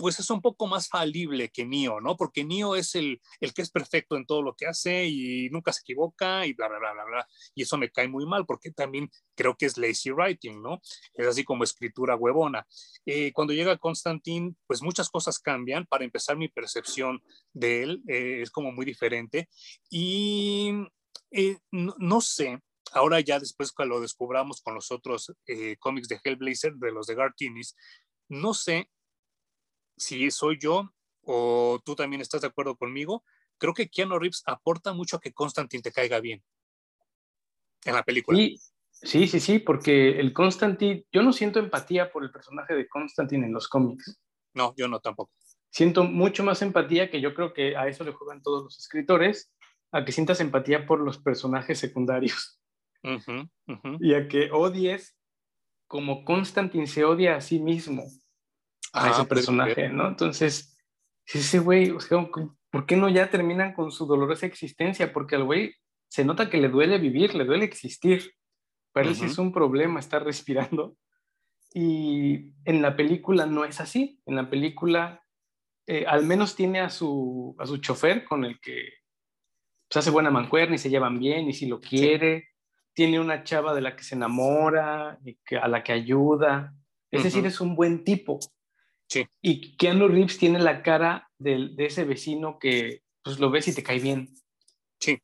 pues 0.04 0.20
es 0.20 0.30
un 0.30 0.42
poco 0.42 0.68
más 0.68 0.90
falible 0.90 1.50
que 1.50 1.66
Neo, 1.66 2.02
¿no? 2.02 2.18
Porque 2.18 2.44
Neo 2.44 2.76
es 2.76 2.96
el, 2.96 3.22
el 3.40 3.54
que 3.54 3.62
es 3.62 3.72
perfecto 3.72 4.18
en 4.18 4.26
todo 4.26 4.42
lo 4.42 4.54
que 4.54 4.66
hace 4.66 5.06
y 5.06 5.50
nunca 5.50 5.72
se 5.72 5.82
equivoca 5.82 6.46
y 6.46 6.52
bla, 6.52 6.68
bla, 6.68 6.80
bla, 6.80 6.94
bla, 6.94 7.04
bla. 7.06 7.28
Y 7.56 7.64
eso 7.64 7.78
me 7.78 7.90
cae 7.90 8.08
muy 8.08 8.26
mal 8.26 8.46
porque 8.46 8.72
también 8.72 9.10
creo 9.34 9.56
que 9.56 9.66
es 9.66 9.78
lazy 9.78 10.12
writing, 10.12 10.62
¿no? 10.62 10.82
Es 11.14 11.28
así 11.28 11.46
como 11.46 11.64
escritura 11.64 12.18
huevona. 12.18 12.68
Eh, 13.06 13.32
cuando 13.32 13.54
llega 13.54 13.78
Constantine, 13.78 14.56
pues 14.68 14.82
muchas 14.82 15.10
cosas 15.10 15.40
cambian. 15.40 15.86
Para 15.86 16.04
empezar, 16.04 16.36
mi 16.36 16.50
percepción 16.50 17.22
de 17.54 17.84
él 17.84 18.04
eh, 18.08 18.42
es 18.42 18.52
como 18.52 18.74
muy 18.74 18.86
diferente. 18.86 19.48
Y 19.90 20.72
eh, 21.32 21.58
no, 21.72 22.22
sé, 22.22 22.60
ahora 22.94 23.20
ya 23.20 23.40
después 23.40 23.72
cuando 23.72 23.96
lo 23.96 24.02
descubramos 24.02 24.62
con 24.62 24.76
los 24.76 24.92
otros 24.92 25.34
cómics 25.80 26.08
de 26.08 26.20
Hellblazer, 26.24 26.74
de 26.76 26.92
los 26.92 27.08
de 27.08 27.16
Gartinis, 27.16 27.76
no 28.30 28.54
sé 28.54 28.90
si 29.98 30.32
soy 30.32 30.58
yo 30.60 30.92
o 31.22 31.80
tú 31.86 31.96
también 31.96 32.22
estás 32.22 32.42
de 32.42 32.48
acuerdo 32.48 32.76
conmigo, 32.76 33.24
creo 33.58 33.74
que 33.74 33.90
Keanu 33.90 34.20
Reeves 34.20 34.44
aporta 34.46 34.94
mucho 34.94 35.18
a 35.18 35.20
que 35.22 35.34
Constantine 35.34 35.84
te 35.84 35.92
caiga 35.92 36.20
bien 36.20 36.44
en 37.86 37.94
la 37.94 38.04
película. 38.04 38.38
Sí, 38.38 38.58
sí, 38.92 39.28
sí, 39.28 39.40
sí, 39.40 39.60
porque 39.60 40.20
el 40.20 40.34
Constantine, 40.34 41.06
yo 41.12 41.22
no 41.24 41.34
siento 41.34 41.60
empatía 41.60 42.12
por 42.12 42.24
el 42.24 42.32
personaje 42.32 42.74
de 42.74 42.88
Constantine 42.88 43.46
en 43.46 43.54
los 43.54 43.68
cómics. 43.68 44.20
No, 44.54 44.74
yo 44.78 44.88
no 44.88 45.00
tampoco. 45.00 45.32
Siento 45.70 46.04
mucho 46.04 46.44
más 46.44 46.62
empatía, 46.62 47.10
que 47.10 47.20
yo 47.20 47.34
creo 47.34 47.54
que 47.54 47.76
a 47.76 47.88
eso 47.88 48.04
le 48.04 48.12
juegan 48.12 48.44
todos 48.44 48.64
los 48.64 48.78
escritores, 48.78 49.52
a 49.92 50.06
que 50.06 50.12
sientas 50.12 50.40
empatía 50.40 50.86
por 50.86 51.00
los 51.00 51.18
personajes 51.18 51.80
secundarios. 51.80 52.60
Y 54.00 54.14
a 54.14 54.28
que 54.28 54.50
odies 54.52 55.18
como 55.88 56.26
Constantine 56.26 56.88
se 56.88 57.04
odia 57.06 57.36
a 57.36 57.42
sí 57.42 57.60
mismo 57.60 58.04
a 58.94 59.10
ese 59.10 59.26
personaje, 59.26 59.90
¿no? 59.90 60.08
Entonces, 60.08 60.78
ese 61.26 61.60
güey, 61.60 61.92
o 61.92 62.00
sea, 62.00 62.28
¿por 62.72 62.86
qué 62.86 62.96
no 62.96 63.10
ya 63.10 63.30
terminan 63.30 63.74
con 63.74 63.92
su 63.92 64.06
dolorosa 64.06 64.46
existencia? 64.46 65.12
Porque 65.12 65.36
al 65.36 65.44
güey 65.44 65.76
se 66.08 66.26
nota 66.26 66.50
que 66.50 66.58
le 66.58 66.70
duele 66.70 66.98
vivir, 67.00 67.36
le 67.36 67.46
duele 67.46 67.66
existir. 67.66 68.34
Parece 68.92 69.22
que 69.22 69.32
es 69.32 69.38
un 69.38 69.52
problema 69.52 70.00
estar 70.00 70.24
respirando. 70.24 70.96
Y 71.74 72.54
en 72.66 72.82
la 72.84 72.96
película 72.96 73.48
no 73.48 73.66
es 73.66 73.80
así. 73.80 74.22
En 74.28 74.36
la 74.36 74.48
película, 74.50 75.24
eh, 75.88 76.06
al 76.08 76.24
menos 76.26 76.56
tiene 76.56 76.80
a 76.80 76.90
su, 76.90 77.56
a 77.58 77.66
su 77.66 77.78
chofer 77.78 78.24
con 78.26 78.46
el 78.46 78.60
que 78.60 78.76
se 78.76 79.88
pues, 79.90 79.98
hace 79.98 80.12
buena 80.12 80.30
mancuerna 80.30 80.76
y 80.76 80.80
se 80.80 80.90
llevan 80.90 81.20
bien 81.20 81.50
y 81.50 81.54
si 81.54 81.66
lo 81.66 81.80
quiere. 81.80 82.53
Tiene 82.94 83.20
una 83.20 83.44
chava 83.44 83.74
de 83.74 83.82
la 83.82 83.96
que 83.96 84.04
se 84.04 84.16
enamora 84.16 85.20
y 85.24 85.36
que, 85.46 85.58
a 85.58 85.68
la 85.68 85.84
que 85.84 85.94
ayuda. 85.94 86.76
Es 87.12 87.24
decir, 87.24 87.46
es 87.46 87.62
un 87.62 87.76
buen 87.76 88.04
tipo. 88.04 88.40
Sí. 89.08 89.28
Y 89.42 89.76
Keanu 89.78 90.08
Reeves 90.08 90.38
tiene 90.38 90.60
la 90.60 90.82
cara 90.82 91.30
de, 91.38 91.70
de 91.76 91.86
ese 91.86 92.04
vecino 92.04 92.58
que 92.60 93.04
pues 93.24 93.40
lo 93.40 93.50
ves 93.50 93.68
y 93.68 93.76
te 93.76 93.84
cae 93.84 94.00
bien. 94.00 94.34
Sí. 95.00 95.20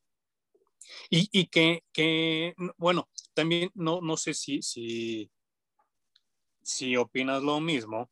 Y, 1.09 1.29
y 1.31 1.47
que, 1.47 1.83
que, 1.91 2.53
bueno, 2.77 3.09
también 3.33 3.69
no, 3.73 4.01
no 4.01 4.17
sé 4.17 4.33
si, 4.33 4.61
si, 4.61 5.31
si 6.61 6.95
opinas 6.97 7.43
lo 7.43 7.59
mismo. 7.59 8.09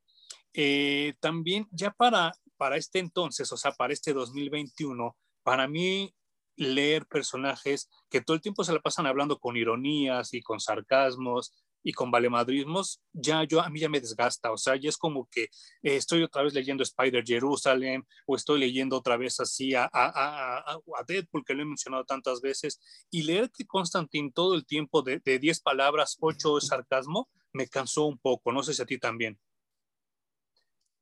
Eh, 0.54 1.14
también 1.20 1.68
ya 1.72 1.92
para, 1.92 2.34
para 2.58 2.78
este 2.78 3.00
entonces, 3.00 3.52
o 3.52 3.58
sea, 3.58 3.72
para 3.72 3.94
este 3.94 4.14
2021, 4.14 5.16
para 5.44 5.68
mí 5.68 6.14
leer 6.58 7.06
personajes 7.06 7.90
que 8.10 8.22
todo 8.22 8.36
el 8.36 8.42
tiempo 8.42 8.64
se 8.64 8.74
la 8.74 8.82
pasan 8.82 9.06
hablando 9.06 9.40
con 9.40 9.56
ironías 9.56 10.34
y 10.34 10.42
con 10.42 10.60
sarcasmos 10.60 11.54
y 11.84 11.94
con 11.94 12.12
valemadrismos, 12.12 13.02
ya 13.14 13.46
yo 13.46 13.62
a 13.62 13.70
mí 13.70 13.80
ya 13.80 13.88
me 13.88 14.02
desgasta, 14.02 14.52
o 14.52 14.58
sea, 14.58 14.76
ya 14.76 14.90
es 14.90 14.98
como 14.98 15.30
que 15.32 15.44
eh, 15.44 15.50
estoy 15.96 16.22
otra 16.22 16.44
vez 16.44 16.54
leyendo 16.54 16.84
Spider 16.84 17.24
Jerusalem 17.26 18.04
o 18.26 18.36
estoy 18.36 18.60
leyendo 18.60 18.98
otra 18.98 19.16
vez 19.16 19.40
así 19.40 19.74
a, 19.74 19.90
a, 19.94 20.66
a, 20.68 21.04
Deadpool, 21.08 21.46
que 21.46 21.54
lo 21.54 21.62
he 21.62 21.66
mencionado 21.66 22.04
tantas 22.04 22.42
veces, 22.42 22.82
y 23.10 23.24
leer 23.24 23.50
que 23.52 23.66
Constantine 23.66 24.32
todo 24.34 24.56
el 24.56 24.66
tiempo 24.66 25.02
de 25.02 25.40
10 25.40 25.62
palabras, 25.62 26.18
8 26.20 26.58
es 26.58 26.68
sarcasmo, 26.68 27.30
me 27.54 27.68
cansó 27.68 28.06
un 28.06 28.18
poco, 28.18 28.52
no 28.52 28.64
sé 28.64 28.74
si 28.74 28.82
a 28.82 28.86
ti 28.86 28.98
también. 28.98 29.40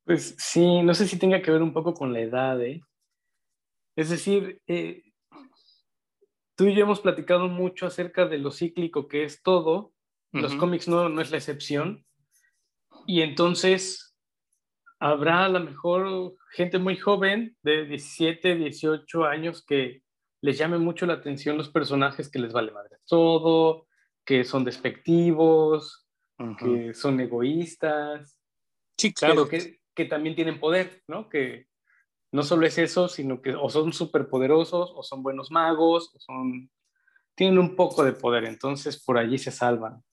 Pues 0.04 0.36
sí, 0.38 0.82
no 0.82 0.94
sé 0.94 1.08
si 1.08 1.18
tenga 1.18 1.42
que 1.42 1.50
ver 1.50 1.62
un 1.62 1.72
poco 1.72 1.92
con 1.94 2.12
la 2.12 2.20
edad, 2.20 2.62
¿eh? 2.62 2.80
Es 3.96 4.08
decir, 4.10 4.62
eh, 4.68 5.02
tú 6.56 6.66
y 6.66 6.74
yo 6.74 6.82
hemos 6.82 7.00
platicado 7.00 7.48
mucho 7.48 7.86
acerca 7.86 8.26
de 8.26 8.38
lo 8.38 8.50
cíclico 8.50 9.08
que 9.08 9.24
es 9.24 9.42
todo, 9.42 9.92
los 10.32 10.54
cómics 10.56 10.88
no, 10.88 11.08
no 11.08 11.22
es 11.22 11.30
la 11.30 11.38
excepción, 11.38 12.04
y 13.06 13.22
entonces 13.22 14.14
habrá 14.98 15.44
a 15.44 15.48
lo 15.48 15.60
mejor 15.60 16.34
gente 16.50 16.78
muy 16.78 16.96
joven 16.96 17.56
de 17.62 17.86
17, 17.86 18.56
18 18.56 19.24
años 19.24 19.64
que 19.64 20.02
les 20.42 20.58
llame 20.58 20.78
mucho 20.78 21.06
la 21.06 21.14
atención 21.14 21.56
los 21.56 21.70
personajes 21.70 22.30
que 22.30 22.38
les 22.38 22.52
vale 22.52 22.72
madre 22.72 22.96
todo, 23.06 23.86
que 24.24 24.44
son 24.44 24.64
despectivos, 24.64 26.06
que 26.58 26.92
son 26.92 27.20
egoístas. 27.20 28.38
Sí, 28.98 29.14
claro. 29.14 29.48
que, 29.48 29.78
que 29.94 30.04
también 30.06 30.34
tienen 30.34 30.58
poder, 30.58 31.02
¿no? 31.06 31.28
Que 31.28 31.68
no 32.32 32.42
solo 32.42 32.66
es 32.66 32.78
eso, 32.78 33.08
sino 33.08 33.40
que 33.40 33.54
o 33.54 33.68
son 33.68 33.92
súper 33.92 34.28
poderosos, 34.28 34.92
o 34.94 35.02
son 35.02 35.22
buenos 35.22 35.50
magos, 35.50 36.12
o 36.14 36.18
son... 36.18 36.70
tienen 37.34 37.58
un 37.58 37.76
poco 37.76 38.04
de 38.04 38.12
poder, 38.12 38.44
entonces 38.44 39.02
por 39.02 39.18
allí 39.18 39.38
se 39.38 39.50
salvan. 39.50 40.04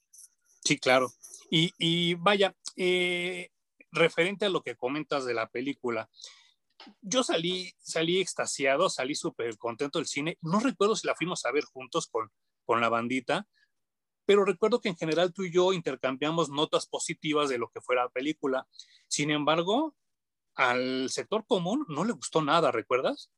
Sí, 0.64 0.78
claro. 0.78 1.11
Y, 1.49 2.16
vaya, 2.16 2.55
eh, 2.78 3.51
referente 3.91 4.45
a 4.45 4.49
lo 4.49 4.64
que 4.64 4.76
comentas 4.76 5.24
de 5.26 5.36
la 5.36 5.47
película, 5.47 6.09
yo 7.01 7.24
salí, 7.24 7.72
salí 7.78 8.20
extasiado, 8.20 8.89
salí 8.89 9.14
súper 9.14 9.57
contento 9.57 9.99
del 9.99 10.07
cine. 10.07 10.38
No 10.41 10.59
recuerdo 10.59 10.95
si 10.95 11.05
la 11.05 11.16
fuimos 11.16 11.45
a 11.45 11.51
ver 11.51 11.64
juntos 11.66 12.07
con, 12.07 12.32
con 12.66 12.82
la 12.82 12.89
bandita, 12.89 13.47
pero 14.26 14.45
recuerdo 14.45 14.82
que 14.82 14.89
en 14.89 14.97
general 14.97 15.34
tú 15.34 15.43
y 15.43 15.51
yo 15.51 15.74
intercambiamos 15.74 16.49
notas 16.49 16.88
positivas 16.88 17.49
de 17.49 17.57
lo 17.57 17.70
que 17.70 17.82
fuera 17.82 18.03
la 18.03 18.09
película. 18.09 18.68
Sin 19.07 19.32
embargo, 19.32 19.95
al 20.55 21.09
sector 21.09 21.45
común 21.45 21.85
no 21.87 22.03
le 22.03 22.13
gustó 22.13 22.41
nada, 22.41 22.71
¿recuerdas? 22.71 23.31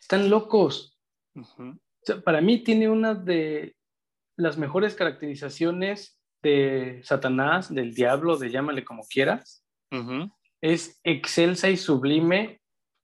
Están 0.00 0.30
locos. 0.30 0.98
para 2.24 2.40
mí 2.40 2.64
tiene 2.64 2.88
una 2.88 3.14
de 3.14 3.76
las 4.36 4.56
mejores 4.56 4.94
caracterizaciones 4.94 6.18
de 6.42 7.00
Satanás, 7.04 7.72
del 7.72 7.94
diablo, 7.94 8.36
de 8.36 8.50
llámale 8.50 8.84
como 8.84 9.02
quieras. 9.04 9.64
Es 10.60 11.00
excelsa 11.04 11.68
y 11.68 11.76
sublime. 11.76 12.60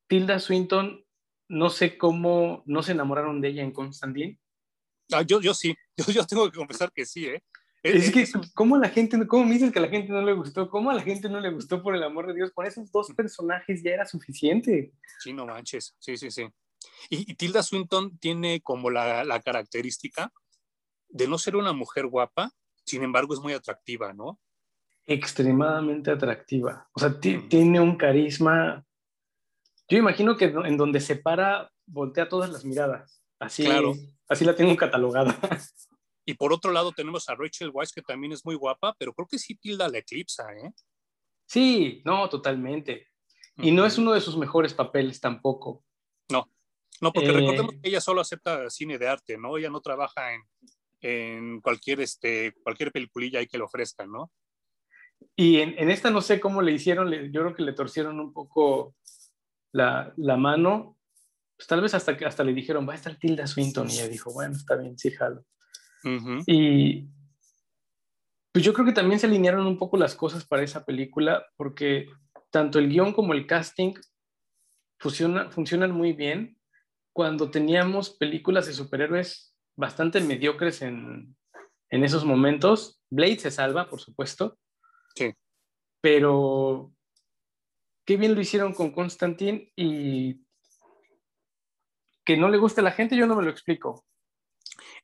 Tilda 0.09 0.39
Swinton, 0.39 1.05
no 1.49 1.71
sé 1.71 1.99
cómo 1.99 2.63
no 2.67 2.83
se 2.83 2.93
enamoraron 2.93 3.41
de 3.41 3.49
ella 3.49 3.63
en 3.63 3.73
Constantine. 3.73 4.39
Ah, 5.13 5.23
yo, 5.23 5.41
yo 5.41 5.55
sí, 5.55 5.75
yo, 5.97 6.13
yo 6.13 6.27
tengo 6.27 6.51
que 6.51 6.57
confesar 6.57 6.93
que 6.93 7.05
sí, 7.05 7.27
¿eh? 7.27 7.43
Es, 7.83 8.11
que, 8.11 8.27
¿cómo 8.55 8.77
la 8.79 8.89
gente, 8.89 9.27
cómo 9.27 9.45
me 9.45 9.55
dices 9.55 9.73
que 9.73 9.79
a 9.79 9.83
la 9.83 9.89
gente 9.89 10.13
no 10.13 10.23
le 10.23 10.33
gustó? 10.33 10.69
¿Cómo 10.69 10.91
a 10.91 10.95
la 10.95 11.03
gente 11.03 11.29
no 11.29 11.41
le 11.41 11.51
gustó 11.51 11.83
por 11.83 11.95
el 11.95 12.03
amor 12.03 12.27
de 12.27 12.35
Dios? 12.35 12.51
Con 12.53 12.67
esos 12.67 12.91
dos 12.91 13.13
personajes 13.15 13.83
ya 13.83 13.93
era 13.93 14.07
suficiente. 14.07 14.93
Sí, 15.21 15.33
no 15.33 15.47
manches, 15.47 15.95
sí, 15.99 16.17
sí, 16.17 16.31
sí. 16.31 16.49
Y, 17.11 17.35
Tilda 17.35 17.63
Swinton 17.63 18.19
tiene 18.19 18.61
como 18.61 18.91
la, 18.91 19.25
la, 19.25 19.41
característica 19.41 20.33
de 21.09 21.29
no 21.29 21.39
ser 21.39 21.57
una 21.57 21.73
mujer 21.73 22.07
guapa, 22.07 22.51
sin 22.85 23.03
embargo 23.03 23.35
es 23.35 23.41
muy 23.41 23.53
atractiva, 23.53 24.13
¿no? 24.13 24.41
Extremadamente 25.05 26.11
atractiva. 26.11 26.89
O 26.93 27.01
sea, 27.01 27.21
tiene 27.21 27.81
un 27.81 27.97
carisma. 27.97 28.85
Yo 29.89 29.99
imagino 29.99 30.37
que 30.37 30.47
en 30.47 30.77
donde 30.77 31.01
se 31.01 31.15
para, 31.15 31.71
voltea 31.87 32.29
todas 32.29 32.51
las 32.51 32.65
miradas. 32.65 33.23
Así, 33.39 33.65
claro. 33.65 33.95
así 34.29 34.45
la 34.45 34.57
tengo 34.57 34.77
catalogada. 34.77 35.39
Y 36.29 36.35
por 36.35 36.53
otro 36.53 36.73
lado 36.73 36.93
tenemos 36.93 37.29
a 37.29 37.37
Rachel 37.37 37.71
Weisz, 37.73 37.93
que 37.93 38.03
también 38.03 38.33
es 38.33 38.45
muy 38.45 38.57
guapa, 38.57 38.95
pero 38.99 39.15
creo 39.15 39.29
que 39.29 39.39
sí 39.39 39.55
tilda 39.55 39.89
la 39.89 39.99
eclipsa, 39.99 40.45
¿eh? 40.53 40.73
Sí, 41.47 42.03
no, 42.05 42.29
totalmente. 42.29 43.09
Y 43.59 43.71
no 43.71 43.87
es 43.87 43.97
uno 43.97 44.13
de 44.13 44.21
sus 44.21 44.37
mejores 44.37 44.75
papeles 44.75 45.21
tampoco. 45.21 45.85
No, 46.29 46.51
no, 47.01 47.13
porque 47.13 47.31
recordemos 47.31 47.75
eh, 47.75 47.79
que 47.81 47.89
ella 47.89 48.01
solo 48.01 48.21
acepta 48.21 48.69
cine 48.71 48.99
de 48.99 49.09
arte, 49.09 49.39
¿no? 49.39 49.57
Ella 49.57 49.71
no 49.71 49.81
trabaja 49.81 50.35
en, 50.35 50.43
en 51.01 51.61
cualquier, 51.61 52.01
este, 52.01 52.53
cualquier 52.65 52.91
peliculilla 52.91 53.39
ahí 53.39 53.47
que 53.47 53.59
le 53.59 53.65
ofrezcan, 53.65 54.11
¿no? 54.11 54.33
Y 55.37 55.61
en, 55.61 55.79
en, 55.79 55.91
esta 55.91 56.11
no 56.11 56.21
sé 56.21 56.41
cómo 56.41 56.61
le 56.61 56.73
hicieron, 56.73 57.11
yo 57.33 57.41
creo 57.41 57.55
que 57.55 57.63
le 57.63 57.73
torcieron 57.73 58.19
un 58.19 58.33
poco 58.33 58.97
la, 59.73 60.13
la 60.17 60.37
mano. 60.37 60.99
Pues 61.57 61.69
tal 61.69 61.81
vez 61.81 61.95
hasta, 61.95 62.13
hasta 62.27 62.45
le 62.45 62.53
dijeron, 62.53 62.87
va 62.87 62.93
a 62.93 62.97
estar 62.97 63.17
Tilda 63.17 63.47
Swinton. 63.47 63.89
Y 63.89 63.95
ella 63.95 64.09
dijo, 64.09 64.33
bueno, 64.33 64.57
está 64.57 64.77
bien, 64.77 64.99
sí, 64.99 65.11
jalo. 65.13 65.45
Y 66.47 67.09
pues 68.53 68.65
yo 68.65 68.73
creo 68.73 68.87
que 68.87 68.93
también 68.93 69.19
se 69.21 69.27
alinearon 69.27 69.67
un 69.67 69.79
poco 69.79 69.97
las 69.97 70.15
cosas 70.15 70.47
para 70.47 70.63
esa 70.63 70.85
película, 70.85 71.47
porque 71.57 72.07
tanto 72.51 72.79
el 72.79 72.89
guion 72.89 73.13
como 73.13 73.35
el 73.35 73.47
casting 73.47 73.95
funciona, 74.99 75.51
funcionan 75.51 75.93
muy 75.93 76.13
bien. 76.13 76.59
Cuando 77.13 77.51
teníamos 77.51 78.11
películas 78.11 78.67
de 78.67 78.73
superhéroes 78.73 79.55
bastante 79.77 80.21
mediocres 80.21 80.83
en, 80.83 81.37
en 81.91 82.05
esos 82.05 82.25
momentos, 82.25 83.03
Blade 83.11 83.39
se 83.39 83.51
salva, 83.51 83.89
por 83.89 84.01
supuesto. 84.01 84.59
Sí. 85.15 85.33
Pero 86.01 86.93
qué 88.07 88.17
bien 88.17 88.35
lo 88.35 88.41
hicieron 88.41 88.73
con 88.73 88.93
Constantine 88.93 89.73
y 89.77 90.41
que 92.25 92.37
no 92.37 92.49
le 92.49 92.59
guste 92.59 92.81
a 92.81 92.85
la 92.85 92.93
gente, 92.93 93.17
yo 93.17 93.27
no 93.27 93.37
me 93.37 93.43
lo 93.43 93.51
explico. 93.51 94.05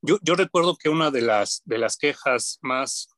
Yo, 0.02 0.18
yo 0.22 0.34
recuerdo 0.34 0.76
que 0.76 0.88
una 0.88 1.10
de 1.10 1.22
las, 1.22 1.62
de 1.64 1.78
las 1.78 1.96
quejas 1.96 2.58
más 2.60 3.08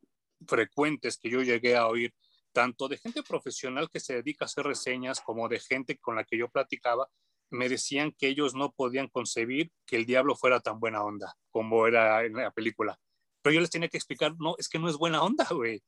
frecuentes 0.47 1.19
que 1.19 1.31
yo 1.31 1.43
llegué 1.43 1.77
a 1.77 1.87
oír, 1.87 2.15
tanto 2.53 2.89
de 2.89 2.99
gente 2.99 3.23
profesional 3.23 3.89
que 3.91 4.01
se 4.01 4.15
dedica 4.15 4.45
a 4.45 4.47
hacer 4.47 4.65
reseñas 4.65 5.21
como 5.21 5.49
de 5.49 5.61
gente 5.61 5.99
con 5.99 6.17
la 6.17 6.25
que 6.25 6.39
yo 6.39 6.49
platicaba, 6.49 7.09
me 7.51 7.69
decían 7.69 8.13
que 8.13 8.29
ellos 8.29 8.55
no 8.55 8.73
podían 8.73 9.09
concebir 9.09 9.71
que 9.87 9.97
el 9.97 10.07
diablo 10.07 10.37
fuera 10.37 10.61
tan 10.61 10.79
buena 10.79 11.03
onda 11.03 11.35
como 11.51 11.87
era 11.87 12.25
en 12.25 12.35
la 12.35 12.51
película. 12.51 12.99
Pero 13.43 13.55
yo 13.55 13.61
les 13.61 13.71
tenía 13.71 13.89
que 13.89 13.97
explicar, 13.97 14.35
no, 14.39 14.55
es 14.59 14.69
que 14.69 14.79
no 14.79 14.89
es 14.89 14.97
buena 14.97 15.23
onda, 15.23 15.47
güey. 15.51 15.83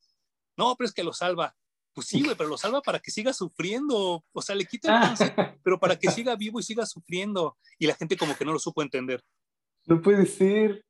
No, 0.57 0.75
pero 0.75 0.87
es 0.87 0.93
que 0.93 1.03
lo 1.03 1.13
salva. 1.13 1.55
Pues 1.93 2.07
sí, 2.07 2.23
güey, 2.23 2.35
pero 2.35 2.49
lo 2.49 2.57
salva 2.57 2.81
para 2.81 2.99
que 2.99 3.11
siga 3.11 3.33
sufriendo. 3.33 4.23
O 4.31 4.41
sea, 4.41 4.55
le 4.55 4.65
quita 4.65 4.95
el 4.95 5.01
cáncer, 5.07 5.59
pero 5.63 5.79
para 5.79 5.97
que 5.97 6.11
siga 6.11 6.35
vivo 6.35 6.59
y 6.59 6.63
siga 6.63 6.85
sufriendo. 6.85 7.57
Y 7.79 7.87
la 7.87 7.95
gente 7.95 8.17
como 8.17 8.35
que 8.35 8.45
no 8.45 8.53
lo 8.53 8.59
supo 8.59 8.81
entender. 8.81 9.23
No 9.85 10.01
puede 10.01 10.25
ser. 10.25 10.85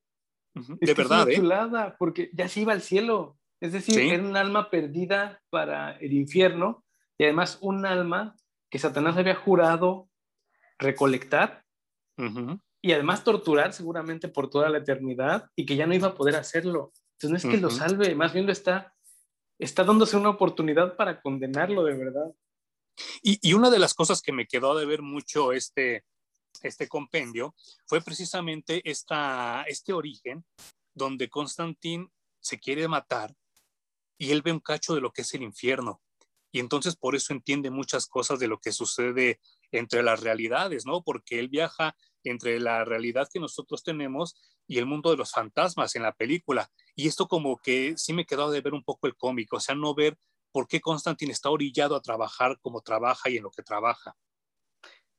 De 0.79 0.93
verdad, 0.93 1.29
es 1.29 1.39
¿eh? 1.39 1.93
porque 1.97 2.29
ya 2.33 2.47
se 2.47 2.61
iba 2.61 2.73
al 2.73 2.81
cielo. 2.81 3.37
Es 3.59 3.73
decir, 3.73 3.99
era 3.99 4.23
un 4.23 4.37
alma 4.37 4.69
perdida 4.69 5.41
para 5.49 5.97
el 5.97 6.13
infierno 6.13 6.83
y 7.17 7.23
además 7.23 7.57
un 7.61 7.85
alma 7.85 8.35
que 8.69 8.79
Satanás 8.79 9.17
había 9.17 9.35
jurado 9.35 10.09
recolectar 10.77 11.63
y 12.81 12.91
además 12.91 13.23
torturar 13.23 13.73
seguramente 13.73 14.27
por 14.27 14.49
toda 14.49 14.69
la 14.69 14.79
eternidad 14.79 15.49
y 15.55 15.65
que 15.65 15.75
ya 15.75 15.87
no 15.87 15.95
iba 15.95 16.09
a 16.09 16.15
poder 16.15 16.35
hacerlo. 16.35 16.93
Entonces 17.13 17.31
no 17.31 17.37
es 17.37 17.55
que 17.55 17.61
lo 17.61 17.71
salve, 17.71 18.13
más 18.13 18.33
bien 18.33 18.45
lo 18.45 18.51
está, 18.51 18.93
está 19.57 19.83
dándose 19.83 20.17
una 20.17 20.29
oportunidad 20.29 20.95
para 20.95 21.19
condenarlo 21.21 21.83
de 21.83 21.97
verdad. 21.97 22.31
Y, 23.21 23.39
y, 23.47 23.53
una 23.53 23.69
de 23.69 23.77
las 23.79 23.93
cosas 23.93 24.21
que 24.21 24.31
me 24.31 24.47
quedó 24.47 24.75
de 24.75 24.85
ver 24.85 25.03
mucho 25.03 25.51
este, 25.51 26.03
este 26.61 26.87
compendio 26.87 27.55
fue 27.85 28.01
precisamente 28.01 28.81
esta, 28.89 29.63
este 29.67 29.93
origen 29.93 30.45
donde 30.93 31.29
Constantín 31.29 32.11
se 32.39 32.59
quiere 32.59 32.87
matar 32.87 33.35
y 34.17 34.31
él 34.31 34.41
ve 34.41 34.51
un 34.51 34.59
cacho 34.59 34.95
de 34.95 35.01
lo 35.01 35.11
que 35.11 35.21
es 35.21 35.33
el 35.33 35.43
infierno. 35.43 36.01
Y 36.51 36.59
entonces 36.59 36.95
por 36.95 37.15
eso 37.15 37.33
entiende 37.33 37.69
muchas 37.69 38.07
cosas 38.07 38.39
de 38.39 38.47
lo 38.47 38.59
que 38.59 38.71
sucede 38.71 39.39
entre 39.71 40.01
las 40.01 40.21
realidades, 40.21 40.85
¿no? 40.85 41.03
Porque 41.03 41.39
él 41.39 41.49
viaja 41.49 41.95
entre 42.23 42.59
la 42.59 42.83
realidad 42.83 43.29
que 43.31 43.39
nosotros 43.39 43.83
tenemos 43.83 44.35
y 44.65 44.79
el 44.79 44.85
mundo 44.85 45.11
de 45.11 45.17
los 45.17 45.31
fantasmas 45.31 45.95
en 45.95 46.03
la 46.03 46.13
película. 46.13 46.71
Y 46.95 47.07
esto 47.07 47.27
como 47.27 47.57
que 47.57 47.93
sí 47.97 48.13
me 48.13 48.25
quedó 48.25 48.49
de 48.49 48.61
ver 48.61 48.73
un 48.73 48.83
poco 48.83 49.07
el 49.07 49.15
cómic, 49.15 49.53
o 49.53 49.59
sea, 49.59 49.75
no 49.75 49.93
ver 49.93 50.17
por 50.51 50.67
qué 50.67 50.81
Constantine 50.81 51.31
está 51.31 51.49
orillado 51.49 51.95
a 51.95 52.01
trabajar 52.01 52.57
como 52.61 52.81
trabaja 52.81 53.29
y 53.29 53.37
en 53.37 53.43
lo 53.43 53.51
que 53.51 53.63
trabaja. 53.63 54.15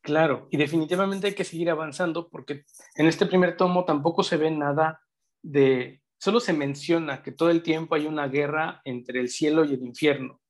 Claro, 0.09 0.49
y 0.51 0.57
definitivamente 0.57 1.27
hay 1.27 1.35
que 1.35 1.45
seguir 1.45 1.69
avanzando 1.69 2.31
porque 2.31 2.65
en 2.95 3.09
este 3.09 3.27
primer 3.27 3.59
tomo 3.59 3.85
tampoco 3.85 4.23
se 4.23 4.39
ve 4.39 4.51
nada 4.51 5.03
de, 5.43 6.01
solo 6.17 6.41
se 6.41 6.55
menciona 6.55 7.23
que 7.23 7.31
todo 7.31 7.51
el 7.51 7.63
tiempo 7.63 7.95
hay 7.95 8.07
una 8.07 8.27
guerra 8.27 8.81
entre 8.87 9.21
el 9.21 9.29
cielo 9.29 9.67
y 9.67 9.75
el 9.75 9.83
infierno, 9.83 10.41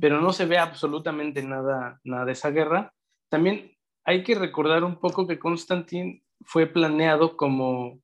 pero 0.00 0.20
no 0.20 0.32
se 0.32 0.44
ve 0.44 0.58
absolutamente 0.58 1.40
nada, 1.44 2.00
nada 2.02 2.24
de 2.24 2.32
esa 2.32 2.50
guerra. 2.50 2.92
También 3.28 3.76
hay 4.04 4.24
que 4.24 4.34
recordar 4.34 4.82
un 4.82 4.98
poco 4.98 5.24
que 5.24 5.38
Constantine 5.38 6.24
fue 6.40 6.66
planeado 6.66 7.36
como 7.36 8.00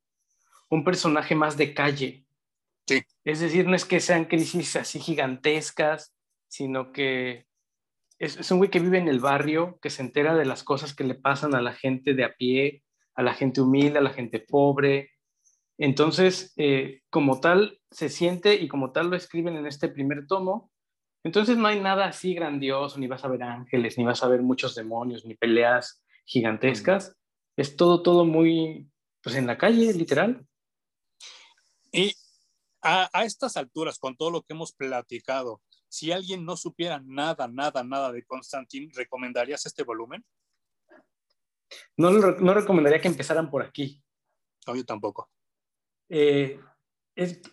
un 0.71 0.85
personaje 0.85 1.35
más 1.35 1.57
de 1.57 1.75
calle. 1.75 2.27
Sí. 2.87 3.03
Es 3.25 3.41
decir, 3.41 3.67
no 3.67 3.75
es 3.75 3.85
que 3.85 3.99
sean 3.99 4.27
crisis 4.27 4.77
así 4.77 5.01
gigantescas, 5.01 6.15
sino 6.47 6.93
que 6.93 7.46
es, 8.19 8.51
un 8.51 8.59
güey 8.59 8.71
que 8.71 8.81
vive 8.81 8.99
en 8.99 9.09
el 9.09 9.21
barrio, 9.21 9.79
que 9.81 9.91
se 9.91 10.03
entera 10.03 10.35
de 10.35 10.45
las 10.45 10.63
cosas 10.63 10.95
que 10.95 11.05
le 11.05 11.15
pasan 11.15 11.55
a 11.55 11.61
la 11.61 11.73
gente 11.73 12.15
de 12.15 12.25
a 12.25 12.35
pie, 12.35 12.83
a 13.15 13.23
la 13.23 13.35
gente 13.35 13.61
humilde, 13.61 13.99
a 13.99 14.03
la 14.03 14.11
gente 14.11 14.41
pobre. 14.41 15.11
Entonces, 15.79 16.55
eh, 16.57 17.03
como 17.11 17.41
tal, 17.41 17.81
se 17.91 18.09
siente 18.09 18.55
y 18.55 18.69
como 18.69 18.93
tal 18.93 19.11
lo 19.11 19.17
escriben 19.17 19.57
en 19.57 19.67
este 19.67 19.89
primer 19.89 20.27
tomo. 20.27 20.71
Entonces 21.25 21.59
no 21.59 21.67
hay 21.67 21.81
nada 21.81 22.07
así 22.07 22.35
grandioso, 22.35 22.99
ni 22.99 23.07
vas 23.07 23.25
a 23.25 23.29
ver 23.29 23.43
ángeles, 23.43 23.99
ni 23.99 24.05
vas 24.05 24.23
a 24.23 24.29
ver 24.29 24.43
muchos 24.43 24.75
demonios, 24.75 25.25
ni 25.25 25.35
peleas 25.35 26.03
gigantescas. 26.25 27.17
Es 27.57 27.77
todo, 27.77 28.03
todo 28.03 28.25
muy, 28.25 28.89
pues 29.23 29.37
en 29.37 29.47
la 29.47 29.59
calle, 29.59 29.93
literal. 29.93 30.47
Y 31.93 32.15
a, 32.81 33.11
a 33.13 33.25
estas 33.25 33.57
alturas, 33.57 33.99
con 33.99 34.17
todo 34.17 34.31
lo 34.31 34.43
que 34.43 34.55
hemos 34.55 34.73
platicado, 34.73 35.61
si 35.89 36.13
alguien 36.13 36.45
no 36.45 36.57
supiera 36.57 37.01
nada, 37.05 37.49
nada, 37.49 37.83
nada 37.85 38.13
de 38.13 38.25
Constantine, 38.25 38.93
¿recomendarías 38.95 39.65
este 39.67 39.83
volumen? 39.83 40.25
No, 41.97 42.11
no 42.11 42.55
recomendaría 42.55 43.01
que 43.01 43.09
empezaran 43.09 43.51
por 43.51 43.63
aquí. 43.63 44.03
No, 44.67 44.75
yo 44.75 44.85
tampoco. 44.85 45.31
Eh, 46.09 46.61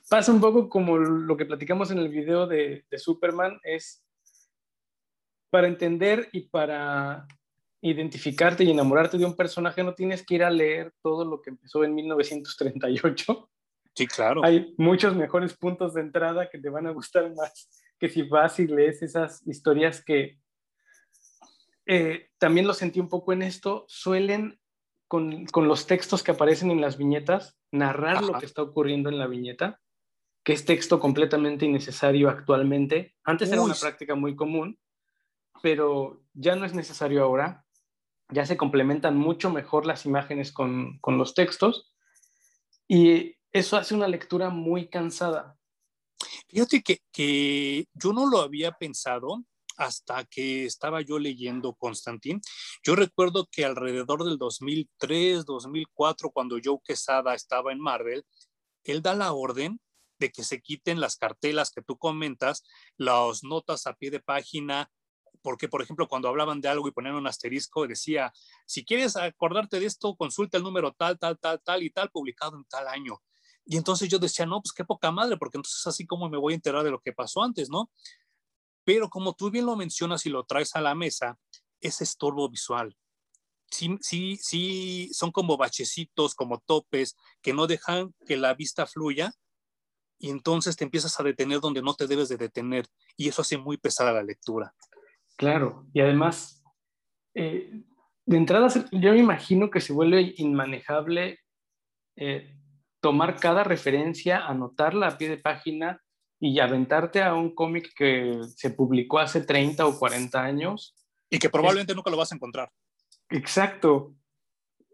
pasa 0.10 0.32
un 0.32 0.42
poco 0.42 0.70
como 0.70 0.98
lo 0.98 1.38
que 1.38 1.46
platicamos 1.46 1.92
en 1.92 2.00
el 2.00 2.10
video 2.10 2.48
de, 2.48 2.86
de 2.90 3.00
Superman, 3.00 3.60
es 3.64 4.04
para 5.50 5.68
entender 5.68 6.30
y 6.32 6.48
para 6.48 7.28
identificarte 7.82 8.64
y 8.64 8.72
enamorarte 8.72 9.18
de 9.18 9.26
un 9.26 9.36
personaje 9.36 9.84
no 9.84 9.94
tienes 9.94 10.26
que 10.26 10.36
ir 10.36 10.44
a 10.44 10.50
leer 10.50 10.94
todo 11.02 11.26
lo 11.26 11.42
que 11.42 11.50
empezó 11.50 11.84
en 11.84 11.94
1938. 11.94 13.50
Sí, 13.96 14.08
claro. 14.08 14.44
Hay 14.44 14.74
muchos 14.78 15.16
mejores 15.16 15.56
puntos 15.56 15.94
de 15.94 16.02
entrada 16.02 16.50
que 16.50 16.58
te 16.58 16.70
van 16.70 16.88
a 16.88 16.92
gustar 16.92 17.32
más 17.36 17.83
que 18.04 18.10
si 18.10 18.24
vas 18.24 18.60
y 18.60 18.68
lees 18.68 19.02
esas 19.02 19.48
historias 19.48 20.04
que 20.04 20.38
eh, 21.86 22.32
también 22.38 22.68
lo 22.68 22.74
sentí 22.74 23.00
un 23.00 23.08
poco 23.08 23.32
en 23.32 23.42
esto, 23.42 23.86
suelen 23.88 24.60
con, 25.08 25.46
con, 25.46 25.70
los 25.70 25.88
textos 25.88 26.22
que 26.22 26.32
aparecen 26.32 26.70
en 26.70 26.82
las 26.82 26.98
viñetas, 26.98 27.58
narrar 27.72 28.22
lo 28.22 28.38
que 28.40 28.46
está 28.46 28.62
ocurriendo 28.62 29.08
en 29.08 29.20
la 29.20 29.28
viñeta, 29.28 29.80
que 30.44 30.52
es 30.52 30.66
texto 30.66 31.00
completamente 31.00 31.64
innecesario 31.64 32.28
actualmente. 32.28 33.16
Antes 33.24 33.50
era 33.50 33.62
una 33.62 33.74
práctica 33.74 34.16
muy 34.16 34.36
común, 34.36 34.78
pero 35.62 36.26
ya 36.34 36.58
no 36.58 36.66
es 36.66 36.74
necesario 36.74 37.24
ahora. 37.24 37.66
Ya 38.28 38.46
se 38.46 38.58
complementan 38.58 39.16
mucho 39.16 39.50
mejor 39.50 39.86
las 39.86 40.06
imágenes 40.06 40.52
con, 40.52 41.00
con 41.00 41.18
los 41.18 41.36
textos 41.36 41.96
y 42.86 43.38
eso 43.54 43.78
hace 43.78 43.96
una 43.96 44.10
lectura 44.10 44.50
muy 44.50 44.90
cansada. 44.90 45.58
Fíjate 46.48 46.84
que, 47.12 47.88
yo 47.94 48.14
no 48.14 48.28
lo 48.28 48.42
había 48.42 48.72
pensado 48.74 49.44
hasta 49.78 50.24
que 50.26 50.66
estaba 50.66 51.02
yo 51.02 51.18
leyendo 51.18 51.74
Constantín. 51.74 52.42
Yo 52.84 52.96
recuerdo 52.96 53.48
que 53.52 53.66
alrededor 53.66 54.24
del 54.24 54.38
2003, 54.38 55.46
2004, 55.46 56.30
cuando 56.32 56.60
Joe 56.64 56.78
Quesada 56.84 57.34
estaba 57.34 57.72
en 57.72 57.80
Marvel, 57.80 58.24
él 58.84 59.02
da 59.02 59.16
la 59.16 59.34
orden 59.34 59.80
de 60.20 60.32
que 60.32 60.44
se 60.44 60.62
quiten 60.62 61.00
las 61.00 61.18
cartelas 61.18 61.72
que 61.72 61.82
tú 61.82 61.98
comentas, 61.98 62.64
las 62.98 63.44
notas 63.44 63.88
a 63.88 63.94
pie 63.94 64.12
de 64.12 64.20
página, 64.20 64.92
porque, 65.42 65.68
por 65.68 65.82
ejemplo, 65.82 66.08
cuando 66.08 66.30
hablaban 66.30 66.62
de 66.62 66.70
algo 66.70 66.88
y 66.88 66.92
ponían 66.92 67.16
un 67.16 67.28
asterisco, 67.28 67.86
decía, 67.88 68.32
si 68.66 68.86
quieres 68.86 69.16
acordarte 69.18 69.80
de 69.80 69.86
esto, 69.86 70.16
consulta 70.16 70.58
el 70.58 70.64
número 70.64 70.94
tal, 70.94 71.20
tal, 71.20 71.38
tal, 71.38 71.62
tal 71.62 71.84
y 71.84 71.90
tal, 71.90 72.10
publicado 72.10 72.58
en 72.58 72.66
tal 72.66 72.88
año. 72.88 73.22
Y 73.66 73.78
entonces 73.78 74.10
yo 74.10 74.20
decía, 74.20 74.46
no, 74.46 74.62
pues 74.62 74.74
qué 74.74 74.84
poca 74.84 75.12
madre, 75.12 75.38
porque 75.38 75.58
entonces 75.58 75.86
así 75.88 76.06
como 76.06 76.30
me 76.30 76.38
voy 76.38 76.54
a 76.54 76.56
enterar 76.56 76.84
de 76.84 76.92
lo 76.92 77.00
que 77.00 77.14
pasó 77.14 77.44
antes, 77.44 77.70
¿no? 77.70 77.90
Pero 78.84 79.10
como 79.10 79.34
tú 79.34 79.50
bien 79.50 79.66
lo 79.66 79.76
mencionas 79.76 80.26
y 80.26 80.30
lo 80.30 80.44
traes 80.44 80.76
a 80.76 80.82
la 80.82 80.96
mesa, 80.96 81.38
es 81.80 82.02
estorbo 82.02 82.50
visual. 82.50 82.96
Sí, 83.72 83.98
sí, 84.02 84.38
sí, 84.38 85.10
son 85.14 85.32
como 85.32 85.58
bachecitos, 85.58 86.36
como 86.36 86.60
topes, 86.60 87.16
que 87.42 87.54
no 87.54 87.66
dejan 87.66 88.14
que 88.28 88.38
la 88.38 88.54
vista 88.54 88.86
fluya 88.86 89.34
y 90.20 90.30
entonces 90.30 90.76
te 90.76 90.84
empiezas 90.84 91.20
a 91.20 91.24
detener 91.24 91.60
donde 91.60 91.82
no 91.82 91.96
te 91.96 92.08
debes 92.08 92.30
de 92.30 92.38
detener 92.38 92.86
y 93.18 93.30
eso 93.30 93.42
hace 93.42 93.58
muy 93.58 93.78
pesada 93.78 94.14
la 94.14 94.24
lectura. 94.24 94.74
Claro, 95.36 95.88
y 95.94 96.02
además, 96.02 96.64
eh, 97.34 97.84
de 98.26 98.38
entrada, 98.38 98.68
yo 98.92 99.12
me 99.12 99.20
imagino 99.20 99.70
que 99.70 99.82
se 99.82 99.92
vuelve 99.92 100.34
inmanejable 100.38 101.40
eh, 102.16 102.56
tomar 103.04 103.36
cada 103.36 103.66
referencia, 103.66 104.48
anotarla 104.48 105.10
a 105.10 105.18
pie 105.18 105.28
de 105.28 105.38
página 105.38 106.02
y 106.40 106.62
aventarte 106.62 107.22
a 107.22 107.34
un 107.34 107.54
cómic 107.54 107.92
que 107.98 108.40
se 108.56 108.70
publicó 108.70 109.20
hace 109.20 109.42
30 109.42 109.86
o 109.86 110.00
40 110.00 110.42
años. 110.42 110.96
Y 111.30 111.38
que 111.38 111.50
probablemente 111.50 111.94
nunca 111.94 112.10
lo 112.10 112.16
vas 112.16 112.32
a 112.32 112.36
encontrar. 112.36 112.72
Exacto. 113.30 114.16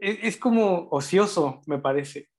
E-, 0.02 0.22
es, 0.24 0.38
como 0.38 0.90
ocioso, 0.90 1.62
me 1.68 1.78
parece. 1.78 2.30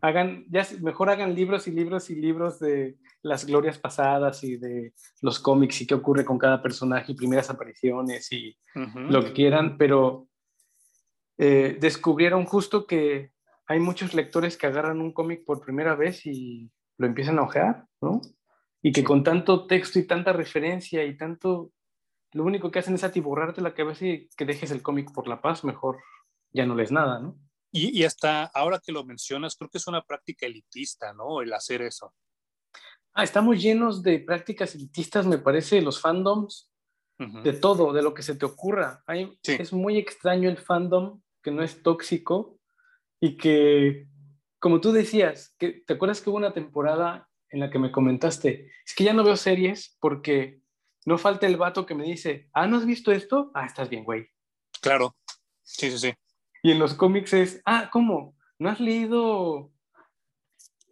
Hagan, 0.00 0.46
ya 0.48 0.66
mejor 0.80 1.10
hagan 1.10 1.34
libros 1.34 1.68
y 1.68 1.72
libros 1.72 2.08
y 2.08 2.14
libros 2.14 2.58
de 2.58 2.96
las 3.20 3.44
glorias 3.44 3.78
pasadas 3.78 4.42
y 4.42 4.56
de 4.56 4.94
los 5.20 5.38
cómics 5.38 5.82
y 5.82 5.86
qué 5.86 5.94
ocurre 5.94 6.24
con 6.24 6.38
cada 6.38 6.62
personaje 6.62 7.12
y 7.12 7.16
primeras 7.16 7.50
apariciones 7.50 8.32
y 8.32 8.56
lo 8.74 9.22
que 9.22 9.32
quieran, 9.34 9.76
pero 9.76 10.28
eh, 11.36 11.76
descubrieron 11.78 12.46
justo 12.46 12.86
que 12.86 13.32
hay 13.68 13.80
muchos 13.80 14.14
lectores 14.14 14.56
que 14.56 14.66
agarran 14.66 15.00
un 15.00 15.12
cómic 15.12 15.44
por 15.44 15.60
primera 15.60 15.94
vez 15.94 16.24
y 16.24 16.70
lo 16.96 17.06
empiezan 17.06 17.38
a 17.38 17.42
ojear, 17.42 17.86
¿no? 18.00 18.22
Y 18.82 18.92
que 18.92 19.04
con 19.04 19.22
tanto 19.22 19.66
texto 19.66 19.98
y 19.98 20.06
tanta 20.06 20.32
referencia 20.32 21.04
y 21.04 21.16
tanto, 21.16 21.70
lo 22.32 22.44
único 22.44 22.70
que 22.70 22.78
hacen 22.78 22.94
es 22.94 23.04
atiborrarte 23.04 23.60
la 23.60 23.74
cabeza 23.74 24.06
y 24.06 24.28
que 24.36 24.46
dejes 24.46 24.70
el 24.70 24.82
cómic 24.82 25.12
por 25.12 25.28
la 25.28 25.42
paz, 25.42 25.64
mejor 25.64 25.98
ya 26.50 26.64
no 26.64 26.74
lees 26.74 26.90
nada, 26.90 27.20
¿no? 27.20 27.38
Y, 27.70 28.02
hasta 28.04 28.44
ahora 28.44 28.80
que 28.82 28.92
lo 28.92 29.04
mencionas, 29.04 29.54
creo 29.54 29.68
que 29.68 29.76
es 29.76 29.86
una 29.86 30.00
práctica 30.00 30.46
elitista, 30.46 31.12
¿no? 31.12 31.42
El 31.42 31.52
hacer 31.52 31.82
eso. 31.82 32.14
Ah, 33.12 33.24
estamos 33.24 33.60
llenos 33.60 34.02
de 34.02 34.20
prácticas 34.20 34.74
elitistas, 34.74 35.26
me 35.26 35.36
parece, 35.36 35.82
los 35.82 36.00
fandoms, 36.00 36.72
de 37.18 37.52
todo, 37.52 37.92
de 37.92 38.00
lo 38.00 38.14
que 38.14 38.22
se 38.22 38.36
te 38.36 38.46
ocurra. 38.46 39.02
Hay, 39.06 39.38
Es 39.42 39.72
muy 39.72 39.98
extraño 39.98 40.48
el 40.48 40.56
fandom 40.56 41.20
que 41.42 41.50
no 41.50 41.62
es 41.62 41.82
tóxico, 41.82 42.57
y 43.20 43.36
que, 43.36 44.08
como 44.58 44.80
tú 44.80 44.92
decías, 44.92 45.54
que, 45.58 45.82
¿te 45.86 45.94
acuerdas 45.94 46.20
que 46.20 46.30
hubo 46.30 46.36
una 46.36 46.52
temporada 46.52 47.28
en 47.50 47.60
la 47.60 47.70
que 47.70 47.78
me 47.78 47.92
comentaste? 47.92 48.70
Es 48.86 48.94
que 48.94 49.04
ya 49.04 49.12
no 49.12 49.24
veo 49.24 49.36
series 49.36 49.96
porque 50.00 50.60
no 51.04 51.18
falta 51.18 51.46
el 51.46 51.56
vato 51.56 51.86
que 51.86 51.94
me 51.94 52.04
dice, 52.04 52.48
ah, 52.52 52.66
¿no 52.66 52.76
has 52.76 52.86
visto 52.86 53.12
esto? 53.12 53.50
Ah, 53.54 53.66
estás 53.66 53.88
bien, 53.88 54.04
güey. 54.04 54.28
Claro, 54.80 55.16
sí, 55.62 55.90
sí, 55.90 55.98
sí. 55.98 56.14
Y 56.62 56.72
en 56.72 56.78
los 56.78 56.94
cómics 56.94 57.32
es, 57.32 57.62
ah, 57.64 57.88
¿cómo? 57.92 58.36
¿No 58.58 58.68
has 58.68 58.80
leído 58.80 59.72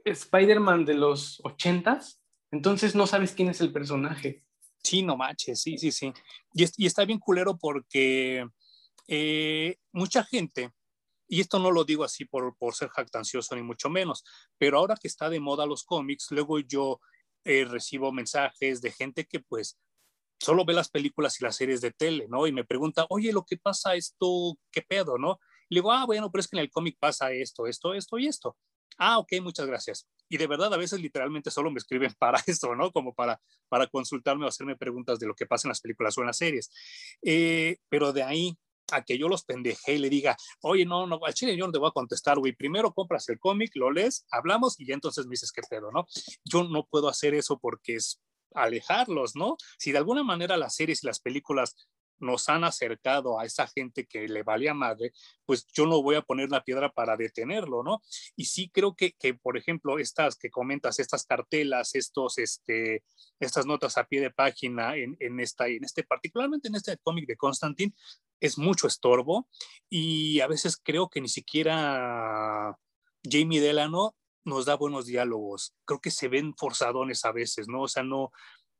Spider-Man 0.05 0.85
de 0.85 0.95
los 0.95 1.41
ochentas? 1.45 2.23
Entonces 2.51 2.95
no 2.95 3.07
sabes 3.07 3.33
quién 3.33 3.49
es 3.49 3.61
el 3.61 3.73
personaje. 3.73 4.45
Sí, 4.83 5.03
no 5.03 5.17
manches, 5.17 5.61
sí, 5.61 5.77
sí, 5.79 5.91
sí. 5.91 6.13
Y, 6.55 6.87
está 6.87 7.05
bien 7.05 7.19
culero 7.19 7.59
porque 7.59 8.47
eh, 9.09 9.77
mucha 9.93 10.23
gente 10.25 10.73
y 11.29 11.41
esto 11.41 11.59
no 11.59 11.71
lo 11.71 11.85
digo 11.85 12.05
así 12.05 12.25
por, 12.25 12.57
por 12.57 12.75
ser 12.75 12.89
jactancioso 12.89 13.55
ni 13.55 13.63
mucho 13.63 13.91
menos, 13.91 14.25
pero 14.59 14.79
ahora 14.79 14.97
que 15.01 15.09
está 15.09 15.29
de 15.29 15.41
moda 15.41 15.67
los 15.67 15.85
cómics, 15.85 16.29
luego 16.31 16.59
yo 16.61 17.01
eh, 17.45 17.65
recibo 17.65 18.13
mensajes 18.13 18.81
de 18.81 18.91
gente 18.91 19.27
que 19.27 19.41
pues 19.41 19.79
solo 20.39 20.65
ve 20.65 20.75
las 20.75 20.89
películas 20.89 21.41
y 21.41 21.45
las 21.45 21.57
series 21.57 21.81
de 21.81 21.93
tele, 21.93 22.27
¿no? 22.29 22.47
Y 22.47 22.53
me 22.53 22.65
pregunta, 22.65 23.07
oye, 23.09 23.33
lo 23.33 23.45
que 23.45 23.57
pasa 23.57 23.95
esto, 23.95 24.59
¿qué 24.71 24.83
pedo, 24.83 25.19
no? 25.19 25.39
Y 25.69 25.75
le 25.75 25.81
digo, 25.81 25.93
ah, 25.93 26.05
bueno, 26.05 26.31
pero 26.31 26.41
es 26.41 26.49
que 26.49 26.57
en 26.57 26.63
el 26.63 26.71
cómic 26.71 26.97
pasa 26.99 27.33
esto, 27.33 27.67
esto, 27.67 27.95
esto 27.95 28.19
y 28.19 28.27
esto. 28.27 28.57
Ah, 28.99 29.19
ok, 29.19 29.33
muchas 29.43 29.67
gracias. 29.67 30.09
Y 30.29 30.39
de 30.39 30.47
verdad, 30.47 30.73
a 30.73 30.77
veces 30.77 31.01
literalmente 31.01 31.51
solo 31.51 31.71
me 31.71 31.79
escriben 31.79 32.13
para 32.19 32.43
esto, 32.47 32.75
¿no? 32.75 32.93
Como 32.93 33.15
para, 33.15 33.41
para 33.69 33.87
consultarme 33.87 34.45
o 34.45 34.49
hacerme 34.49 34.77
preguntas 34.77 35.19
de 35.19 35.27
lo 35.27 35.35
que 35.35 35.47
pasa 35.47 35.69
en 35.69 35.71
las 35.71 35.81
películas 35.81 36.17
o 36.17 36.23
en 36.23 36.27
las 36.27 36.39
series. 36.39 36.71
Eh, 37.23 37.79
pero 37.89 38.13
de 38.13 38.23
ahí 38.23 38.59
a 38.93 39.03
que 39.03 39.19
yo 39.19 39.29
los 39.29 39.45
pendeje 39.45 39.95
y 39.95 39.99
le 39.99 40.09
diga, 40.09 40.37
oye, 40.63 40.85
no, 40.85 41.07
no, 41.07 41.21
al 41.25 41.35
chile 41.35 41.57
yo 41.57 41.67
no 41.67 41.73
te 41.73 41.79
voy 41.79 41.89
a 41.89 41.93
contestar, 41.93 42.39
güey. 42.39 42.55
Primero 42.55 42.93
compras 42.93 43.29
el 43.29 43.39
cómic, 43.39 43.71
lo 43.75 43.91
lees, 43.91 44.27
hablamos 44.31 44.79
y 44.79 44.87
ya 44.87 44.95
entonces 44.95 45.27
me 45.27 45.33
dices 45.33 45.53
qué 45.53 45.63
pedo, 45.69 45.91
¿no? 45.93 46.07
Yo 46.45 46.65
no 46.65 46.87
puedo 46.87 47.09
hacer 47.09 47.35
eso 47.35 47.59
porque 47.59 47.97
es 47.97 48.21
alejarlos, 48.55 49.37
¿no? 49.37 49.57
Si 49.79 49.93
de 49.93 49.99
alguna 49.99 50.23
manera 50.23 50.57
las 50.57 50.75
series 50.75 51.03
y 51.03 51.07
las 51.07 51.21
películas 51.21 51.77
nos 52.19 52.49
han 52.49 52.65
acercado 52.65 53.39
a 53.39 53.45
esa 53.45 53.67
gente 53.67 54.07
que 54.07 54.29
le 54.29 54.43
valía 54.43 54.75
madre, 54.75 55.13
pues 55.45 55.67
yo 55.73 55.87
no 55.87 56.03
voy 56.03 56.17
a 56.17 56.23
poner 56.23 56.51
la 56.51 56.65
piedra 56.65 56.91
para 56.91 57.17
detenerlo, 57.17 57.83
¿no? 57.83 58.03
Y 58.37 58.47
sí 58.47 58.71
creo 58.73 58.95
que, 58.95 59.13
que 59.13 59.35
por 59.35 59.57
ejemplo, 59.57 59.99
estas 59.99 60.37
que 60.37 60.51
comentas, 60.51 60.99
estas 60.99 61.25
cartelas, 61.25 61.95
estos, 61.95 62.39
este, 62.39 63.05
estas 63.41 63.67
notas 63.67 63.99
a 63.99 64.05
pie 64.05 64.21
de 64.21 64.31
página 64.31 64.97
en, 64.97 65.17
en, 65.21 65.41
esta, 65.41 65.69
en 65.69 65.85
este, 65.85 66.05
particularmente 66.05 66.69
en 66.69 66.77
este 66.77 66.97
cómic 66.99 67.27
de 67.27 67.37
Constantine, 67.37 67.95
es 68.41 68.59
mucho 68.59 68.87
estorbo 68.87 69.49
y 69.89 70.41
a 70.41 70.47
veces 70.47 70.77
creo 70.77 71.09
que 71.09 71.21
ni 71.21 71.29
siquiera 71.29 72.77
Jamie 73.25 73.61
Delano 73.61 74.15
nos 74.45 74.67
da 74.67 74.77
buenos 74.77 75.07
diálogos. 75.07 75.75
Creo 75.85 76.01
que 76.01 76.11
se 76.11 76.29
ven 76.29 76.55
forzadones 76.57 77.25
a 77.25 77.33
veces, 77.33 77.67
¿no? 77.69 77.83
O 77.83 77.89
sea, 77.89 78.05
no, 78.05 78.31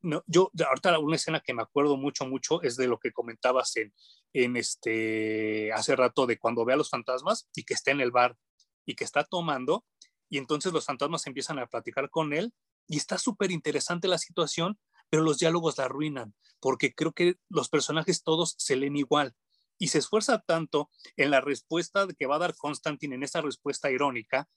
no, 0.03 0.23
yo 0.27 0.51
ahorita 0.67 0.99
una 0.99 1.17
escena 1.17 1.41
que 1.41 1.55
me 1.55 1.63
acuerdo 1.63 1.97
mucho, 1.97 2.27
mucho 2.27 2.63
es 2.63 2.77
de 2.77 2.87
lo 2.87 2.99
que 2.99 3.13
comentabas 3.13 3.77
en, 3.77 3.93
en 4.33 4.57
este, 4.57 5.73
hace 5.73 5.97
rato 5.97 6.27
de 6.27 6.39
cuando 6.39 6.65
ve 6.65 6.75
a 6.75 6.77
los 6.77 6.91
fantasmas 6.91 7.49
y 7.55 7.65
que 7.65 7.75
está 7.75 7.91
en 7.91 8.01
el 8.01 8.11
bar 8.11 8.37
y 8.85 8.95
que 8.95 9.05
está 9.05 9.25
tomando 9.25 9.85
y 10.29 10.39
entonces 10.39 10.73
los 10.73 10.85
fantasmas 10.85 11.27
empiezan 11.27 11.59
a 11.59 11.67
platicar 11.67 12.11
con 12.11 12.33
él 12.33 12.53
y 12.89 12.97
está 12.97 13.19
súper 13.19 13.51
interesante 13.51 14.09
la 14.09 14.19
situación, 14.19 14.79
pero 15.09 15.23
los 15.23 15.39
diálogos 15.39 15.79
la 15.79 15.85
arruinan 15.85 16.35
porque 16.61 16.95
creo 16.95 17.13
que 17.13 17.37
los 17.49 17.69
personajes 17.69 18.23
todos 18.23 18.55
se 18.59 18.77
leen 18.77 18.97
igual 18.97 19.35
y 19.79 19.89
se 19.89 19.99
esfuerza 19.99 20.41
tanto 20.41 20.91
en 21.17 21.31
la 21.31 21.41
respuesta 21.41 22.07
que 22.19 22.27
va 22.27 22.37
a 22.37 22.41
dar 22.41 22.57
Constantine 22.57 23.15
en 23.15 23.23
esa 23.23 23.41
respuesta 23.41 23.91
irónica 23.91 24.49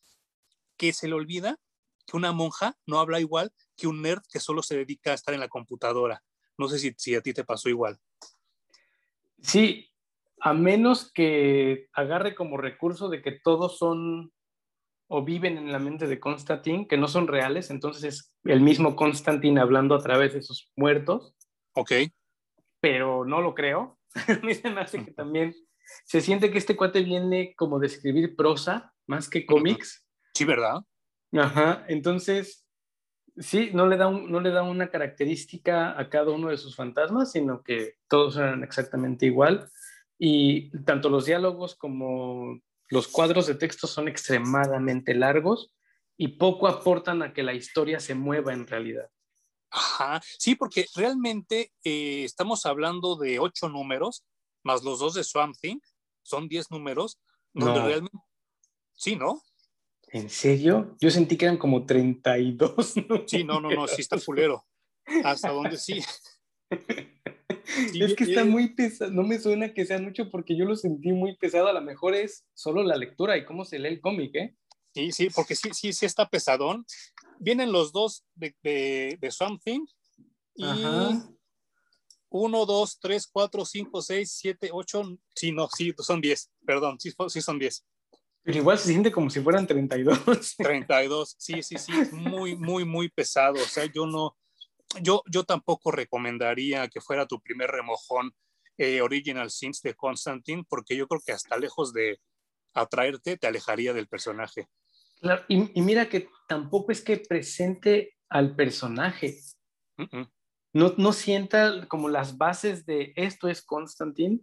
que 0.77 0.93
se 0.93 1.07
le 1.07 1.13
olvida 1.13 1.59
que 2.05 2.17
una 2.17 2.31
monja 2.31 2.77
no 2.85 2.99
habla 2.99 3.19
igual 3.19 3.53
que 3.79 3.87
un 3.87 4.01
nerd 4.01 4.21
que 4.31 4.39
solo 4.39 4.61
se 4.61 4.77
dedica 4.77 5.11
a 5.11 5.15
estar 5.15 5.33
en 5.33 5.39
la 5.39 5.47
computadora. 5.47 6.21
No 6.57 6.67
sé 6.67 6.79
si, 6.79 6.93
si 6.97 7.15
a 7.15 7.21
ti 7.21 7.33
te 7.33 7.43
pasó 7.43 7.69
igual. 7.69 7.97
Sí, 9.41 9.89
a 10.41 10.53
menos 10.53 11.11
que 11.11 11.87
agarre 11.93 12.35
como 12.35 12.57
recurso 12.57 13.09
de 13.09 13.21
que 13.21 13.31
todos 13.31 13.77
son 13.77 14.33
o 15.11 15.23
viven 15.23 15.57
en 15.57 15.71
la 15.71 15.79
mente 15.79 16.07
de 16.07 16.19
Constantine, 16.19 16.87
que 16.87 16.97
no 16.97 17.07
son 17.07 17.27
reales, 17.27 17.71
entonces 17.71 18.03
es 18.03 18.35
el 18.43 18.61
mismo 18.61 18.95
Constantine 18.95 19.59
hablando 19.59 19.95
a 19.95 20.03
través 20.03 20.33
de 20.33 20.43
sus 20.43 20.71
muertos. 20.75 21.35
Ok. 21.73 21.91
Pero 22.79 23.25
no 23.25 23.41
lo 23.41 23.55
creo. 23.55 23.97
a 24.27 24.45
mí 24.45 24.53
se 24.53 24.69
me 24.69 24.81
hace 24.81 25.03
que 25.03 25.11
también 25.11 25.55
se 26.05 26.21
siente 26.21 26.51
que 26.51 26.59
este 26.59 26.75
cuate 26.75 27.01
viene 27.01 27.55
como 27.55 27.79
de 27.79 27.87
escribir 27.87 28.35
prosa 28.35 28.93
más 29.07 29.29
que 29.29 29.47
cómics. 29.47 30.05
Sí, 30.35 30.45
¿verdad? 30.45 30.81
Ajá, 31.33 31.85
entonces, 31.87 32.67
sí, 33.39 33.71
no 33.73 33.87
le, 33.87 33.97
da 33.97 34.09
no 34.09 34.39
le 34.39 34.51
da 34.51 34.63
una 34.63 34.89
característica 34.89 35.99
a 35.99 36.09
cada 36.09 36.31
uno 36.31 36.49
de 36.49 36.57
sus 36.57 36.75
fantasmas, 36.75 37.31
sino 37.31 37.63
que 37.63 37.95
todos 38.07 38.37
eran 38.37 38.63
exactamente 38.63 39.25
igual. 39.25 39.69
Y 40.17 40.69
tanto 40.83 41.09
los 41.09 41.25
diálogos 41.25 41.75
como 41.75 42.59
los 42.89 43.07
cuadros 43.07 43.47
de 43.47 43.55
texto 43.55 43.87
son 43.87 44.07
extremadamente 44.07 45.13
largos 45.13 45.71
y 46.17 46.29
poco 46.29 46.67
aportan 46.67 47.21
a 47.21 47.33
que 47.33 47.43
la 47.43 47.53
historia 47.53 47.99
se 47.99 48.15
mueva 48.15 48.53
en 48.53 48.67
realidad. 48.67 49.09
Ajá, 49.71 50.19
sí, 50.37 50.55
porque 50.55 50.85
realmente 50.95 51.71
eh, 51.83 52.23
estamos 52.23 52.65
hablando 52.65 53.15
de 53.15 53.39
ocho 53.39 53.69
números, 53.69 54.25
más 54.63 54.83
los 54.83 54.99
dos 54.99 55.13
de 55.13 55.23
Swamp 55.23 55.55
Thing, 55.61 55.79
son 56.23 56.47
diez 56.47 56.69
números, 56.71 57.19
donde 57.53 57.81
realmente... 57.81 58.17
Sí, 58.95 59.15
¿no? 59.15 59.41
¿En 60.11 60.29
serio? 60.29 60.95
Yo 60.99 61.11
sentí 61.11 61.37
que 61.37 61.45
eran 61.45 61.57
como 61.57 61.85
32. 61.85 62.93
Sí, 63.27 63.43
no, 63.43 63.59
no, 63.59 63.69
no, 63.69 63.87
sí 63.87 64.01
está 64.01 64.17
fulero. 64.17 64.65
Hasta 65.23 65.51
donde 65.51 65.77
sí. 65.77 66.01
es 66.69 68.15
que 68.15 68.23
está 68.23 68.43
muy 68.43 68.73
pesado, 68.73 69.11
no 69.11 69.23
me 69.23 69.39
suena 69.39 69.73
que 69.73 69.85
sea 69.85 69.99
mucho 69.99 70.29
porque 70.29 70.57
yo 70.57 70.65
lo 70.65 70.75
sentí 70.75 71.11
muy 71.11 71.35
pesado, 71.37 71.67
a 71.67 71.73
lo 71.73 71.81
mejor 71.81 72.15
es 72.15 72.45
solo 72.53 72.83
la 72.83 72.95
lectura 72.95 73.37
y 73.37 73.45
cómo 73.45 73.65
se 73.65 73.79
lee 73.79 73.89
el 73.89 74.01
cómic, 74.01 74.35
¿eh? 74.35 74.55
Sí, 74.93 75.11
sí, 75.11 75.29
porque 75.29 75.55
sí, 75.55 75.69
sí, 75.73 75.93
sí 75.93 76.05
está 76.05 76.27
pesadón. 76.27 76.85
Vienen 77.39 77.71
los 77.71 77.91
dos 77.91 78.25
de, 78.35 78.55
de, 78.63 79.17
de 79.21 79.31
Something 79.31 79.85
y 80.55 80.63
uno, 82.31 82.65
dos, 82.65 82.99
tres, 82.99 83.27
cuatro, 83.27 83.65
cinco, 83.65 84.01
seis, 84.01 84.31
siete, 84.31 84.69
ocho, 84.71 85.17
sí, 85.35 85.51
no, 85.51 85.67
sí, 85.75 85.93
son 85.97 86.21
diez, 86.21 86.51
perdón, 86.65 86.99
sí, 86.99 87.11
sí 87.27 87.41
son 87.41 87.57
diez. 87.57 87.85
Pero 88.49 88.61
igual 88.61 88.79
se 88.79 88.87
siente 88.87 89.11
como 89.11 89.29
si 89.29 89.41
fueran 89.41 89.67
32. 89.67 90.55
32, 90.57 91.35
sí, 91.37 91.61
sí, 91.61 91.77
sí, 91.77 91.91
muy, 92.11 92.55
muy, 92.55 92.83
muy 92.83 93.07
pesado. 93.07 93.53
O 93.53 93.67
sea, 93.67 93.85
yo 93.85 94.07
no, 94.07 94.35
yo, 95.03 95.21
yo 95.29 95.43
tampoco 95.43 95.91
recomendaría 95.91 96.87
que 96.87 96.99
fuera 96.99 97.27
tu 97.27 97.39
primer 97.39 97.69
remojón 97.69 98.31
eh, 98.79 99.01
Original 99.01 99.51
Sins 99.51 99.83
de 99.83 99.93
Constantine, 99.93 100.63
porque 100.67 100.97
yo 100.97 101.07
creo 101.07 101.21
que 101.23 101.31
hasta 101.31 101.59
lejos 101.59 101.93
de 101.93 102.19
atraerte, 102.73 103.37
te 103.37 103.45
alejaría 103.45 103.93
del 103.93 104.07
personaje. 104.07 104.67
Claro, 105.21 105.43
y, 105.47 105.79
mira 105.79 106.09
que 106.09 106.27
tampoco 106.47 106.91
es 106.91 107.01
que 107.01 107.17
presente 107.17 108.15
al 108.29 108.55
personaje. 108.55 109.37
No, 110.73 110.95
no 110.97 111.13
sienta 111.13 111.87
como 111.87 112.09
las 112.09 112.35
bases 112.35 112.83
de 112.87 113.13
esto 113.15 113.47
es 113.47 113.61
Constantine, 113.61 114.39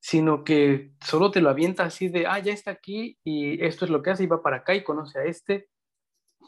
sino 0.00 0.44
que 0.44 0.92
solo 1.04 1.30
te 1.30 1.40
lo 1.40 1.50
avienta 1.50 1.84
así 1.84 2.08
de, 2.08 2.26
ah, 2.26 2.38
ya 2.38 2.52
está 2.52 2.70
aquí 2.70 3.18
y 3.24 3.62
esto 3.64 3.84
es 3.84 3.90
lo 3.90 4.02
que 4.02 4.10
hace 4.10 4.24
y 4.24 4.28
va 4.28 4.42
para 4.42 4.58
acá 4.58 4.74
y 4.74 4.84
conoce 4.84 5.18
a 5.18 5.24
este. 5.24 5.68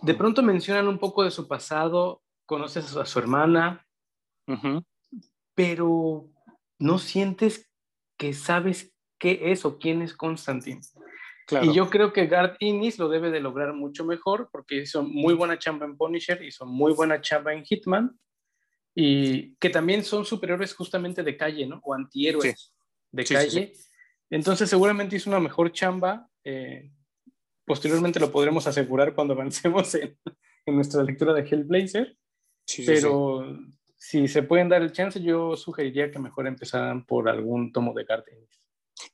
De 0.03 0.14
pronto 0.14 0.42
mencionan 0.42 0.88
un 0.88 0.98
poco 0.98 1.24
de 1.24 1.30
su 1.30 1.48
pasado, 1.48 2.22
conoces 2.46 2.96
a 2.96 3.05
su 3.05 3.18
hermana, 3.18 3.86
pero 5.55 6.28
no 6.78 6.98
sientes 6.98 7.70
que 8.16 8.32
sabes 8.32 8.94
qué 9.18 9.53
es 9.53 9.64
o 9.64 9.78
quién 9.78 10.03
es 10.03 10.14
Constantine. 10.14 10.80
Y 11.62 11.74
yo 11.74 11.90
creo 11.90 12.12
que 12.12 12.26
Garth 12.26 12.57
Innis 12.61 12.98
lo 12.98 13.09
debe 13.09 13.30
de 13.30 13.40
lograr 13.40 13.74
mucho 13.74 14.05
mejor 14.05 14.48
porque 14.53 14.82
hizo 14.82 15.03
muy 15.03 15.34
buena 15.34 15.59
chamba 15.59 15.84
en 15.84 15.96
Punisher, 15.96 16.42
hizo 16.42 16.64
muy 16.64 16.92
buena 16.92 17.20
chamba 17.20 17.53
en 17.53 17.64
Hitman 17.64 18.16
y 18.94 19.57
que 19.57 19.70
también 19.70 20.05
son 20.05 20.24
superiores 20.24 20.74
justamente 20.74 21.22
de 21.22 21.36
calle, 21.36 21.66
¿no? 21.66 21.80
O 21.82 21.94
antihéroes 21.94 22.72
de 23.13 23.25
calle. 23.25 23.73
Entonces 24.31 24.71
seguramente 24.71 25.17
hizo 25.17 25.31
una 25.31 25.41
mejor 25.41 25.73
chamba. 25.73 26.29
Eh, 26.45 26.91
posteriormente 27.65 28.21
lo 28.21 28.31
podremos 28.31 28.67
asegurar 28.67 29.15
cuando 29.15 29.35
avancemos 29.35 29.95
en, 29.95 30.19
en 30.67 30.75
nuestra 30.75 31.03
lectura 31.03 31.33
de 31.33 31.43
Hellblazer. 31.43 32.17
pero 32.87 33.59
si 33.97 34.29
se 34.29 34.43
pueden 34.43 34.69
dar 34.69 34.83
el 34.83 34.93
chance, 34.93 35.21
yo 35.21 35.57
sugeriría 35.57 36.11
que 36.11 36.19
mejor 36.19 36.47
empezaran 36.47 37.05
por 37.05 37.29
algún 37.29 37.71
tomo 37.71 37.93
de 37.93 38.05
Gartinis. 38.05 38.63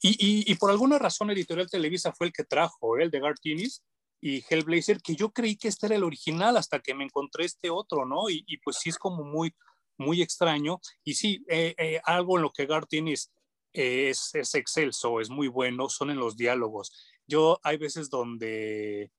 Y, 0.01 0.51
y, 0.51 0.55
por 0.57 0.71
alguna 0.71 0.99
razón 0.99 1.31
Editorial 1.31 1.71
Televisa 1.71 2.13
fue 2.13 2.27
el 2.27 2.33
que 2.33 2.45
trajo 2.45 2.99
¿eh? 2.99 3.05
el 3.05 3.11
de 3.11 3.21
Gartinis 3.21 3.85
y 4.21 4.43
Hellblazer, 4.49 5.01
que 5.01 5.15
yo 5.15 5.31
creí 5.31 5.57
que 5.57 5.69
este 5.69 5.87
era 5.87 5.97
el 5.97 6.03
original 6.03 6.57
hasta 6.57 6.81
que 6.81 6.95
me 6.95 7.05
encontré 7.05 7.45
este 7.45 7.71
otro, 7.71 8.05
¿no? 8.05 8.29
Y, 8.29 8.43
y 8.47 8.59
pues 8.59 8.79
sí 8.79 8.91
es 8.91 8.99
como 8.99 9.23
muy, 9.23 9.55
muy 9.97 10.23
extraño. 10.23 10.81
Y 11.05 11.15
sí, 11.15 11.45
eh, 11.49 12.01
algo 12.05 12.37
en 12.37 12.43
lo 12.43 12.53
que 12.53 12.67
Gartinis 12.67 13.31
es, 13.77 14.35
es 14.35 14.55
excelso, 14.55 15.21
es 15.21 15.31
muy 15.31 15.49
bueno, 15.49 15.89
son 15.89 16.11
en 16.11 16.19
los 16.19 16.37
diálogos. 16.37 16.93
Yo 17.27 17.61
hay 17.63 17.77
veces 17.77 18.09
donde 18.09 19.11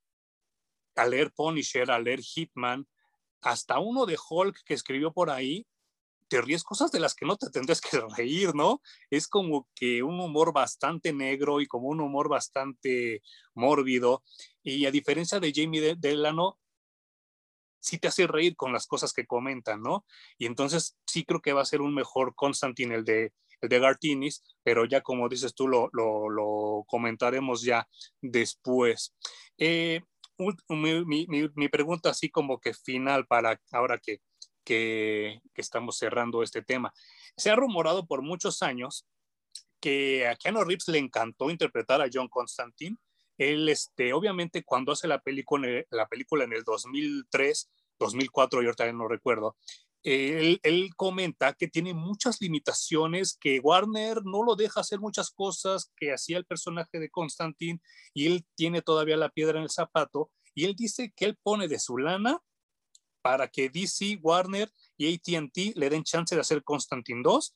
al 0.96 1.12
leer 1.12 1.32
Punisher, 1.32 1.92
al 1.92 2.04
leer 2.04 2.22
Hitman, 2.22 2.88
hasta 3.42 3.80
uno 3.80 4.06
de 4.06 4.18
Hulk 4.18 4.64
que 4.66 4.74
escribió 4.74 5.14
por 5.14 5.30
ahí, 5.30 5.68
te 6.28 6.42
ríes 6.42 6.64
cosas 6.64 6.92
de 6.92 7.00
las 7.00 7.16
que 7.16 7.26
no 7.26 7.38
te 7.38 7.50
tendrías 7.50 7.82
que 7.82 8.02
reír, 8.18 8.54
¿no? 8.56 8.82
Es 9.10 9.28
como 9.28 9.68
que 9.76 10.04
un 10.04 10.20
humor 10.20 10.52
bastante 10.54 11.14
negro 11.14 11.62
y 11.62 11.68
como 11.68 11.88
un 11.88 12.02
humor 12.02 12.28
bastante 12.28 13.22
mórbido. 13.54 14.24
Y 14.64 14.86
a 14.86 14.92
diferencia 14.92 15.40
de 15.40 15.54
Jamie 15.56 15.96
Delano, 15.96 16.60
sí 17.80 17.98
te 18.00 18.10
hace 18.10 18.28
reír 18.28 18.56
con 18.56 18.74
las 18.74 18.88
cosas 18.88 19.14
que 19.14 19.26
comentan, 19.26 19.82
¿no? 19.82 20.06
Y 20.38 20.48
entonces 20.48 20.98
sí 21.06 21.24
creo 21.24 21.42
que 21.42 21.54
va 21.54 21.62
a 21.62 21.66
ser 21.66 21.82
un 21.82 21.94
mejor 21.94 22.36
Constantine 22.36 22.96
el 22.96 23.06
de 23.06 23.34
el 23.62 23.70
de 23.70 23.80
Gartinis, 23.80 24.44
pero 24.64 24.86
ya 24.86 25.02
como 25.02 25.30
dices 25.30 25.54
tú, 25.54 25.68
lo, 25.68 25.90
lo, 25.94 26.84
comentaremos 26.88 27.62
ya 27.64 27.88
después. 28.22 29.16
Eh, 29.58 30.02
mi, 30.70 31.70
pregunta 31.70 32.10
así 32.10 32.30
como 32.30 32.60
que 32.60 32.74
final 32.74 33.26
para 33.26 33.60
ahora 33.72 34.00
que, 34.00 34.20
que, 34.64 35.40
estamos 35.56 35.98
cerrando 35.98 36.44
este 36.44 36.62
tema. 36.62 36.94
Se 37.36 37.50
ha 37.50 37.56
rumorado 37.56 38.06
por 38.06 38.22
muchos 38.22 38.62
años 38.62 39.08
que 39.80 40.28
a 40.28 40.36
Keanu 40.36 40.64
Reeves 40.64 40.88
le 40.88 41.00
encantó 41.00 41.50
interpretar 41.50 42.02
a 42.02 42.10
John 42.12 42.28
Constantine. 42.28 42.98
Él, 43.38 43.70
este, 43.70 44.14
obviamente, 44.14 44.64
cuando 44.64 44.92
hace 44.92 45.08
la 45.08 45.20
película, 45.20 45.68
la 45.92 46.08
película 46.08 46.44
en 46.44 46.54
el 46.54 46.64
2003, 46.64 47.70
2004, 48.00 48.64
yo 48.64 48.74
también 48.74 48.98
no 48.98 49.08
recuerdo, 49.08 49.56
él, 50.08 50.60
él, 50.64 50.90
comenta 50.96 51.54
que 51.54 51.68
tiene 51.68 51.94
muchas 51.94 52.40
limitaciones, 52.40 53.38
que 53.40 53.60
Warner 53.60 54.24
no 54.24 54.44
lo 54.44 54.56
deja 54.56 54.80
hacer 54.80 55.00
muchas 55.00 55.32
cosas 55.32 55.92
que 55.98 56.14
hacía 56.14 56.38
el 56.38 56.46
personaje 56.46 57.00
de 57.00 57.10
Constantine 57.10 57.82
y 58.14 58.28
él 58.28 58.46
tiene 58.56 58.82
todavía 58.82 59.18
la 59.18 59.30
piedra 59.30 59.58
en 59.58 59.64
el 59.64 59.70
zapato 59.70 60.32
y 60.56 60.66
él 60.66 60.76
dice 60.76 61.14
que 61.16 61.26
él 61.26 61.38
pone 61.44 61.68
de 61.68 61.78
su 61.78 61.98
lana 61.98 62.40
para 63.22 63.50
que 63.50 63.70
DC, 63.70 64.20
Warner 64.22 64.72
y 64.96 65.14
ATT 65.14 65.76
le 65.76 65.90
den 65.90 66.04
chance 66.04 66.34
de 66.34 66.40
hacer 66.40 66.64
Constantine 66.64 67.22
2, 67.22 67.56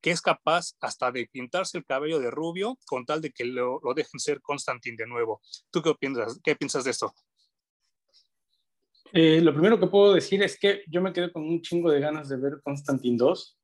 que 0.00 0.10
es 0.10 0.20
capaz 0.20 0.72
hasta 0.80 1.12
de 1.12 1.28
pintarse 1.30 1.78
el 1.78 1.84
cabello 1.84 2.18
de 2.18 2.32
rubio 2.32 2.76
con 2.86 3.06
tal 3.06 3.20
de 3.20 3.30
que 3.30 3.44
lo, 3.44 3.80
lo 3.84 3.94
dejen 3.94 4.18
ser 4.18 4.40
Constantine 4.42 4.96
de 4.96 5.06
nuevo. 5.06 5.40
¿Tú 5.70 5.80
qué 5.80 5.94
piensas, 5.94 6.40
qué 6.42 6.56
piensas 6.56 6.82
de 6.82 6.90
esto? 6.90 7.14
Eh, 9.12 9.40
lo 9.42 9.52
primero 9.52 9.78
que 9.78 9.86
puedo 9.86 10.14
decir 10.14 10.42
es 10.42 10.58
que 10.58 10.82
yo 10.88 11.02
me 11.02 11.12
quedé 11.12 11.30
con 11.30 11.42
un 11.44 11.60
chingo 11.60 11.90
de 11.90 12.00
ganas 12.00 12.28
de 12.28 12.38
ver 12.38 12.60
Constantine 12.62 13.16
2. 13.18 13.58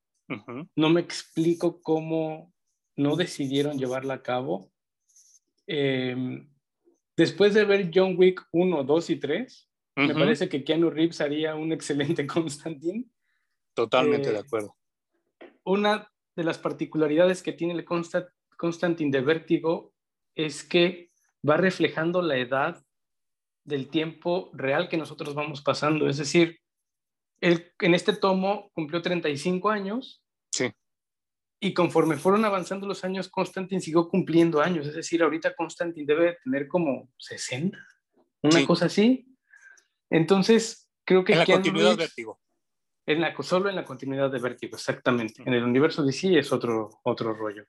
No 0.76 0.90
me 0.90 1.00
explico 1.00 1.80
cómo 1.80 2.52
no 2.96 3.16
decidieron 3.16 3.78
llevarla 3.78 4.14
a 4.14 4.22
cabo. 4.22 4.70
Em, 5.66 6.50
después 7.16 7.54
de 7.54 7.64
ver 7.64 7.90
John 7.94 8.14
Wick 8.18 8.46
1, 8.52 8.84
2 8.84 9.10
y 9.10 9.16
3, 9.16 9.70
me 9.96 10.14
parece 10.14 10.48
que 10.48 10.62
Keanu 10.62 10.90
Reeves 10.90 11.20
haría 11.20 11.54
un 11.54 11.72
excelente 11.72 12.26
Constantine. 12.26 13.06
Totalmente 13.74 14.30
de 14.30 14.36
eh, 14.36 14.42
acuerdo. 14.44 14.76
Una 15.64 16.10
de 16.36 16.44
las 16.44 16.58
particularidades 16.58 17.42
que 17.42 17.52
tiene 17.52 17.74
el 17.74 17.84
Constantine 17.84 19.10
de 19.10 19.20
Vértigo 19.22 19.94
es 20.34 20.62
que 20.62 21.10
va 21.48 21.56
reflejando 21.56 22.22
la 22.22 22.36
edad 22.36 22.84
del 23.68 23.88
tiempo 23.88 24.50
real 24.54 24.88
que 24.88 24.96
nosotros 24.96 25.34
vamos 25.34 25.60
pasando. 25.62 26.08
Es 26.08 26.16
decir, 26.16 26.58
él 27.40 27.70
en 27.80 27.94
este 27.94 28.14
tomo 28.14 28.70
cumplió 28.72 29.02
35 29.02 29.70
años. 29.70 30.22
Sí. 30.50 30.72
Y 31.60 31.74
conforme 31.74 32.16
fueron 32.16 32.44
avanzando 32.44 32.86
los 32.86 33.04
años, 33.04 33.28
Constantine 33.28 33.80
siguió 33.80 34.08
cumpliendo 34.08 34.60
años. 34.62 34.86
Es 34.86 34.94
decir, 34.94 35.22
ahorita 35.22 35.54
Constantine 35.54 36.06
debe 36.06 36.38
tener 36.42 36.66
como 36.66 37.10
60, 37.18 37.78
una 38.42 38.66
cosa 38.66 38.86
así. 38.86 39.26
Entonces, 40.08 40.88
creo 41.04 41.22
que... 41.22 41.34
En 41.34 41.40
la 41.40 41.46
continuidad 41.46 41.90
de 41.90 41.96
Vértigo. 41.96 42.40
En 43.04 43.20
la, 43.20 43.34
solo 43.42 43.68
en 43.68 43.76
la 43.76 43.84
continuidad 43.84 44.30
de 44.30 44.38
Vértigo, 44.38 44.76
exactamente. 44.76 45.42
En 45.44 45.52
el 45.52 45.64
universo 45.64 46.02
de 46.04 46.12
sí 46.12 46.36
es 46.36 46.52
otro, 46.52 47.00
otro 47.02 47.34
rollo. 47.34 47.64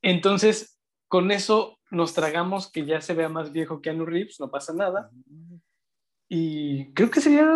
Entonces, 0.00 0.80
con 1.08 1.30
eso 1.30 1.78
nos 1.92 2.14
tragamos 2.14 2.70
que 2.72 2.86
ya 2.86 3.02
se 3.02 3.12
vea 3.12 3.28
más 3.28 3.52
viejo 3.52 3.82
que 3.82 3.90
Anu 3.90 4.06
Reeves, 4.06 4.40
no 4.40 4.50
pasa 4.50 4.72
nada. 4.72 5.10
Y 6.26 6.90
creo 6.94 7.10
que 7.10 7.20
sería, 7.20 7.46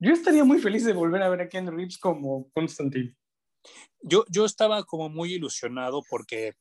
yo 0.00 0.12
estaría 0.12 0.42
muy 0.42 0.58
feliz 0.58 0.84
de 0.84 0.92
volver 0.92 1.22
a 1.22 1.28
ver 1.28 1.42
a 1.42 1.48
Keanu 1.48 1.70
Reeves 1.70 1.96
como 1.98 2.50
Constantine. 2.50 3.14
Yo, 4.02 4.24
yo 4.28 4.44
estaba 4.44 4.82
como 4.82 5.08
muy 5.08 5.34
ilusionado 5.34 6.02
porque 6.10 6.54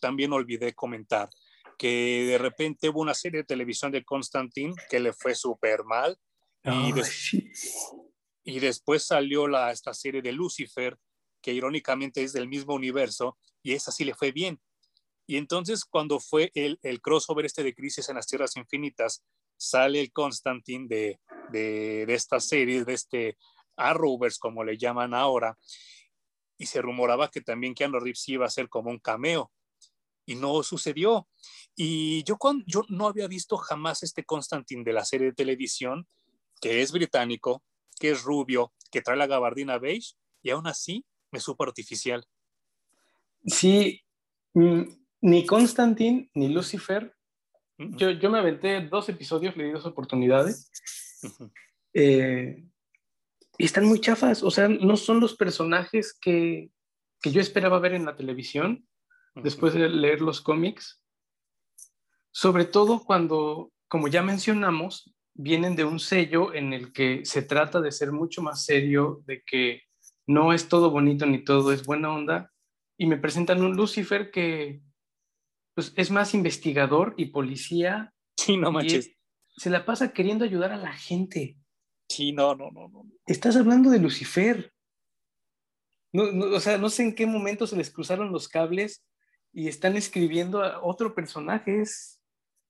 también 0.00 0.32
olvidé 0.32 0.74
comentar 0.74 1.30
que 1.78 2.26
de 2.26 2.38
repente 2.38 2.88
hubo 2.88 3.00
una 3.00 3.14
serie 3.14 3.42
de 3.42 3.46
televisión 3.46 3.92
de 3.92 4.04
Constantine 4.04 4.74
que 4.90 4.98
le 4.98 5.12
fue 5.12 5.36
súper 5.36 5.84
mal 5.84 6.18
y, 6.64 6.92
y, 8.44 8.60
después 8.60 9.04
salió 9.04 9.48
la, 9.48 9.70
esta 9.70 9.94
serie 9.94 10.20
de 10.20 10.32
Lucifer 10.32 10.96
que 11.40 11.52
irónicamente 11.52 12.22
es 12.22 12.32
del 12.32 12.48
mismo 12.48 12.74
universo 12.74 13.38
y 13.62 13.72
esa 13.72 13.90
sí 13.90 14.04
le 14.04 14.14
fue 14.14 14.32
bien 14.32 14.60
y 15.32 15.38
entonces 15.38 15.86
cuando 15.86 16.20
fue 16.20 16.52
el, 16.54 16.78
el 16.82 17.00
crossover 17.00 17.46
este 17.46 17.62
de 17.62 17.74
Crisis 17.74 18.06
en 18.10 18.16
las 18.16 18.26
Tierras 18.26 18.54
Infinitas, 18.58 19.24
sale 19.56 19.98
el 19.98 20.12
Constantine 20.12 20.86
de, 20.86 21.20
de, 21.48 22.04
de 22.04 22.12
esta 22.12 22.38
serie, 22.38 22.84
de 22.84 22.92
este 22.92 23.38
Arrowverse, 23.76 24.36
como 24.38 24.62
le 24.62 24.76
llaman 24.76 25.14
ahora, 25.14 25.56
y 26.58 26.66
se 26.66 26.82
rumoraba 26.82 27.30
que 27.30 27.40
también 27.40 27.72
Keanu 27.72 27.98
Reeves 27.98 28.28
iba 28.28 28.44
a 28.44 28.50
ser 28.50 28.68
como 28.68 28.90
un 28.90 28.98
cameo, 28.98 29.50
y 30.26 30.34
no 30.34 30.62
sucedió. 30.62 31.26
Y 31.74 32.24
yo, 32.24 32.36
cuando, 32.36 32.62
yo 32.66 32.82
no 32.90 33.06
había 33.06 33.26
visto 33.26 33.56
jamás 33.56 34.02
este 34.02 34.24
Constantine 34.24 34.84
de 34.84 34.92
la 34.92 35.06
serie 35.06 35.28
de 35.28 35.32
televisión, 35.32 36.06
que 36.60 36.82
es 36.82 36.92
británico, 36.92 37.64
que 37.98 38.10
es 38.10 38.22
rubio, 38.22 38.74
que 38.90 39.00
trae 39.00 39.16
la 39.16 39.26
gabardina 39.26 39.78
beige, 39.78 40.12
y 40.42 40.50
aún 40.50 40.66
así 40.66 41.06
me 41.30 41.40
supo 41.40 41.64
artificial. 41.64 42.22
Sí, 43.46 44.02
mm, 44.52 45.00
ni 45.22 45.46
Constantine 45.46 46.28
ni 46.34 46.48
Lucifer. 46.48 47.14
Yo, 47.78 48.10
yo, 48.10 48.30
me 48.30 48.38
aventé 48.38 48.80
dos 48.82 49.08
episodios, 49.08 49.56
le 49.56 49.64
di 49.64 49.70
dos 49.70 49.86
oportunidades. 49.86 50.70
Eh, 51.94 52.64
y 53.58 53.64
están 53.66 53.84
muy 53.84 54.00
chafas, 54.00 54.42
o 54.42 54.50
sea, 54.50 54.66
no 54.66 54.96
son 54.96 55.20
los 55.20 55.36
personajes 55.36 56.16
que, 56.18 56.70
que 57.20 57.30
yo 57.30 57.38
esperaba 57.38 57.80
ver 57.80 57.92
en 57.92 58.06
la 58.06 58.16
televisión 58.16 58.88
después 59.34 59.74
de 59.74 59.90
leer 59.90 60.22
los 60.22 60.40
cómics. 60.40 61.04
Sobre 62.30 62.64
todo 62.64 63.04
cuando, 63.04 63.72
como 63.88 64.08
ya 64.08 64.22
mencionamos, 64.22 65.14
vienen 65.34 65.76
de 65.76 65.84
un 65.84 66.00
sello 66.00 66.54
en 66.54 66.72
el 66.72 66.94
que 66.94 67.26
se 67.26 67.42
trata 67.42 67.82
de 67.82 67.92
ser 67.92 68.10
mucho 68.10 68.40
más 68.40 68.64
serio, 68.64 69.22
de 69.26 69.42
que 69.42 69.82
no 70.26 70.54
es 70.54 70.68
todo 70.68 70.90
bonito 70.90 71.26
ni 71.26 71.44
todo 71.44 71.72
es 71.72 71.84
buena 71.84 72.10
onda, 72.10 72.50
y 72.96 73.04
me 73.04 73.18
presentan 73.18 73.62
un 73.62 73.76
Lucifer 73.76 74.30
que, 74.30 74.80
pues 75.74 75.92
es 75.96 76.10
más 76.10 76.34
investigador 76.34 77.14
y 77.16 77.26
policía. 77.26 78.12
Sí, 78.36 78.56
no 78.56 78.72
manches. 78.72 79.12
se 79.56 79.70
la 79.70 79.84
pasa 79.84 80.12
queriendo 80.12 80.44
ayudar 80.44 80.72
a 80.72 80.76
la 80.76 80.92
gente. 80.92 81.56
Sí, 82.08 82.32
no, 82.32 82.54
no, 82.54 82.70
no, 82.70 82.88
no. 82.88 83.06
Estás 83.26 83.56
hablando 83.56 83.90
de 83.90 83.98
Lucifer. 83.98 84.72
No, 86.12 86.24
o 86.54 86.60
sea, 86.60 86.76
no 86.76 86.90
sé 86.90 87.04
en 87.04 87.14
qué 87.14 87.26
momento 87.26 87.66
se 87.66 87.76
les 87.76 87.90
cruzaron 87.90 88.32
los 88.32 88.48
cables 88.48 89.02
y 89.52 89.68
están 89.68 89.96
escribiendo 89.96 90.62
a 90.62 90.82
otro 90.82 91.14
personaje. 91.14 91.80
Es, 91.80 92.20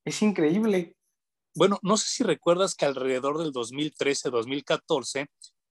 es 0.05 0.23
increíble. 0.23 0.97
Bueno, 1.55 1.79
no 1.83 1.97
sé 1.97 2.09
si 2.09 2.25
recuerdas 2.25 2.75
que 2.75 2.87
alrededor 2.87 3.39
del 3.39 3.53
2013-2014, 3.53 5.27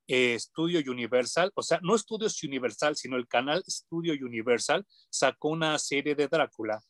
eh, 0.07 0.37
Studio 0.37 0.91
Universal, 0.91 1.51
o 1.55 1.63
sea, 1.63 1.79
no 1.81 1.97
Studios 1.97 2.43
Universal, 2.43 2.95
sino 2.97 3.15
el 3.15 3.27
canal 3.27 3.63
Studio 3.67 4.13
Universal, 4.13 4.85
sacó 5.09 5.49
una 5.49 5.79
serie 5.79 6.13
de 6.13 6.27
Drácula 6.27 6.81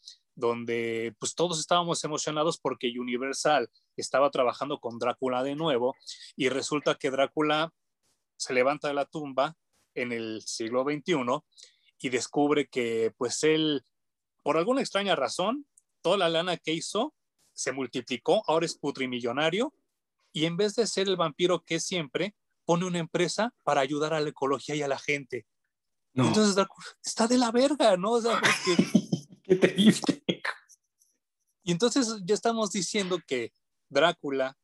donde 0.41 1.15
pues 1.19 1.35
todos 1.35 1.59
estábamos 1.59 2.03
emocionados 2.03 2.57
porque 2.57 2.91
Universal 2.99 3.69
estaba 3.95 4.29
trabajando 4.31 4.79
con 4.79 4.99
Drácula 4.99 5.43
de 5.43 5.55
nuevo 5.55 5.95
y 6.35 6.49
resulta 6.49 6.95
que 6.95 7.11
Drácula 7.11 7.71
se 8.35 8.53
levanta 8.53 8.89
de 8.89 8.95
la 8.95 9.05
tumba 9.05 9.55
en 9.93 10.11
el 10.11 10.41
siglo 10.41 10.83
XXI 10.83 11.15
y 11.99 12.09
descubre 12.09 12.67
que 12.67 13.13
pues 13.17 13.43
él, 13.43 13.85
por 14.43 14.57
alguna 14.57 14.81
extraña 14.81 15.15
razón, 15.15 15.65
toda 16.01 16.17
la 16.17 16.29
lana 16.29 16.57
que 16.57 16.73
hizo 16.73 17.13
se 17.53 17.71
multiplicó, 17.71 18.43
ahora 18.47 18.65
es 18.65 18.77
putrimillonario 18.77 19.73
y 20.33 20.45
en 20.45 20.57
vez 20.57 20.75
de 20.75 20.87
ser 20.87 21.07
el 21.07 21.17
vampiro 21.17 21.63
que 21.63 21.75
es 21.75 21.85
siempre, 21.85 22.35
pone 22.65 22.85
una 22.85 22.99
empresa 22.99 23.53
para 23.63 23.81
ayudar 23.81 24.13
a 24.13 24.19
la 24.19 24.29
ecología 24.29 24.75
y 24.75 24.81
a 24.81 24.87
la 24.87 24.97
gente. 24.97 25.45
Entonces 26.13 26.65
está 27.03 27.27
de 27.27 27.37
la 27.37 27.51
verga, 27.51 27.95
¿no? 27.95 28.13
O 28.13 28.21
sea, 28.21 28.41
Qué 29.43 29.55
triste. 29.55 30.23
Y 31.63 31.71
entonces 31.71 32.21
ya 32.25 32.33
estamos 32.33 32.71
diciendo 32.71 33.19
que 33.25 33.53
Drácula 33.89 34.57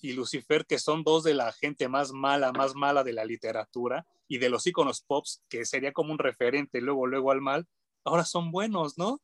y 0.00 0.12
Lucifer, 0.12 0.66
que 0.66 0.78
son 0.78 1.04
dos 1.04 1.22
de 1.22 1.34
la 1.34 1.52
gente 1.52 1.88
más 1.88 2.12
mala, 2.12 2.52
más 2.52 2.74
mala 2.74 3.04
de 3.04 3.12
la 3.12 3.24
literatura 3.24 4.06
y 4.26 4.38
de 4.38 4.48
los 4.48 4.66
iconos 4.66 5.02
pops, 5.02 5.42
que 5.48 5.64
sería 5.64 5.92
como 5.92 6.12
un 6.12 6.18
referente 6.18 6.80
luego, 6.80 7.06
luego 7.06 7.30
al 7.30 7.40
mal, 7.40 7.66
ahora 8.04 8.24
son 8.24 8.50
buenos, 8.50 8.98
¿no? 8.98 9.20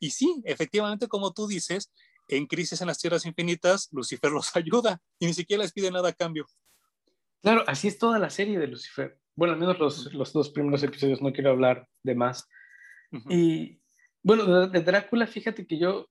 Y 0.00 0.10
sí, 0.10 0.42
efectivamente, 0.44 1.06
como 1.08 1.32
tú 1.32 1.46
dices, 1.46 1.92
en 2.28 2.46
Crisis 2.46 2.80
en 2.80 2.86
las 2.86 2.98
Tierras 2.98 3.26
Infinitas, 3.26 3.88
Lucifer 3.92 4.30
los 4.30 4.54
ayuda 4.56 5.00
y 5.18 5.26
ni 5.26 5.34
siquiera 5.34 5.62
les 5.62 5.72
pide 5.72 5.90
nada 5.90 6.08
a 6.08 6.12
cambio. 6.12 6.46
Claro, 7.42 7.64
así 7.66 7.88
es 7.88 7.98
toda 7.98 8.18
la 8.18 8.30
serie 8.30 8.58
de 8.58 8.68
Lucifer. 8.68 9.18
Bueno, 9.34 9.54
al 9.54 9.60
menos 9.60 9.78
los, 9.78 10.12
los 10.12 10.32
dos 10.32 10.50
primeros 10.50 10.82
episodios, 10.82 11.20
no 11.20 11.32
quiero 11.32 11.50
hablar 11.50 11.88
de 12.02 12.14
más. 12.14 12.48
Y 13.28 13.80
bueno, 14.22 14.68
de, 14.68 14.80
Drácula, 14.80 15.26
fíjate 15.26 15.66
que 15.66 15.78
yo 15.78 16.08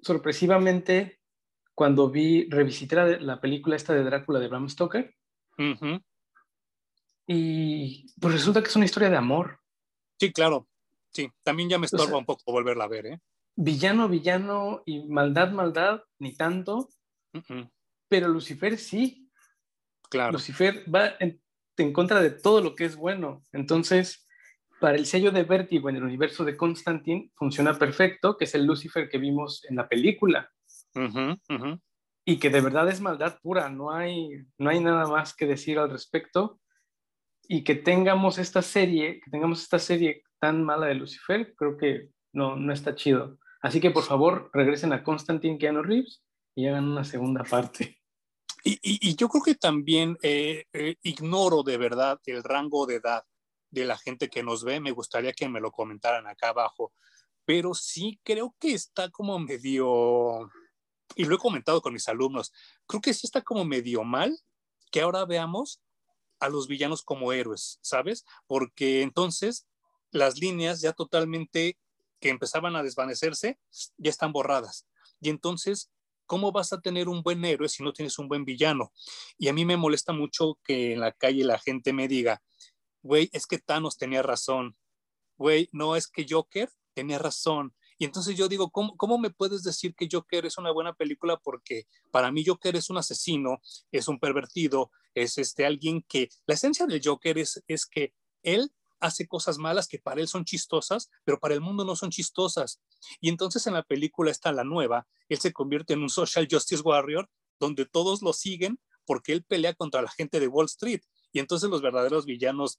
sorpresivamente, 0.00 1.20
cuando 1.74 2.10
vi, 2.10 2.48
revisité 2.48 3.18
la, 3.20 3.40
película 3.40 3.76
esta 3.76 3.94
de 3.94 4.04
Drácula 4.04 4.38
de 4.38 4.48
Bram 4.48 4.68
Stoker, 4.68 5.14
y 7.26 8.06
pues 8.18 8.34
resulta 8.34 8.62
que 8.62 8.68
es 8.68 8.76
una 8.76 8.86
historia 8.86 9.10
de 9.10 9.16
amor. 9.16 9.60
Sí, 10.18 10.32
claro. 10.32 10.66
Sí, 11.12 11.30
también 11.42 11.68
ya 11.68 11.78
me 11.78 11.86
estorba 11.86 12.18
un 12.18 12.24
poco 12.24 12.52
volverla 12.52 12.84
a 12.84 12.88
ver, 12.88 13.06
¿eh? 13.06 13.20
Villano, 13.54 14.08
villano 14.08 14.82
y 14.86 15.06
maldad, 15.08 15.50
maldad, 15.50 16.02
ni 16.18 16.36
tanto. 16.36 16.88
Pero 18.08 18.28
Lucifer 18.28 18.78
sí. 18.78 19.28
Claro. 20.08 20.32
Lucifer 20.32 20.84
va 20.92 21.16
en, 21.18 21.42
en, 21.76 21.92
contra 21.92 22.20
de 22.22 22.30
todo 22.30 22.60
lo 22.60 22.74
que 22.74 22.84
es 22.84 22.96
bueno. 22.96 23.42
Entonces, 23.52 24.27
para 24.80 24.96
el 24.96 25.06
sello 25.06 25.30
de 25.30 25.44
Vértigo 25.44 25.88
en 25.88 25.96
el 25.96 26.04
universo 26.04 26.44
de 26.44 26.56
Constantine 26.56 27.30
funciona 27.34 27.78
perfecto, 27.78 28.36
que 28.36 28.44
es 28.44 28.54
el 28.54 28.64
Lucifer 28.64 29.08
que 29.08 29.18
vimos 29.18 29.64
en 29.68 29.76
la 29.76 29.88
película. 29.88 30.50
Y 32.24 32.38
que 32.38 32.50
de 32.50 32.60
verdad 32.60 32.88
es 32.88 33.00
maldad 33.00 33.38
pura, 33.42 33.68
no 33.68 33.92
hay, 33.92 34.28
no 34.58 34.70
hay 34.70 34.80
nada 34.80 35.06
más 35.06 35.34
que 35.34 35.46
decir 35.46 35.78
al 35.78 35.90
respecto. 35.90 36.60
y 37.50 37.64
que 37.64 37.74
tengamos 37.74 38.36
esta 38.36 38.60
serie, 38.60 39.20
que 39.20 39.30
tengamos 39.30 39.62
esta 39.62 39.78
serie 39.78 40.22
tan 40.38 40.62
mala 40.62 40.86
de 40.86 40.96
Lucifer, 40.96 41.54
creo 41.56 41.78
que 41.78 42.10
no, 42.32 42.56
no 42.56 42.74
está 42.74 42.94
chido. 42.94 43.38
Así 43.62 43.80
que 43.80 43.90
por 43.90 44.04
favor 44.04 44.50
regresen 44.52 44.92
a 44.92 45.02
Constantine 45.02 45.56
Keanu 45.58 45.82
Reeves 45.82 46.22
y 46.54 46.66
hagan 46.66 46.88
una 46.88 47.04
segunda 47.04 47.44
parte. 47.44 47.98
Y, 48.64 48.78
y, 48.82 49.16
yo 49.16 49.28
creo 49.28 49.42
que 49.42 49.54
también 49.54 50.18
eh, 50.22 50.64
eh, 50.72 50.96
ignoro 51.02 51.62
de 51.62 51.78
verdad 51.78 52.18
el 52.26 52.42
rango 52.42 52.86
de 52.86 52.96
edad 52.96 53.22
de 53.70 53.84
la 53.84 53.98
gente 53.98 54.28
que 54.28 54.42
nos 54.42 54.64
ve. 54.64 54.80
Me 54.80 54.92
gustaría 54.92 55.32
que 55.32 55.48
me 55.48 55.60
lo 55.60 55.70
comentaran 55.70 56.26
acá 56.26 56.50
abajo. 56.50 56.92
Pero 57.44 57.74
sí 57.74 58.20
creo 58.22 58.54
que 58.58 58.74
está 58.74 59.10
como 59.10 59.38
medio, 59.38 60.50
y 61.16 61.24
lo 61.24 61.34
he 61.34 61.38
comentado 61.38 61.80
con 61.80 61.92
mis 61.92 62.08
alumnos, 62.08 62.52
creo 62.86 63.00
que 63.00 63.14
sí 63.14 63.26
está 63.26 63.42
como 63.42 63.64
medio 63.64 64.04
mal 64.04 64.38
que 64.90 65.00
ahora 65.00 65.24
veamos 65.24 65.80
a 66.40 66.48
los 66.48 66.68
villanos 66.68 67.02
como 67.02 67.32
héroes, 67.32 67.78
¿sabes? 67.82 68.24
Porque 68.46 69.02
entonces 69.02 69.66
las 70.10 70.38
líneas 70.38 70.80
ya 70.80 70.92
totalmente 70.92 71.78
que 72.20 72.30
empezaban 72.30 72.76
a 72.76 72.82
desvanecerse 72.82 73.58
ya 73.96 74.10
están 74.10 74.32
borradas. 74.32 74.86
Y 75.20 75.30
entonces, 75.30 75.90
¿cómo 76.26 76.52
vas 76.52 76.72
a 76.72 76.80
tener 76.80 77.08
un 77.08 77.22
buen 77.22 77.44
héroe 77.44 77.68
si 77.68 77.82
no 77.82 77.92
tienes 77.92 78.18
un 78.18 78.28
buen 78.28 78.44
villano? 78.44 78.92
Y 79.36 79.48
a 79.48 79.52
mí 79.52 79.64
me 79.64 79.76
molesta 79.76 80.12
mucho 80.12 80.58
que 80.64 80.92
en 80.92 81.00
la 81.00 81.12
calle 81.12 81.44
la 81.44 81.58
gente 81.58 81.92
me 81.92 82.08
diga, 82.08 82.42
güey, 83.08 83.30
es 83.32 83.46
que 83.46 83.58
Thanos 83.58 83.96
tenía 83.96 84.22
razón. 84.22 84.76
Güey, 85.38 85.70
no 85.72 85.96
es 85.96 86.08
que 86.08 86.26
Joker 86.28 86.70
tenía 86.92 87.18
razón. 87.18 87.74
Y 87.96 88.04
entonces 88.04 88.36
yo 88.36 88.48
digo, 88.48 88.70
¿cómo, 88.70 88.96
¿cómo, 88.96 89.16
me 89.18 89.30
puedes 89.30 89.62
decir 89.62 89.94
que 89.94 90.08
Joker 90.12 90.44
es 90.44 90.58
una 90.58 90.70
buena 90.72 90.92
película? 90.92 91.38
Porque 91.38 91.86
para 92.12 92.30
mí 92.30 92.44
Joker 92.46 92.76
es 92.76 92.90
un 92.90 92.98
asesino, 92.98 93.60
es 93.90 94.08
un 94.08 94.20
pervertido, 94.20 94.92
es 95.14 95.38
este, 95.38 95.64
alguien 95.64 96.04
que, 96.06 96.28
la 96.46 96.54
esencia 96.54 96.86
del 96.86 97.00
Joker 97.02 97.38
es, 97.38 97.64
es 97.66 97.86
que 97.86 98.12
él 98.42 98.72
hace 99.00 99.26
cosas 99.26 99.56
malas 99.56 99.88
que 99.88 99.98
para 99.98 100.20
él 100.20 100.28
son 100.28 100.44
chistosas, 100.44 101.10
pero 101.24 101.40
para 101.40 101.54
el 101.54 101.60
mundo 101.62 101.84
no 101.84 101.96
son 101.96 102.10
chistosas. 102.10 102.80
Y 103.20 103.30
entonces 103.30 103.66
en 103.66 103.72
la 103.72 103.84
película 103.84 104.30
está 104.30 104.52
la 104.52 104.64
nueva, 104.64 105.08
él 105.28 105.38
se 105.38 105.52
convierte 105.52 105.94
en 105.94 106.02
un 106.02 106.10
social 106.10 106.46
justice 106.50 106.82
warrior 106.82 107.30
donde 107.58 107.86
todos 107.86 108.22
lo 108.22 108.34
siguen 108.34 108.78
porque 109.06 109.32
él 109.32 109.42
pelea 109.42 109.72
contra 109.72 110.02
la 110.02 110.10
gente 110.10 110.38
de 110.38 110.48
Wall 110.48 110.66
Street. 110.66 111.00
Y 111.32 111.38
entonces 111.38 111.70
los 111.70 111.80
verdaderos 111.80 112.26
villanos 112.26 112.78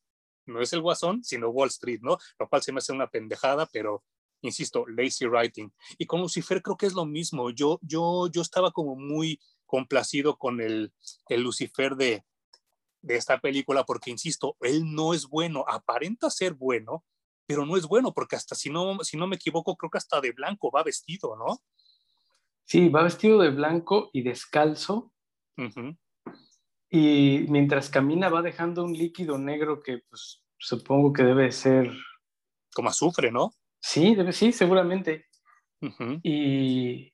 no 0.50 0.62
es 0.62 0.74
el 0.74 0.82
guasón, 0.82 1.24
sino 1.24 1.50
Wall 1.50 1.70
Street, 1.70 2.00
¿no? 2.02 2.18
Lo 2.40 2.50
cual 2.50 2.62
se 2.62 2.72
me 2.72 2.80
hace 2.80 2.92
una 2.92 3.08
pendejada, 3.08 3.68
pero 3.72 4.04
insisto, 4.42 4.86
lazy 4.88 5.26
writing. 5.26 5.72
Y 5.98 6.06
con 6.06 6.22
Lucifer 6.22 6.62
creo 6.62 6.78
que 6.78 6.86
es 6.86 6.94
lo 6.94 7.06
mismo. 7.06 7.50
Yo, 7.50 7.80
yo, 7.82 8.28
yo 8.32 8.42
estaba 8.42 8.72
como 8.72 8.96
muy 8.96 9.40
complacido 9.66 10.38
con 10.38 10.62
el, 10.62 10.94
el 11.28 11.42
Lucifer 11.42 11.96
de, 11.96 12.24
de 13.02 13.16
esta 13.16 13.40
película 13.40 13.86
porque, 13.86 14.12
insisto, 14.12 14.58
él 14.62 14.94
no 14.94 15.14
es 15.14 15.28
bueno, 15.28 15.66
aparenta 15.68 16.30
ser 16.30 16.54
bueno, 16.54 17.06
pero 17.46 17.66
no 17.66 17.78
es 17.78 17.86
bueno 17.86 18.14
porque 18.14 18.36
hasta 18.36 18.56
si 18.56 18.70
no, 18.70 19.00
si 19.04 19.18
no 19.18 19.28
me 19.28 19.36
equivoco, 19.36 19.76
creo 19.76 19.90
que 19.90 19.98
hasta 19.98 20.22
de 20.22 20.32
blanco 20.32 20.72
va 20.72 20.84
vestido, 20.84 21.36
¿no? 21.36 21.58
Sí, 22.66 22.90
va 22.90 23.04
vestido 23.04 23.40
de 23.40 23.50
blanco 23.50 24.10
y 24.14 24.22
descalzo. 24.22 25.12
Y 26.90 27.46
mientras 27.50 27.90
camina 27.90 28.30
va 28.30 28.42
dejando 28.42 28.84
un 28.84 28.94
líquido 28.94 29.38
negro 29.38 29.82
que 29.82 30.00
pues, 30.10 30.44
supongo 30.58 31.14
que 31.14 31.24
debe 31.24 31.52
ser... 31.52 31.92
Como 32.74 32.90
azufre, 32.90 33.32
¿no? 33.32 33.52
Sí, 33.82 34.16
debe, 34.16 34.34
sí, 34.34 34.52
seguramente. 34.52 35.26
Y 36.24 37.14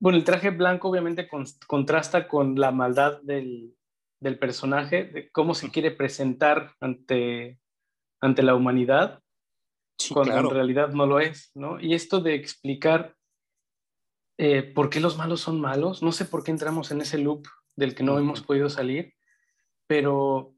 bueno, 0.00 0.18
el 0.18 0.24
traje 0.24 0.50
blanco 0.50 0.88
obviamente 0.88 1.28
contrasta 1.66 2.28
con 2.28 2.58
la 2.58 2.70
maldad 2.70 3.20
del, 3.22 3.76
del 4.20 4.38
personaje, 4.38 5.04
de 5.04 5.30
cómo 5.30 5.54
se 5.54 5.70
quiere 5.70 5.90
presentar 5.90 6.74
ante, 6.80 7.58
ante 8.20 8.42
la 8.42 8.54
humanidad, 8.54 9.22
cuando 10.12 10.38
en 10.38 10.50
realidad 10.50 10.90
no 10.90 11.06
lo 11.06 11.20
es, 11.20 11.50
¿no? 11.54 11.80
Y 11.80 11.94
esto 11.94 12.20
de 12.20 12.34
explicar 12.34 13.16
eh, 14.38 14.62
por 14.62 14.88
qué 14.88 15.00
los 15.00 15.18
malos 15.18 15.40
son 15.40 15.60
malos, 15.60 16.02
no 16.02 16.12
sé 16.12 16.24
por 16.24 16.44
qué 16.44 16.50
entramos 16.50 16.90
en 16.90 17.00
ese 17.00 17.18
loop 17.18 17.46
del 17.76 17.94
que 17.94 18.02
no 18.02 18.18
hemos 18.18 18.42
podido 18.42 18.68
salir, 18.68 19.14
pero 19.86 20.54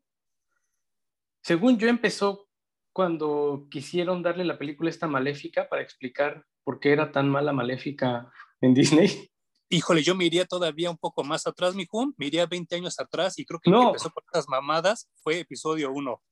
según 1.43 1.79
yo 1.79 1.89
empezó 1.89 2.49
cuando 2.93 3.67
quisieron 3.71 4.23
darle 4.23 4.45
la 4.45 4.59
película 4.59 4.91
esta 4.91 5.07
maléfica 5.07 5.69
para 5.69 5.83
explicar 5.83 6.45
por 6.65 6.79
qué 6.79 6.93
era 6.93 7.11
tan 7.11 7.29
mala 7.29 7.53
maléfica 7.53 8.31
en 8.61 8.75
Disney. 8.75 9.29
Híjole, 9.69 10.03
yo 10.03 10.15
me 10.15 10.27
iría 10.27 10.45
todavía 10.45 10.91
un 10.91 10.99
poco 10.99 11.25
más 11.25 11.47
atrás, 11.47 11.75
mi 11.75 11.87
Juan. 11.87 12.13
Me 12.19 12.27
iría 12.27 12.45
20 12.45 12.77
años 12.77 13.01
atrás 13.01 13.39
y 13.39 13.47
creo 13.47 13.59
que, 13.59 13.71
no. 13.71 13.87
empezó 13.89 14.11
por 14.11 14.23
estas 14.25 14.47
mamadas 14.47 15.11
fue 15.23 15.41
episodio 15.41 15.91
1. 15.93 16.23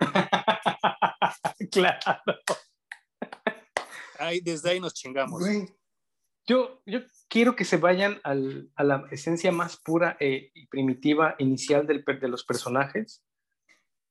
claro. 1.72 1.98
Ahí, 4.18 4.40
desde 4.40 4.70
ahí 4.70 4.80
nos 4.80 4.92
chingamos. 4.92 5.42
Yo, 6.46 6.80
yo 6.86 7.00
quiero 7.28 7.56
que 7.56 7.64
se 7.64 7.76
vayan 7.76 8.20
al, 8.22 8.70
a 8.76 8.84
la 8.84 9.06
esencia 9.10 9.50
más 9.50 9.78
pura 9.78 10.16
e, 10.20 10.50
y 10.54 10.66
primitiva 10.66 11.34
inicial 11.38 11.86
del, 11.86 12.04
de 12.04 12.28
los 12.28 12.44
personajes. 12.44 13.24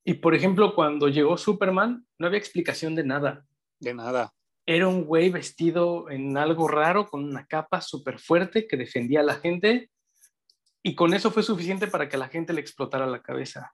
Y 0.04 0.16
por 0.16 0.36
ejemplo, 0.36 0.76
cuando 0.76 1.08
llegó 1.08 1.38
Superman, 1.38 2.06
no 2.20 2.28
había 2.28 2.40
explicación 2.40 2.94
de 2.96 3.06
nada. 3.06 3.46
De 3.80 3.94
nada 3.94 4.34
era 4.66 4.88
un 4.88 5.06
güey 5.06 5.30
vestido 5.30 6.10
en 6.10 6.38
algo 6.38 6.68
raro, 6.68 7.08
con 7.08 7.24
una 7.24 7.46
capa 7.46 7.82
súper 7.82 8.20
fuerte 8.20 8.68
que 8.68 8.78
defendía 8.78 9.20
a 9.20 9.24
la 9.24 9.36
gente, 9.36 9.92
y 10.82 10.96
con 10.96 11.14
eso 11.14 11.32
fue 11.32 11.44
suficiente 11.44 11.88
para 11.88 12.10
que 12.10 12.16
a 12.16 12.20
la 12.20 12.30
gente 12.30 12.54
le 12.54 12.62
explotara 12.62 13.06
la 13.06 13.22
cabeza. 13.22 13.74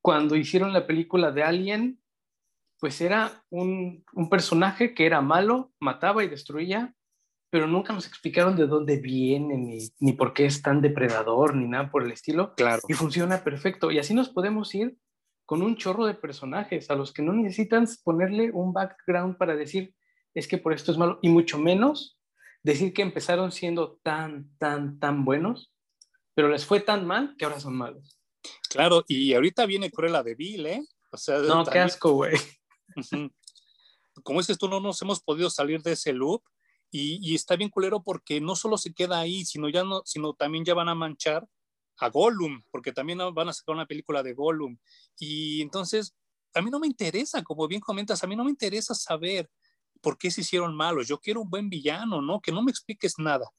Cuando 0.00 0.36
hicieron 0.36 0.72
la 0.72 0.86
película 0.86 1.30
de 1.32 1.42
Alien, 1.42 2.00
pues 2.78 3.00
era 3.00 3.42
un, 3.50 4.04
personaje 4.30 4.94
que 4.94 5.06
era 5.06 5.20
malo, 5.20 5.72
mataba 5.80 6.22
y 6.22 6.28
destruía, 6.28 6.94
pero 7.56 7.68
nunca 7.68 7.94
nos 7.94 8.06
explicaron 8.06 8.54
de 8.54 8.66
dónde 8.66 8.98
viene, 8.98 9.56
ni, 9.56 9.78
ni 9.98 10.12
por 10.12 10.34
qué 10.34 10.44
es 10.44 10.60
tan 10.60 10.82
depredador, 10.82 11.56
ni 11.56 11.66
nada 11.66 11.90
por 11.90 12.04
el 12.04 12.12
estilo. 12.12 12.54
Claro. 12.54 12.82
Y 12.86 12.92
funciona 12.92 13.42
perfecto. 13.42 13.90
Y 13.90 13.98
así 13.98 14.12
nos 14.12 14.28
podemos 14.28 14.74
ir 14.74 14.98
con 15.46 15.62
un 15.62 15.74
chorro 15.78 16.04
de 16.04 16.12
personajes 16.12 16.90
a 16.90 16.94
los 16.96 17.14
que 17.14 17.22
no 17.22 17.32
necesitan 17.32 17.88
ponerle 18.04 18.50
un 18.52 18.74
background 18.74 19.38
para 19.38 19.56
decir 19.56 19.94
es 20.34 20.46
que 20.46 20.58
por 20.58 20.74
esto 20.74 20.92
es 20.92 20.98
malo 20.98 21.18
y 21.22 21.30
mucho 21.30 21.58
menos 21.58 22.20
decir 22.62 22.92
que 22.92 23.00
empezaron 23.00 23.50
siendo 23.50 24.00
tan, 24.02 24.54
tan, 24.58 25.00
tan 25.00 25.24
buenos, 25.24 25.72
pero 26.34 26.50
les 26.50 26.66
fue 26.66 26.80
tan 26.80 27.06
mal 27.06 27.36
que 27.38 27.46
ahora 27.46 27.58
son 27.58 27.74
malos. 27.74 28.20
Claro, 28.68 29.02
y 29.08 29.32
ahorita 29.32 29.64
viene 29.64 29.90
Cruella 29.90 30.22
de 30.22 30.34
Vil, 30.34 30.66
¿eh? 30.66 30.86
O 31.10 31.16
sea, 31.16 31.38
no, 31.38 31.64
qué 31.64 31.78
asco, 31.78 32.12
güey. 32.12 32.36
Como 34.22 34.40
dices 34.40 34.58
tú, 34.58 34.68
no 34.68 34.78
nos 34.78 35.00
hemos 35.00 35.22
podido 35.22 35.48
salir 35.48 35.80
de 35.80 35.92
ese 35.92 36.12
loop 36.12 36.42
y, 36.90 37.18
y, 37.22 37.34
está 37.34 37.56
bien 37.56 37.70
culero 37.70 38.02
porque 38.02 38.40
no 38.40 38.56
solo 38.56 38.78
se 38.78 38.94
queda 38.94 39.18
ahí, 39.18 39.44
sino 39.44 39.68
ya 39.68 39.84
no, 39.84 40.02
sino 40.04 40.34
también 40.34 40.64
ya 40.64 40.74
van 40.74 40.88
a 40.88 40.94
manchar 40.94 41.46
a 41.98 42.08
Gollum, 42.08 42.62
porque 42.70 42.92
también 42.92 43.18
van 43.34 43.48
a 43.48 43.52
sacar 43.52 43.74
una 43.74 43.86
película 43.86 44.22
de 44.22 44.34
Gollum. 44.34 44.78
Y 45.18 45.62
entonces, 45.62 46.14
a 46.54 46.62
mí 46.62 46.70
no 46.70 46.78
me 46.78 46.86
interesa, 46.86 47.42
como 47.42 47.66
bien 47.68 47.80
comentas, 47.80 48.22
a 48.22 48.26
mí 48.26 48.36
no 48.36 48.44
me 48.44 48.50
interesa 48.50 48.94
saber 48.94 49.50
por 50.00 50.18
qué 50.18 50.30
se 50.30 50.42
hicieron 50.42 50.74
malos. 50.74 51.08
Yo 51.08 51.18
quiero 51.18 51.42
un 51.42 51.50
buen 51.50 51.68
villano, 51.68 52.20
¿no? 52.22 52.40
Que 52.40 52.52
no 52.52 52.62
me 52.62 52.70
expliques 52.70 53.14
nada, 53.18 53.50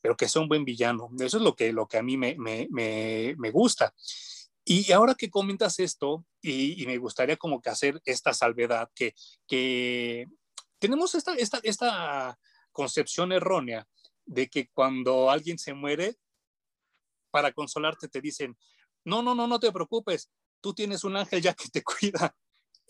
pero 0.00 0.16
que 0.16 0.28
sea 0.28 0.42
un 0.42 0.48
buen 0.48 0.64
villano. 0.64 1.10
Eso 1.18 1.38
es 1.38 1.42
lo 1.42 1.54
que, 1.54 1.72
lo 1.72 1.86
que 1.86 1.98
a 1.98 2.02
mí 2.02 2.16
me, 2.16 2.36
me, 2.38 2.68
me, 2.70 3.50
gusta. 3.50 3.94
Y 4.64 4.92
ahora 4.92 5.14
que 5.14 5.30
comentas 5.30 5.78
esto, 5.78 6.24
y, 6.40 6.82
y, 6.82 6.86
me 6.86 6.98
gustaría 6.98 7.36
como 7.36 7.60
que 7.60 7.70
hacer 7.70 8.00
esta 8.04 8.32
salvedad, 8.32 8.90
que, 8.94 9.14
que 9.46 10.26
tenemos 10.84 11.14
esta, 11.14 11.32
esta, 11.36 11.60
esta 11.62 12.38
concepción 12.70 13.32
errónea 13.32 13.88
de 14.26 14.50
que 14.50 14.68
cuando 14.68 15.30
alguien 15.30 15.58
se 15.58 15.72
muere, 15.72 16.18
para 17.30 17.52
consolarte 17.52 18.06
te 18.06 18.20
dicen, 18.20 18.54
no, 19.02 19.22
no, 19.22 19.34
no, 19.34 19.46
no 19.46 19.58
te 19.58 19.72
preocupes, 19.72 20.30
tú 20.60 20.74
tienes 20.74 21.02
un 21.02 21.16
ángel 21.16 21.40
ya 21.40 21.54
que 21.54 21.70
te 21.70 21.82
cuida. 21.84 22.36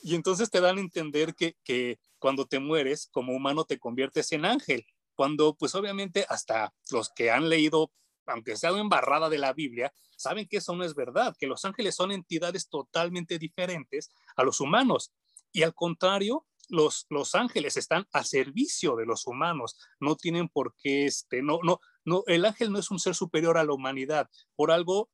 Y 0.02 0.16
entonces 0.16 0.50
te 0.50 0.60
dan 0.60 0.78
a 0.78 0.80
entender 0.80 1.36
que, 1.36 1.56
que 1.62 2.00
cuando 2.18 2.46
te 2.46 2.58
mueres 2.58 3.08
como 3.12 3.32
humano 3.32 3.64
te 3.64 3.78
conviertes 3.78 4.32
en 4.32 4.44
ángel, 4.44 4.84
cuando 5.14 5.54
pues 5.54 5.76
obviamente 5.76 6.26
hasta 6.28 6.74
los 6.90 7.10
que 7.14 7.30
han 7.30 7.48
leído, 7.48 7.92
aunque 8.26 8.56
sea 8.56 8.72
una 8.72 8.80
embarrada 8.80 9.28
de 9.28 9.38
la 9.38 9.52
Biblia, 9.52 9.92
saben 10.16 10.48
que 10.48 10.56
eso 10.56 10.74
no 10.74 10.82
es 10.82 10.96
verdad, 10.96 11.36
que 11.38 11.46
los 11.46 11.64
ángeles 11.64 11.94
son 11.94 12.10
entidades 12.10 12.68
totalmente 12.68 13.38
diferentes 13.38 14.10
a 14.34 14.42
los 14.42 14.58
humanos. 14.58 15.12
Y 15.52 15.62
al 15.62 15.74
contrario, 15.74 16.44
los, 16.68 17.06
los 17.10 17.34
ángeles 17.34 17.76
están 17.76 18.06
a 18.12 18.24
servicio 18.24 18.96
de 18.96 19.06
los 19.06 19.26
humanos, 19.26 19.76
no 20.00 20.16
tienen 20.16 20.48
por 20.48 20.74
qué, 20.76 21.06
este, 21.06 21.42
no, 21.42 21.58
no, 21.62 21.80
no, 22.04 22.22
el 22.26 22.44
ángel 22.44 22.72
no 22.72 22.78
es 22.78 22.90
un 22.90 22.98
ser 22.98 23.14
superior 23.14 23.58
a 23.58 23.64
la 23.64 23.72
humanidad, 23.72 24.28
por 24.56 24.70
algo 24.70 25.10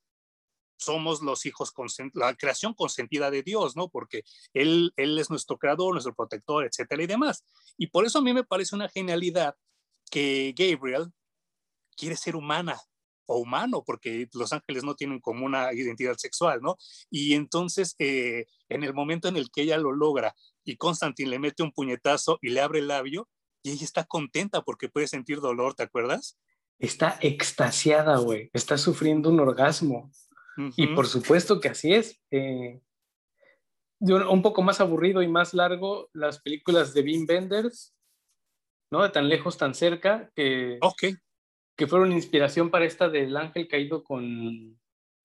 somos 0.78 1.20
los 1.20 1.44
hijos, 1.44 1.74
la 2.14 2.34
creación 2.34 2.72
consentida 2.72 3.30
de 3.30 3.42
Dios, 3.42 3.76
¿no? 3.76 3.90
Porque 3.90 4.22
él, 4.54 4.92
él 4.96 5.18
es 5.18 5.28
nuestro 5.28 5.58
creador, 5.58 5.92
nuestro 5.92 6.14
protector, 6.14 6.64
etcétera 6.64 7.02
y 7.02 7.06
demás. 7.06 7.44
Y 7.76 7.88
por 7.88 8.06
eso 8.06 8.18
a 8.18 8.22
mí 8.22 8.32
me 8.32 8.44
parece 8.44 8.74
una 8.74 8.88
genialidad 8.88 9.54
que 10.10 10.54
Gabriel 10.56 11.12
quiere 11.96 12.16
ser 12.16 12.34
humana, 12.34 12.80
o 13.30 13.38
humano, 13.38 13.84
porque 13.86 14.28
los 14.34 14.52
ángeles 14.52 14.82
no 14.82 14.96
tienen 14.96 15.20
como 15.20 15.46
una 15.46 15.72
identidad 15.72 16.16
sexual, 16.16 16.60
¿no? 16.60 16.76
Y 17.10 17.34
entonces, 17.34 17.94
eh, 17.98 18.46
en 18.68 18.82
el 18.82 18.92
momento 18.92 19.28
en 19.28 19.36
el 19.36 19.50
que 19.50 19.62
ella 19.62 19.78
lo 19.78 19.92
logra 19.92 20.34
y 20.64 20.76
Constantine 20.76 21.30
le 21.30 21.38
mete 21.38 21.62
un 21.62 21.72
puñetazo 21.72 22.38
y 22.40 22.50
le 22.50 22.60
abre 22.60 22.80
el 22.80 22.88
labio, 22.88 23.28
y 23.62 23.72
ella 23.72 23.84
está 23.84 24.04
contenta 24.04 24.62
porque 24.62 24.88
puede 24.88 25.06
sentir 25.06 25.40
dolor, 25.40 25.74
¿te 25.74 25.82
acuerdas? 25.82 26.38
Está 26.78 27.18
extasiada, 27.20 28.18
güey, 28.18 28.50
está 28.52 28.78
sufriendo 28.78 29.28
un 29.28 29.40
orgasmo. 29.40 30.10
Y 30.76 30.88
por 30.88 31.06
supuesto 31.06 31.58
que 31.60 31.68
así 31.68 31.94
es. 31.94 32.20
Eh, 32.30 32.80
un 34.00 34.42
poco 34.42 34.62
más 34.62 34.80
aburrido 34.80 35.22
y 35.22 35.28
más 35.28 35.54
largo, 35.54 36.08
las 36.12 36.40
películas 36.40 36.92
de 36.94 37.02
Wim 37.02 37.26
Benders, 37.26 37.94
¿no? 38.90 39.02
De 39.02 39.10
tan 39.10 39.28
lejos, 39.28 39.56
tan 39.56 39.74
cerca, 39.74 40.30
que, 40.34 40.78
okay. 40.80 41.14
que 41.76 41.86
fueron 41.86 42.12
inspiración 42.12 42.70
para 42.70 42.84
esta 42.84 43.08
del 43.08 43.36
ángel 43.36 43.68
caído 43.68 44.02
con, 44.04 44.78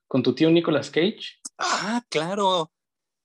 con 0.07 0.23
tu 0.23 0.36
tío 0.36 0.49
Nicolas 0.51 0.89
Cage. 0.89 1.39
Ah, 1.57 2.01
claro. 2.09 2.71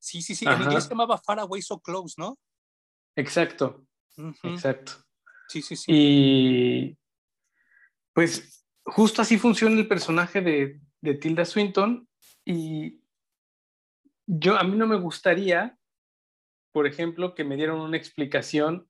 Sí, 0.01 0.23
sí, 0.23 0.35
sí. 0.35 0.47
En 0.47 0.63
inglés 0.63 0.85
se 0.85 0.91
llamaba 0.91 1.19
Far 1.19 1.39
Away 1.41 1.63
So 1.63 1.79
Close, 1.79 2.15
¿no? 2.19 2.39
Exacto. 3.15 3.87
Exacto. 4.43 4.93
Sí, 5.49 5.63
sí, 5.63 5.77
sí. 5.77 5.85
Y 5.89 6.99
pues 8.13 8.67
justo 8.83 9.23
así 9.23 9.39
funciona 9.39 9.77
el 9.77 9.87
personaje 9.87 10.41
de, 10.41 10.81
de 11.01 11.15
Tilda 11.15 11.45
Swinton 11.45 12.09
y 12.45 13.01
yo, 14.27 14.57
a 14.57 14.63
mí 14.63 14.77
no 14.77 14.87
me 14.87 14.97
gustaría, 14.97 15.77
por 16.73 16.87
ejemplo, 16.87 17.35
que 17.35 17.45
me 17.45 17.57
dieran 17.57 17.81
una 17.81 17.97
explicación 17.97 18.89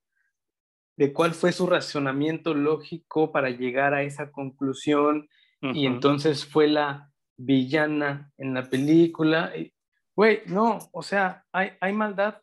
de 0.96 1.14
cuál 1.14 1.32
fue 1.32 1.52
su 1.52 1.66
razonamiento 1.66 2.52
lógico 2.52 3.32
para 3.32 3.48
llegar 3.48 3.94
a 3.94 4.02
esa 4.02 4.30
conclusión 4.30 5.28
y 5.62 5.86
entonces 5.86 6.46
fue 6.46 6.68
la 6.68 7.11
villana 7.38 8.32
en 8.38 8.54
la 8.54 8.68
película. 8.68 9.52
Güey, 10.16 10.42
no, 10.46 10.78
o 10.92 11.02
sea, 11.02 11.44
hay, 11.52 11.72
hay 11.80 11.92
maldad 11.92 12.42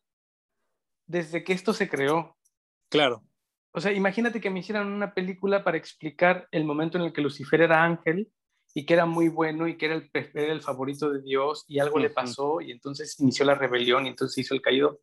desde 1.08 1.44
que 1.44 1.54
esto 1.54 1.74
se 1.74 1.90
creó. 1.90 2.38
Claro. 2.90 3.24
O 3.74 3.82
sea, 3.82 3.92
imagínate 3.92 4.42
que 4.42 4.50
me 4.50 4.60
hicieran 4.60 4.88
una 4.88 5.14
película 5.14 5.64
para 5.64 5.78
explicar 5.78 6.48
el 6.52 6.66
momento 6.66 6.98
en 6.98 7.06
el 7.06 7.14
que 7.14 7.22
Lucifer 7.22 7.62
era 7.62 7.84
ángel 7.84 8.32
y 8.74 8.86
que 8.86 8.94
era 8.94 9.06
muy 9.06 9.30
bueno 9.30 9.68
y 9.68 9.78
que 9.78 9.86
era 9.86 9.96
el, 9.96 10.10
el 10.34 10.62
favorito 10.62 11.12
de 11.12 11.22
Dios 11.22 11.64
y 11.68 11.80
algo 11.80 12.00
le 12.00 12.10
pasó 12.10 12.62
y 12.62 12.72
entonces 12.72 13.20
inició 13.20 13.46
la 13.46 13.56
rebelión 13.56 14.06
y 14.06 14.10
entonces 14.10 14.38
hizo 14.38 14.54
el 14.54 14.62
caído. 14.62 15.02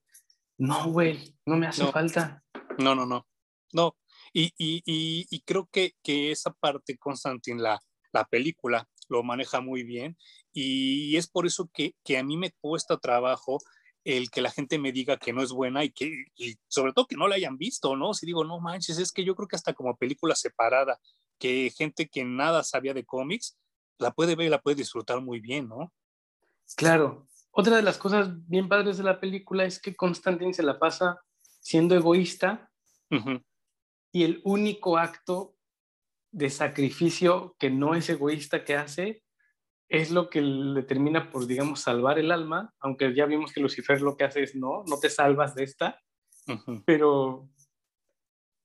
No, 0.59 0.91
güey, 0.91 1.37
no 1.47 1.57
me 1.57 1.67
hace 1.67 1.87
falta. 1.87 2.43
No, 2.79 2.95
no, 2.95 3.07
no. 3.07 3.27
No. 3.73 3.97
Y, 4.33 4.53
y, 4.57 4.83
y, 4.85 5.41
creo 5.43 5.69
que, 5.71 5.93
que, 6.03 6.33
esa 6.33 6.53
parte, 6.53 6.99
Constantin, 6.99 7.63
la, 7.63 7.81
la 8.13 8.25
película, 8.25 8.89
lo 9.09 9.23
maneja 9.23 9.61
muy 9.61 9.85
bien 9.85 10.17
y 10.55 11.17
es 11.17 11.27
por 11.27 11.47
eso 11.47 11.69
que, 11.75 11.95
que, 12.05 12.17
a 12.17 12.23
mí 12.23 12.37
me 12.37 12.53
cuesta 12.53 12.97
trabajo 12.97 13.59
el 14.05 14.31
que 14.31 14.41
la 14.41 14.51
gente 14.51 14.79
me 14.79 14.93
diga 14.93 15.19
que 15.19 15.33
no 15.33 15.43
es 15.43 15.51
buena 15.51 15.83
y 15.83 15.91
que 15.91 16.27
y 16.37 16.57
sobre 16.69 16.93
todo 16.93 17.07
que 17.07 17.17
no 17.17 17.27
la 17.27 17.37
hayan 17.37 17.57
visto, 17.59 17.97
¿no? 17.97 18.15
Si 18.15 18.27
digo, 18.27 18.45
no 18.45 18.61
manches, 18.61 18.99
es 18.99 19.13
que 19.13 19.25
yo 19.25 19.35
creo 19.35 19.49
que 19.49 19.57
hasta 19.57 19.75
como 19.75 19.97
película 19.97 20.35
separada, 20.35 21.01
que 21.39 21.73
gente 21.77 22.09
que 22.09 22.25
nada 22.25 22.63
sabía 22.63 22.95
de 22.95 23.05
cómics 23.05 23.59
la 23.99 24.13
puede 24.13 24.37
ver 24.37 24.47
y 24.47 24.51
la 24.51 24.61
puede 24.61 24.77
disfrutar 24.77 25.21
muy 25.21 25.41
bien, 25.41 25.69
¿no? 25.69 25.93
Claro. 26.77 27.27
Otra 27.51 27.77
de 27.77 27.83
las 27.83 27.99
cosas 27.99 28.29
bien 28.49 28.69
padres 28.69 28.99
de 28.99 29.05
la 29.05 29.21
película 29.21 29.65
es 29.65 29.81
que 29.81 29.95
Constantine 29.95 30.55
se 30.55 30.63
la 30.63 30.79
pasa 30.79 31.21
siendo 31.61 31.95
egoísta 31.95 32.71
y 34.13 34.25
el 34.25 34.41
único 34.45 34.99
acto 34.99 35.57
de 36.33 36.51
sacrificio 36.51 37.57
que 37.59 37.71
no 37.71 37.95
es 37.95 38.09
egoísta 38.11 38.65
que 38.65 38.75
hace 38.75 39.24
es 40.01 40.11
lo 40.11 40.29
que 40.29 40.41
le 40.41 40.83
termina 40.83 41.31
por, 41.31 41.47
digamos, 41.47 41.81
salvar 41.81 42.19
el 42.19 42.33
alma, 42.33 42.73
aunque 42.81 43.15
ya 43.15 43.27
vimos 43.27 43.53
que 43.53 43.61
Lucifer 43.61 44.01
lo 44.01 44.17
que 44.17 44.25
hace 44.25 44.43
es 44.43 44.55
no, 44.55 44.83
no 44.87 44.99
te 44.99 45.09
salvas 45.09 45.55
de 45.55 45.65
esta, 45.65 46.01
pero 46.85 47.49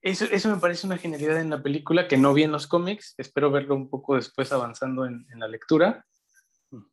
eso, 0.01 0.25
eso, 0.25 0.49
me 0.49 0.59
parece 0.59 0.87
una 0.87 0.97
genialidad 0.97 1.39
en 1.39 1.49
la 1.49 1.61
película 1.61 2.07
que 2.07 2.17
no 2.17 2.33
vi 2.33 2.43
en 2.43 2.51
los 2.51 2.67
cómics. 2.67 3.15
Espero 3.17 3.51
verlo 3.51 3.75
un 3.75 3.89
poco 3.89 4.15
después 4.15 4.51
avanzando 4.51 5.05
en, 5.05 5.25
en 5.31 5.39
la 5.39 5.47
lectura. 5.47 6.05
Mm. 6.71 6.83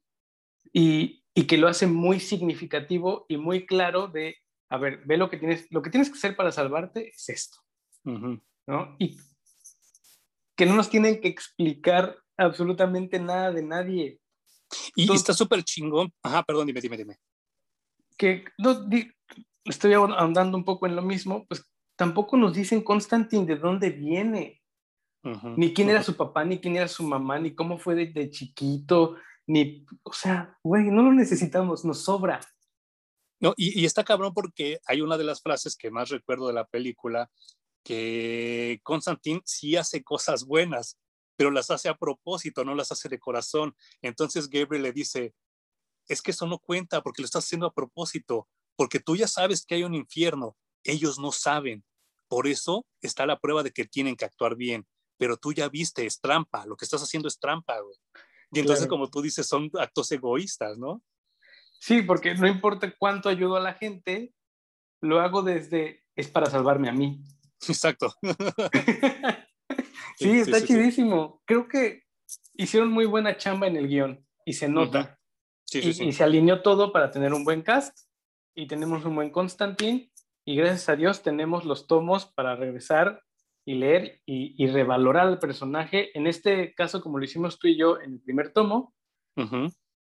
Y, 0.72 1.24
y, 1.34 1.46
que 1.46 1.56
lo 1.56 1.68
hace 1.68 1.86
muy 1.86 2.20
significativo 2.20 3.26
y 3.28 3.36
muy 3.36 3.64
claro 3.64 4.08
de, 4.08 4.36
a 4.68 4.78
ver, 4.78 5.02
ve 5.06 5.16
lo 5.16 5.30
que 5.30 5.38
tienes, 5.38 5.66
lo 5.70 5.82
que 5.82 5.90
tienes 5.90 6.10
que 6.10 6.18
hacer 6.18 6.36
para 6.36 6.52
salvarte 6.52 7.08
es 7.08 7.28
esto. 7.28 7.58
¿no? 8.04 8.96
Y 8.98 9.18
que 10.56 10.66
no 10.66 10.74
nos 10.74 10.90
tienen 10.90 11.20
que 11.20 11.28
explicar 11.28 12.18
absolutamente 12.36 13.18
nada 13.18 13.52
de 13.52 13.62
nadie. 13.62 14.20
Y 14.94 15.12
está 15.12 15.32
súper 15.32 15.62
chingón. 15.62 16.12
Ajá, 16.22 16.42
perdón, 16.42 16.66
dime, 16.66 16.80
dime, 16.80 16.96
dime. 16.96 17.16
Que 18.16 18.44
no, 18.58 18.88
estoy 19.64 19.92
ahondando 19.94 20.56
un 20.56 20.64
poco 20.64 20.86
en 20.86 20.96
lo 20.96 21.02
mismo, 21.02 21.46
pues 21.46 21.68
tampoco 21.96 22.36
nos 22.36 22.54
dicen 22.54 22.82
Constantine 22.82 23.46
de 23.46 23.56
dónde 23.56 23.90
viene, 23.90 24.62
ni 25.56 25.74
quién 25.74 25.90
era 25.90 26.04
su 26.04 26.16
papá, 26.16 26.44
ni 26.44 26.60
quién 26.60 26.76
era 26.76 26.86
su 26.86 27.02
mamá, 27.02 27.38
ni 27.38 27.54
cómo 27.54 27.78
fue 27.78 27.94
de, 27.96 28.30
chiquito, 28.30 29.16
ni, 29.46 29.84
o 30.04 30.12
sea, 30.12 30.56
güey, 30.62 30.84
no 30.84 31.02
lo 31.02 31.12
necesitamos, 31.12 31.84
nos 31.84 32.04
sobra. 32.04 32.40
No, 33.40 33.52
y, 33.56 33.84
está 33.84 34.04
cabrón 34.04 34.32
porque 34.32 34.78
hay 34.86 35.00
una 35.00 35.18
de 35.18 35.24
las 35.24 35.42
frases 35.42 35.76
que 35.76 35.90
más 35.90 36.10
recuerdo 36.10 36.46
de 36.46 36.52
la 36.52 36.66
película, 36.66 37.28
que 37.82 38.80
Constantine 38.82 39.42
sí 39.44 39.76
hace 39.76 40.02
cosas 40.02 40.44
buenas, 40.44 40.96
pero 41.36 41.50
las 41.50 41.70
hace 41.70 41.88
a 41.88 41.96
propósito, 41.96 42.64
no 42.64 42.74
las 42.74 42.92
hace 42.92 43.08
de 43.08 43.18
corazón. 43.18 43.76
Entonces 44.02 44.48
Gabriel 44.48 44.82
le 44.82 44.92
dice, 44.92 45.34
es 46.08 46.22
que 46.22 46.30
eso 46.30 46.46
no 46.46 46.58
cuenta 46.58 47.02
porque 47.02 47.22
lo 47.22 47.26
estás 47.26 47.44
haciendo 47.44 47.66
a 47.66 47.74
propósito, 47.74 48.48
porque 48.76 49.00
tú 49.00 49.16
ya 49.16 49.28
sabes 49.28 49.64
que 49.64 49.76
hay 49.76 49.84
un 49.84 49.94
infierno, 49.94 50.56
ellos 50.84 51.18
no 51.18 51.32
saben. 51.32 51.84
Por 52.28 52.46
eso 52.46 52.86
está 53.00 53.26
la 53.26 53.38
prueba 53.38 53.62
de 53.62 53.70
que 53.70 53.84
tienen 53.84 54.16
que 54.16 54.24
actuar 54.24 54.56
bien. 54.56 54.86
Pero 55.18 55.36
tú 55.36 55.52
ya 55.52 55.68
viste, 55.68 56.04
es 56.04 56.20
trampa. 56.20 56.66
Lo 56.66 56.76
que 56.76 56.84
estás 56.84 57.02
haciendo 57.02 57.28
es 57.28 57.38
trampa, 57.38 57.78
güey. 57.80 57.96
Y 58.52 58.60
entonces, 58.60 58.86
como 58.86 59.08
tú 59.08 59.22
dices, 59.22 59.46
son 59.46 59.70
actos 59.78 60.10
egoístas, 60.12 60.78
¿no? 60.78 61.02
Sí, 61.78 62.02
porque 62.02 62.34
no 62.34 62.46
importa 62.46 62.94
cuánto 62.96 63.28
ayudo 63.28 63.56
a 63.56 63.60
la 63.60 63.74
gente, 63.74 64.32
lo 65.00 65.20
hago 65.20 65.42
desde, 65.42 66.04
es 66.14 66.28
para 66.28 66.50
salvarme 66.50 66.88
a 66.88 66.92
mí. 66.92 67.22
Exacto. 67.68 68.14
sí, 70.16 70.40
está 70.40 70.64
chidísimo. 70.64 71.42
Creo 71.44 71.68
que 71.68 72.02
hicieron 72.54 72.90
muy 72.90 73.06
buena 73.06 73.36
chamba 73.36 73.66
en 73.66 73.76
el 73.76 73.88
guion 73.88 74.26
y 74.44 74.54
se 74.54 74.68
nota. 74.68 75.18
y, 75.72 76.08
y, 76.08 76.12
se 76.12 76.24
alineó 76.24 76.62
todo 76.62 76.92
para 76.92 77.10
tener 77.10 77.32
un 77.32 77.44
buen 77.44 77.62
cast 77.62 77.96
y 78.54 78.66
tenemos 78.66 79.04
un 79.04 79.14
buen 79.14 79.30
Constantine 79.30 80.10
y 80.44 80.56
gracias 80.56 80.88
a 80.88 80.96
Dios 80.96 81.22
tenemos 81.22 81.64
los 81.64 81.86
tomos 81.86 82.26
para 82.26 82.54
regresar 82.54 83.22
y 83.66 83.74
leer 83.74 84.22
y, 84.24 84.66
revalorar 84.68 85.26
al 85.26 85.40
personaje. 85.40 86.16
En 86.16 86.28
este 86.28 86.72
caso, 86.74 87.02
como 87.02 87.18
lo 87.18 87.24
hicimos 87.24 87.58
tú 87.58 87.66
y 87.66 87.76
yo 87.76 88.00
en 88.00 88.14
el 88.14 88.20
primer 88.20 88.52
tomo, 88.52 88.94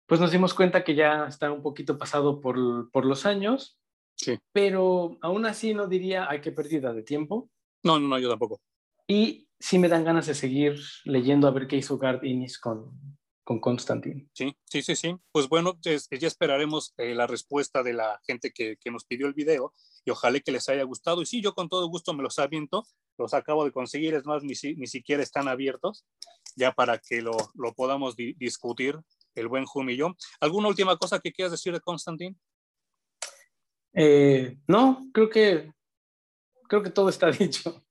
pues 0.06 0.20
nos 0.20 0.32
dimos 0.32 0.54
cuenta 0.54 0.82
que 0.82 0.94
ya 0.94 1.26
está 1.26 1.52
un 1.52 1.62
poquito 1.62 1.98
pasado 1.98 2.40
por, 2.40 2.90
por 2.90 3.04
los 3.04 3.26
años, 3.26 3.78
sí. 4.16 4.38
pero 4.52 5.18
aún 5.20 5.44
así 5.44 5.74
no 5.74 5.86
diría, 5.86 6.28
hay 6.30 6.40
que 6.40 6.50
pérdida 6.50 6.94
de 6.94 7.02
tiempo. 7.02 7.50
No, 7.84 8.00
no, 8.00 8.08
no, 8.08 8.18
yo 8.18 8.30
tampoco. 8.30 8.60
Y 9.06 9.48
sí 9.58 9.78
me 9.78 9.88
dan 9.88 10.04
ganas 10.04 10.26
de 10.26 10.34
seguir 10.34 10.80
leyendo 11.04 11.46
a 11.46 11.50
ver 11.50 11.66
qué 11.66 11.76
hizo 11.76 11.98
Garth 11.98 12.24
Innis 12.24 12.58
con, 12.58 13.18
con 13.44 13.60
Constantine. 13.60 14.28
Sí, 14.32 14.56
sí, 14.64 14.82
sí, 14.82 14.96
sí. 14.96 15.16
Pues 15.32 15.48
bueno, 15.48 15.78
ya, 15.80 15.96
esperaremos 16.26 16.94
eh, 16.96 17.14
la 17.14 17.26
respuesta 17.26 17.82
de 17.82 17.92
la 17.92 18.20
gente 18.26 18.52
que, 18.52 18.76
que, 18.80 18.90
nos 18.90 19.04
pidió 19.04 19.26
el 19.26 19.34
video 19.34 19.74
y 20.04 20.10
ojalá 20.10 20.40
que 20.40 20.52
les 20.52 20.68
haya 20.68 20.84
gustado. 20.84 21.22
Y 21.22 21.26
sí, 21.26 21.40
yo 21.40 21.54
con 21.54 21.68
todo 21.68 21.86
gusto 21.88 22.14
me 22.14 22.22
los 22.22 22.38
aviento, 22.38 22.86
los 23.18 23.34
acabo 23.34 23.64
de 23.64 23.72
conseguir, 23.72 24.14
es 24.14 24.24
más, 24.24 24.42
ni, 24.42 24.54
ni 24.76 24.86
siquiera 24.86 25.22
están 25.22 25.48
abiertos, 25.48 26.04
ya 26.56 26.72
para 26.72 26.98
que 26.98 27.22
lo, 27.22 27.32
lo 27.54 27.72
podamos 27.74 28.16
discutir 28.16 28.98
el 29.34 29.48
buen 29.48 29.64
Jum 29.64 29.90
y 29.90 29.96
yo. 29.96 30.14
¿Alguna 30.40 30.68
última 30.68 30.96
cosa 30.96 31.18
que 31.18 31.32
quieras 31.32 31.52
decir 31.52 31.72
de 31.72 31.80
Constantine? 31.80 32.36
Eh, 33.94 34.58
no, 34.66 35.08
creo 35.12 35.28
que, 35.28 35.72
creo 36.68 36.82
que 36.82 36.90
todo 36.90 37.08
está 37.08 37.30
dicho. 37.30 37.82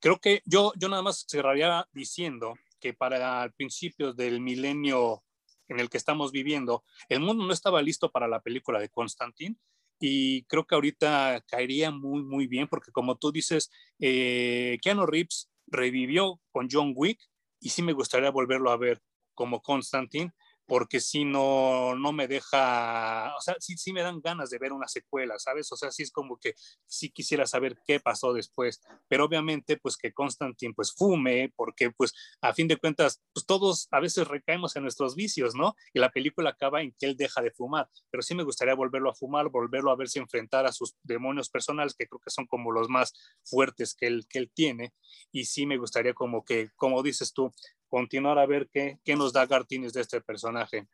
Creo 0.00 0.18
que 0.18 0.42
yo, 0.44 0.72
yo 0.76 0.88
nada 0.88 1.02
más 1.02 1.24
cerraría 1.28 1.86
diciendo 1.92 2.54
que 2.80 2.94
para 2.94 3.48
principios 3.56 4.16
del 4.16 4.40
milenio 4.40 5.24
en 5.68 5.80
el 5.80 5.90
que 5.90 5.98
estamos 5.98 6.32
viviendo, 6.32 6.84
el 7.08 7.20
mundo 7.20 7.44
no 7.44 7.52
estaba 7.52 7.82
listo 7.82 8.10
para 8.10 8.28
la 8.28 8.40
película 8.40 8.78
de 8.80 8.88
Constantine 8.88 9.56
y 10.00 10.44
creo 10.44 10.66
que 10.66 10.74
ahorita 10.74 11.44
caería 11.48 11.90
muy, 11.90 12.22
muy 12.22 12.46
bien 12.46 12.68
porque 12.68 12.92
como 12.92 13.16
tú 13.16 13.32
dices, 13.32 13.70
eh, 13.98 14.78
Keanu 14.82 15.06
Reeves 15.06 15.50
revivió 15.66 16.40
con 16.50 16.68
John 16.70 16.92
Wick 16.94 17.20
y 17.60 17.70
sí 17.70 17.82
me 17.82 17.92
gustaría 17.92 18.30
volverlo 18.30 18.70
a 18.70 18.76
ver 18.76 19.02
como 19.34 19.60
Constantine, 19.60 20.32
porque 20.68 21.00
si 21.00 21.24
no, 21.24 21.96
no 21.96 22.12
me 22.12 22.28
deja, 22.28 23.34
o 23.34 23.40
sea, 23.40 23.56
sí, 23.58 23.78
sí 23.78 23.94
me 23.94 24.02
dan 24.02 24.20
ganas 24.20 24.50
de 24.50 24.58
ver 24.58 24.74
una 24.74 24.86
secuela, 24.86 25.38
¿sabes? 25.38 25.72
O 25.72 25.76
sea, 25.76 25.90
sí 25.90 26.02
es 26.02 26.12
como 26.12 26.36
que 26.36 26.54
sí 26.86 27.08
quisiera 27.08 27.46
saber 27.46 27.78
qué 27.86 28.00
pasó 28.00 28.34
después, 28.34 28.82
pero 29.08 29.24
obviamente 29.24 29.78
pues 29.78 29.96
que 29.96 30.12
Constantine 30.12 30.74
pues 30.74 30.92
fume, 30.94 31.50
porque 31.56 31.90
pues 31.90 32.12
a 32.42 32.52
fin 32.52 32.68
de 32.68 32.76
cuentas 32.76 33.22
pues 33.32 33.46
todos 33.46 33.88
a 33.90 34.00
veces 34.00 34.28
recaemos 34.28 34.76
en 34.76 34.82
nuestros 34.82 35.16
vicios, 35.16 35.54
¿no? 35.54 35.74
Y 35.94 36.00
la 36.00 36.10
película 36.10 36.50
acaba 36.50 36.82
en 36.82 36.94
que 36.98 37.06
él 37.06 37.16
deja 37.16 37.40
de 37.40 37.50
fumar, 37.50 37.88
pero 38.10 38.22
sí 38.22 38.34
me 38.34 38.42
gustaría 38.42 38.74
volverlo 38.74 39.10
a 39.10 39.14
fumar, 39.14 39.48
volverlo 39.48 39.90
a 39.90 39.96
verse 39.96 40.18
enfrentar 40.18 40.66
a 40.66 40.72
sus 40.72 40.96
demonios 41.02 41.48
personales, 41.48 41.94
que 41.94 42.06
creo 42.06 42.20
que 42.20 42.30
son 42.30 42.46
como 42.46 42.72
los 42.72 42.90
más 42.90 43.14
fuertes 43.42 43.94
que 43.94 44.06
él, 44.06 44.26
que 44.28 44.38
él 44.38 44.52
tiene, 44.52 44.92
y 45.32 45.46
sí 45.46 45.64
me 45.64 45.78
gustaría 45.78 46.12
como 46.12 46.44
que, 46.44 46.68
como 46.76 47.02
dices 47.02 47.32
tú, 47.32 47.50
continuar 47.88 48.38
a 48.38 48.46
ver 48.46 48.68
qué, 48.72 48.98
qué 49.04 49.16
nos 49.16 49.32
da 49.32 49.46
Gartines 49.46 49.92
de 49.92 50.02
este 50.02 50.20
personaje. 50.20 50.86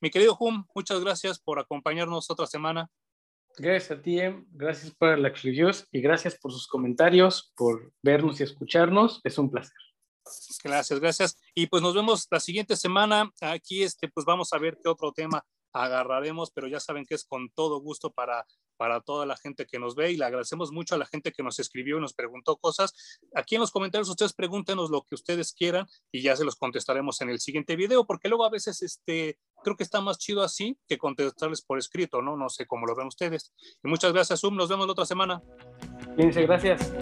Mi 0.00 0.10
querido 0.10 0.36
Hum, 0.38 0.64
muchas 0.74 1.00
gracias 1.00 1.38
por 1.38 1.58
acompañarnos 1.58 2.30
otra 2.30 2.46
semana. 2.46 2.90
Gracias 3.58 3.98
a 3.98 4.02
ti, 4.02 4.18
em. 4.18 4.46
gracias 4.50 4.94
por 4.94 5.18
la 5.18 5.28
reviews 5.28 5.86
y 5.92 6.00
gracias 6.00 6.38
por 6.38 6.52
sus 6.52 6.66
comentarios, 6.66 7.52
por 7.54 7.92
vernos 8.02 8.40
y 8.40 8.44
escucharnos. 8.44 9.20
Es 9.24 9.36
un 9.38 9.50
placer. 9.50 9.76
Gracias, 10.64 11.00
gracias. 11.00 11.38
Y 11.54 11.66
pues 11.66 11.82
nos 11.82 11.94
vemos 11.94 12.26
la 12.30 12.40
siguiente 12.40 12.76
semana. 12.76 13.30
Aquí 13.40 13.82
este, 13.82 14.08
pues 14.08 14.24
vamos 14.24 14.52
a 14.52 14.58
ver 14.58 14.78
qué 14.82 14.88
otro 14.88 15.12
tema 15.12 15.44
agarraremos, 15.72 16.50
pero 16.50 16.68
ya 16.68 16.80
saben 16.80 17.04
que 17.04 17.14
es 17.14 17.24
con 17.24 17.50
todo 17.50 17.80
gusto 17.80 18.10
para, 18.10 18.46
para 18.76 19.00
toda 19.00 19.26
la 19.26 19.36
gente 19.36 19.66
que 19.66 19.78
nos 19.78 19.94
ve 19.94 20.12
y 20.12 20.16
le 20.16 20.24
agradecemos 20.24 20.72
mucho 20.72 20.94
a 20.94 20.98
la 20.98 21.06
gente 21.06 21.32
que 21.32 21.42
nos 21.42 21.58
escribió 21.58 21.98
y 21.98 22.00
nos 22.00 22.14
preguntó 22.14 22.56
cosas. 22.56 23.18
Aquí 23.34 23.54
en 23.54 23.60
los 23.60 23.70
comentarios 23.70 24.08
ustedes 24.08 24.32
pregúntenos 24.32 24.90
lo 24.90 25.02
que 25.02 25.14
ustedes 25.14 25.52
quieran 25.52 25.86
y 26.10 26.22
ya 26.22 26.36
se 26.36 26.44
los 26.44 26.56
contestaremos 26.56 27.20
en 27.20 27.30
el 27.30 27.40
siguiente 27.40 27.76
video, 27.76 28.06
porque 28.06 28.28
luego 28.28 28.44
a 28.44 28.50
veces 28.50 28.82
este, 28.82 29.38
creo 29.62 29.76
que 29.76 29.84
está 29.84 30.00
más 30.00 30.18
chido 30.18 30.42
así 30.42 30.78
que 30.88 30.98
contestarles 30.98 31.62
por 31.62 31.78
escrito, 31.78 32.22
¿no? 32.22 32.36
No 32.36 32.48
sé 32.48 32.66
cómo 32.66 32.86
lo 32.86 32.94
ven 32.94 33.06
ustedes. 33.06 33.52
Muchas 33.82 34.12
gracias, 34.12 34.40
Zoom. 34.40 34.56
Nos 34.56 34.68
vemos 34.68 34.86
la 34.86 34.92
otra 34.92 35.06
semana. 35.06 35.42
Fíjense, 36.16 36.42
gracias. 36.42 36.92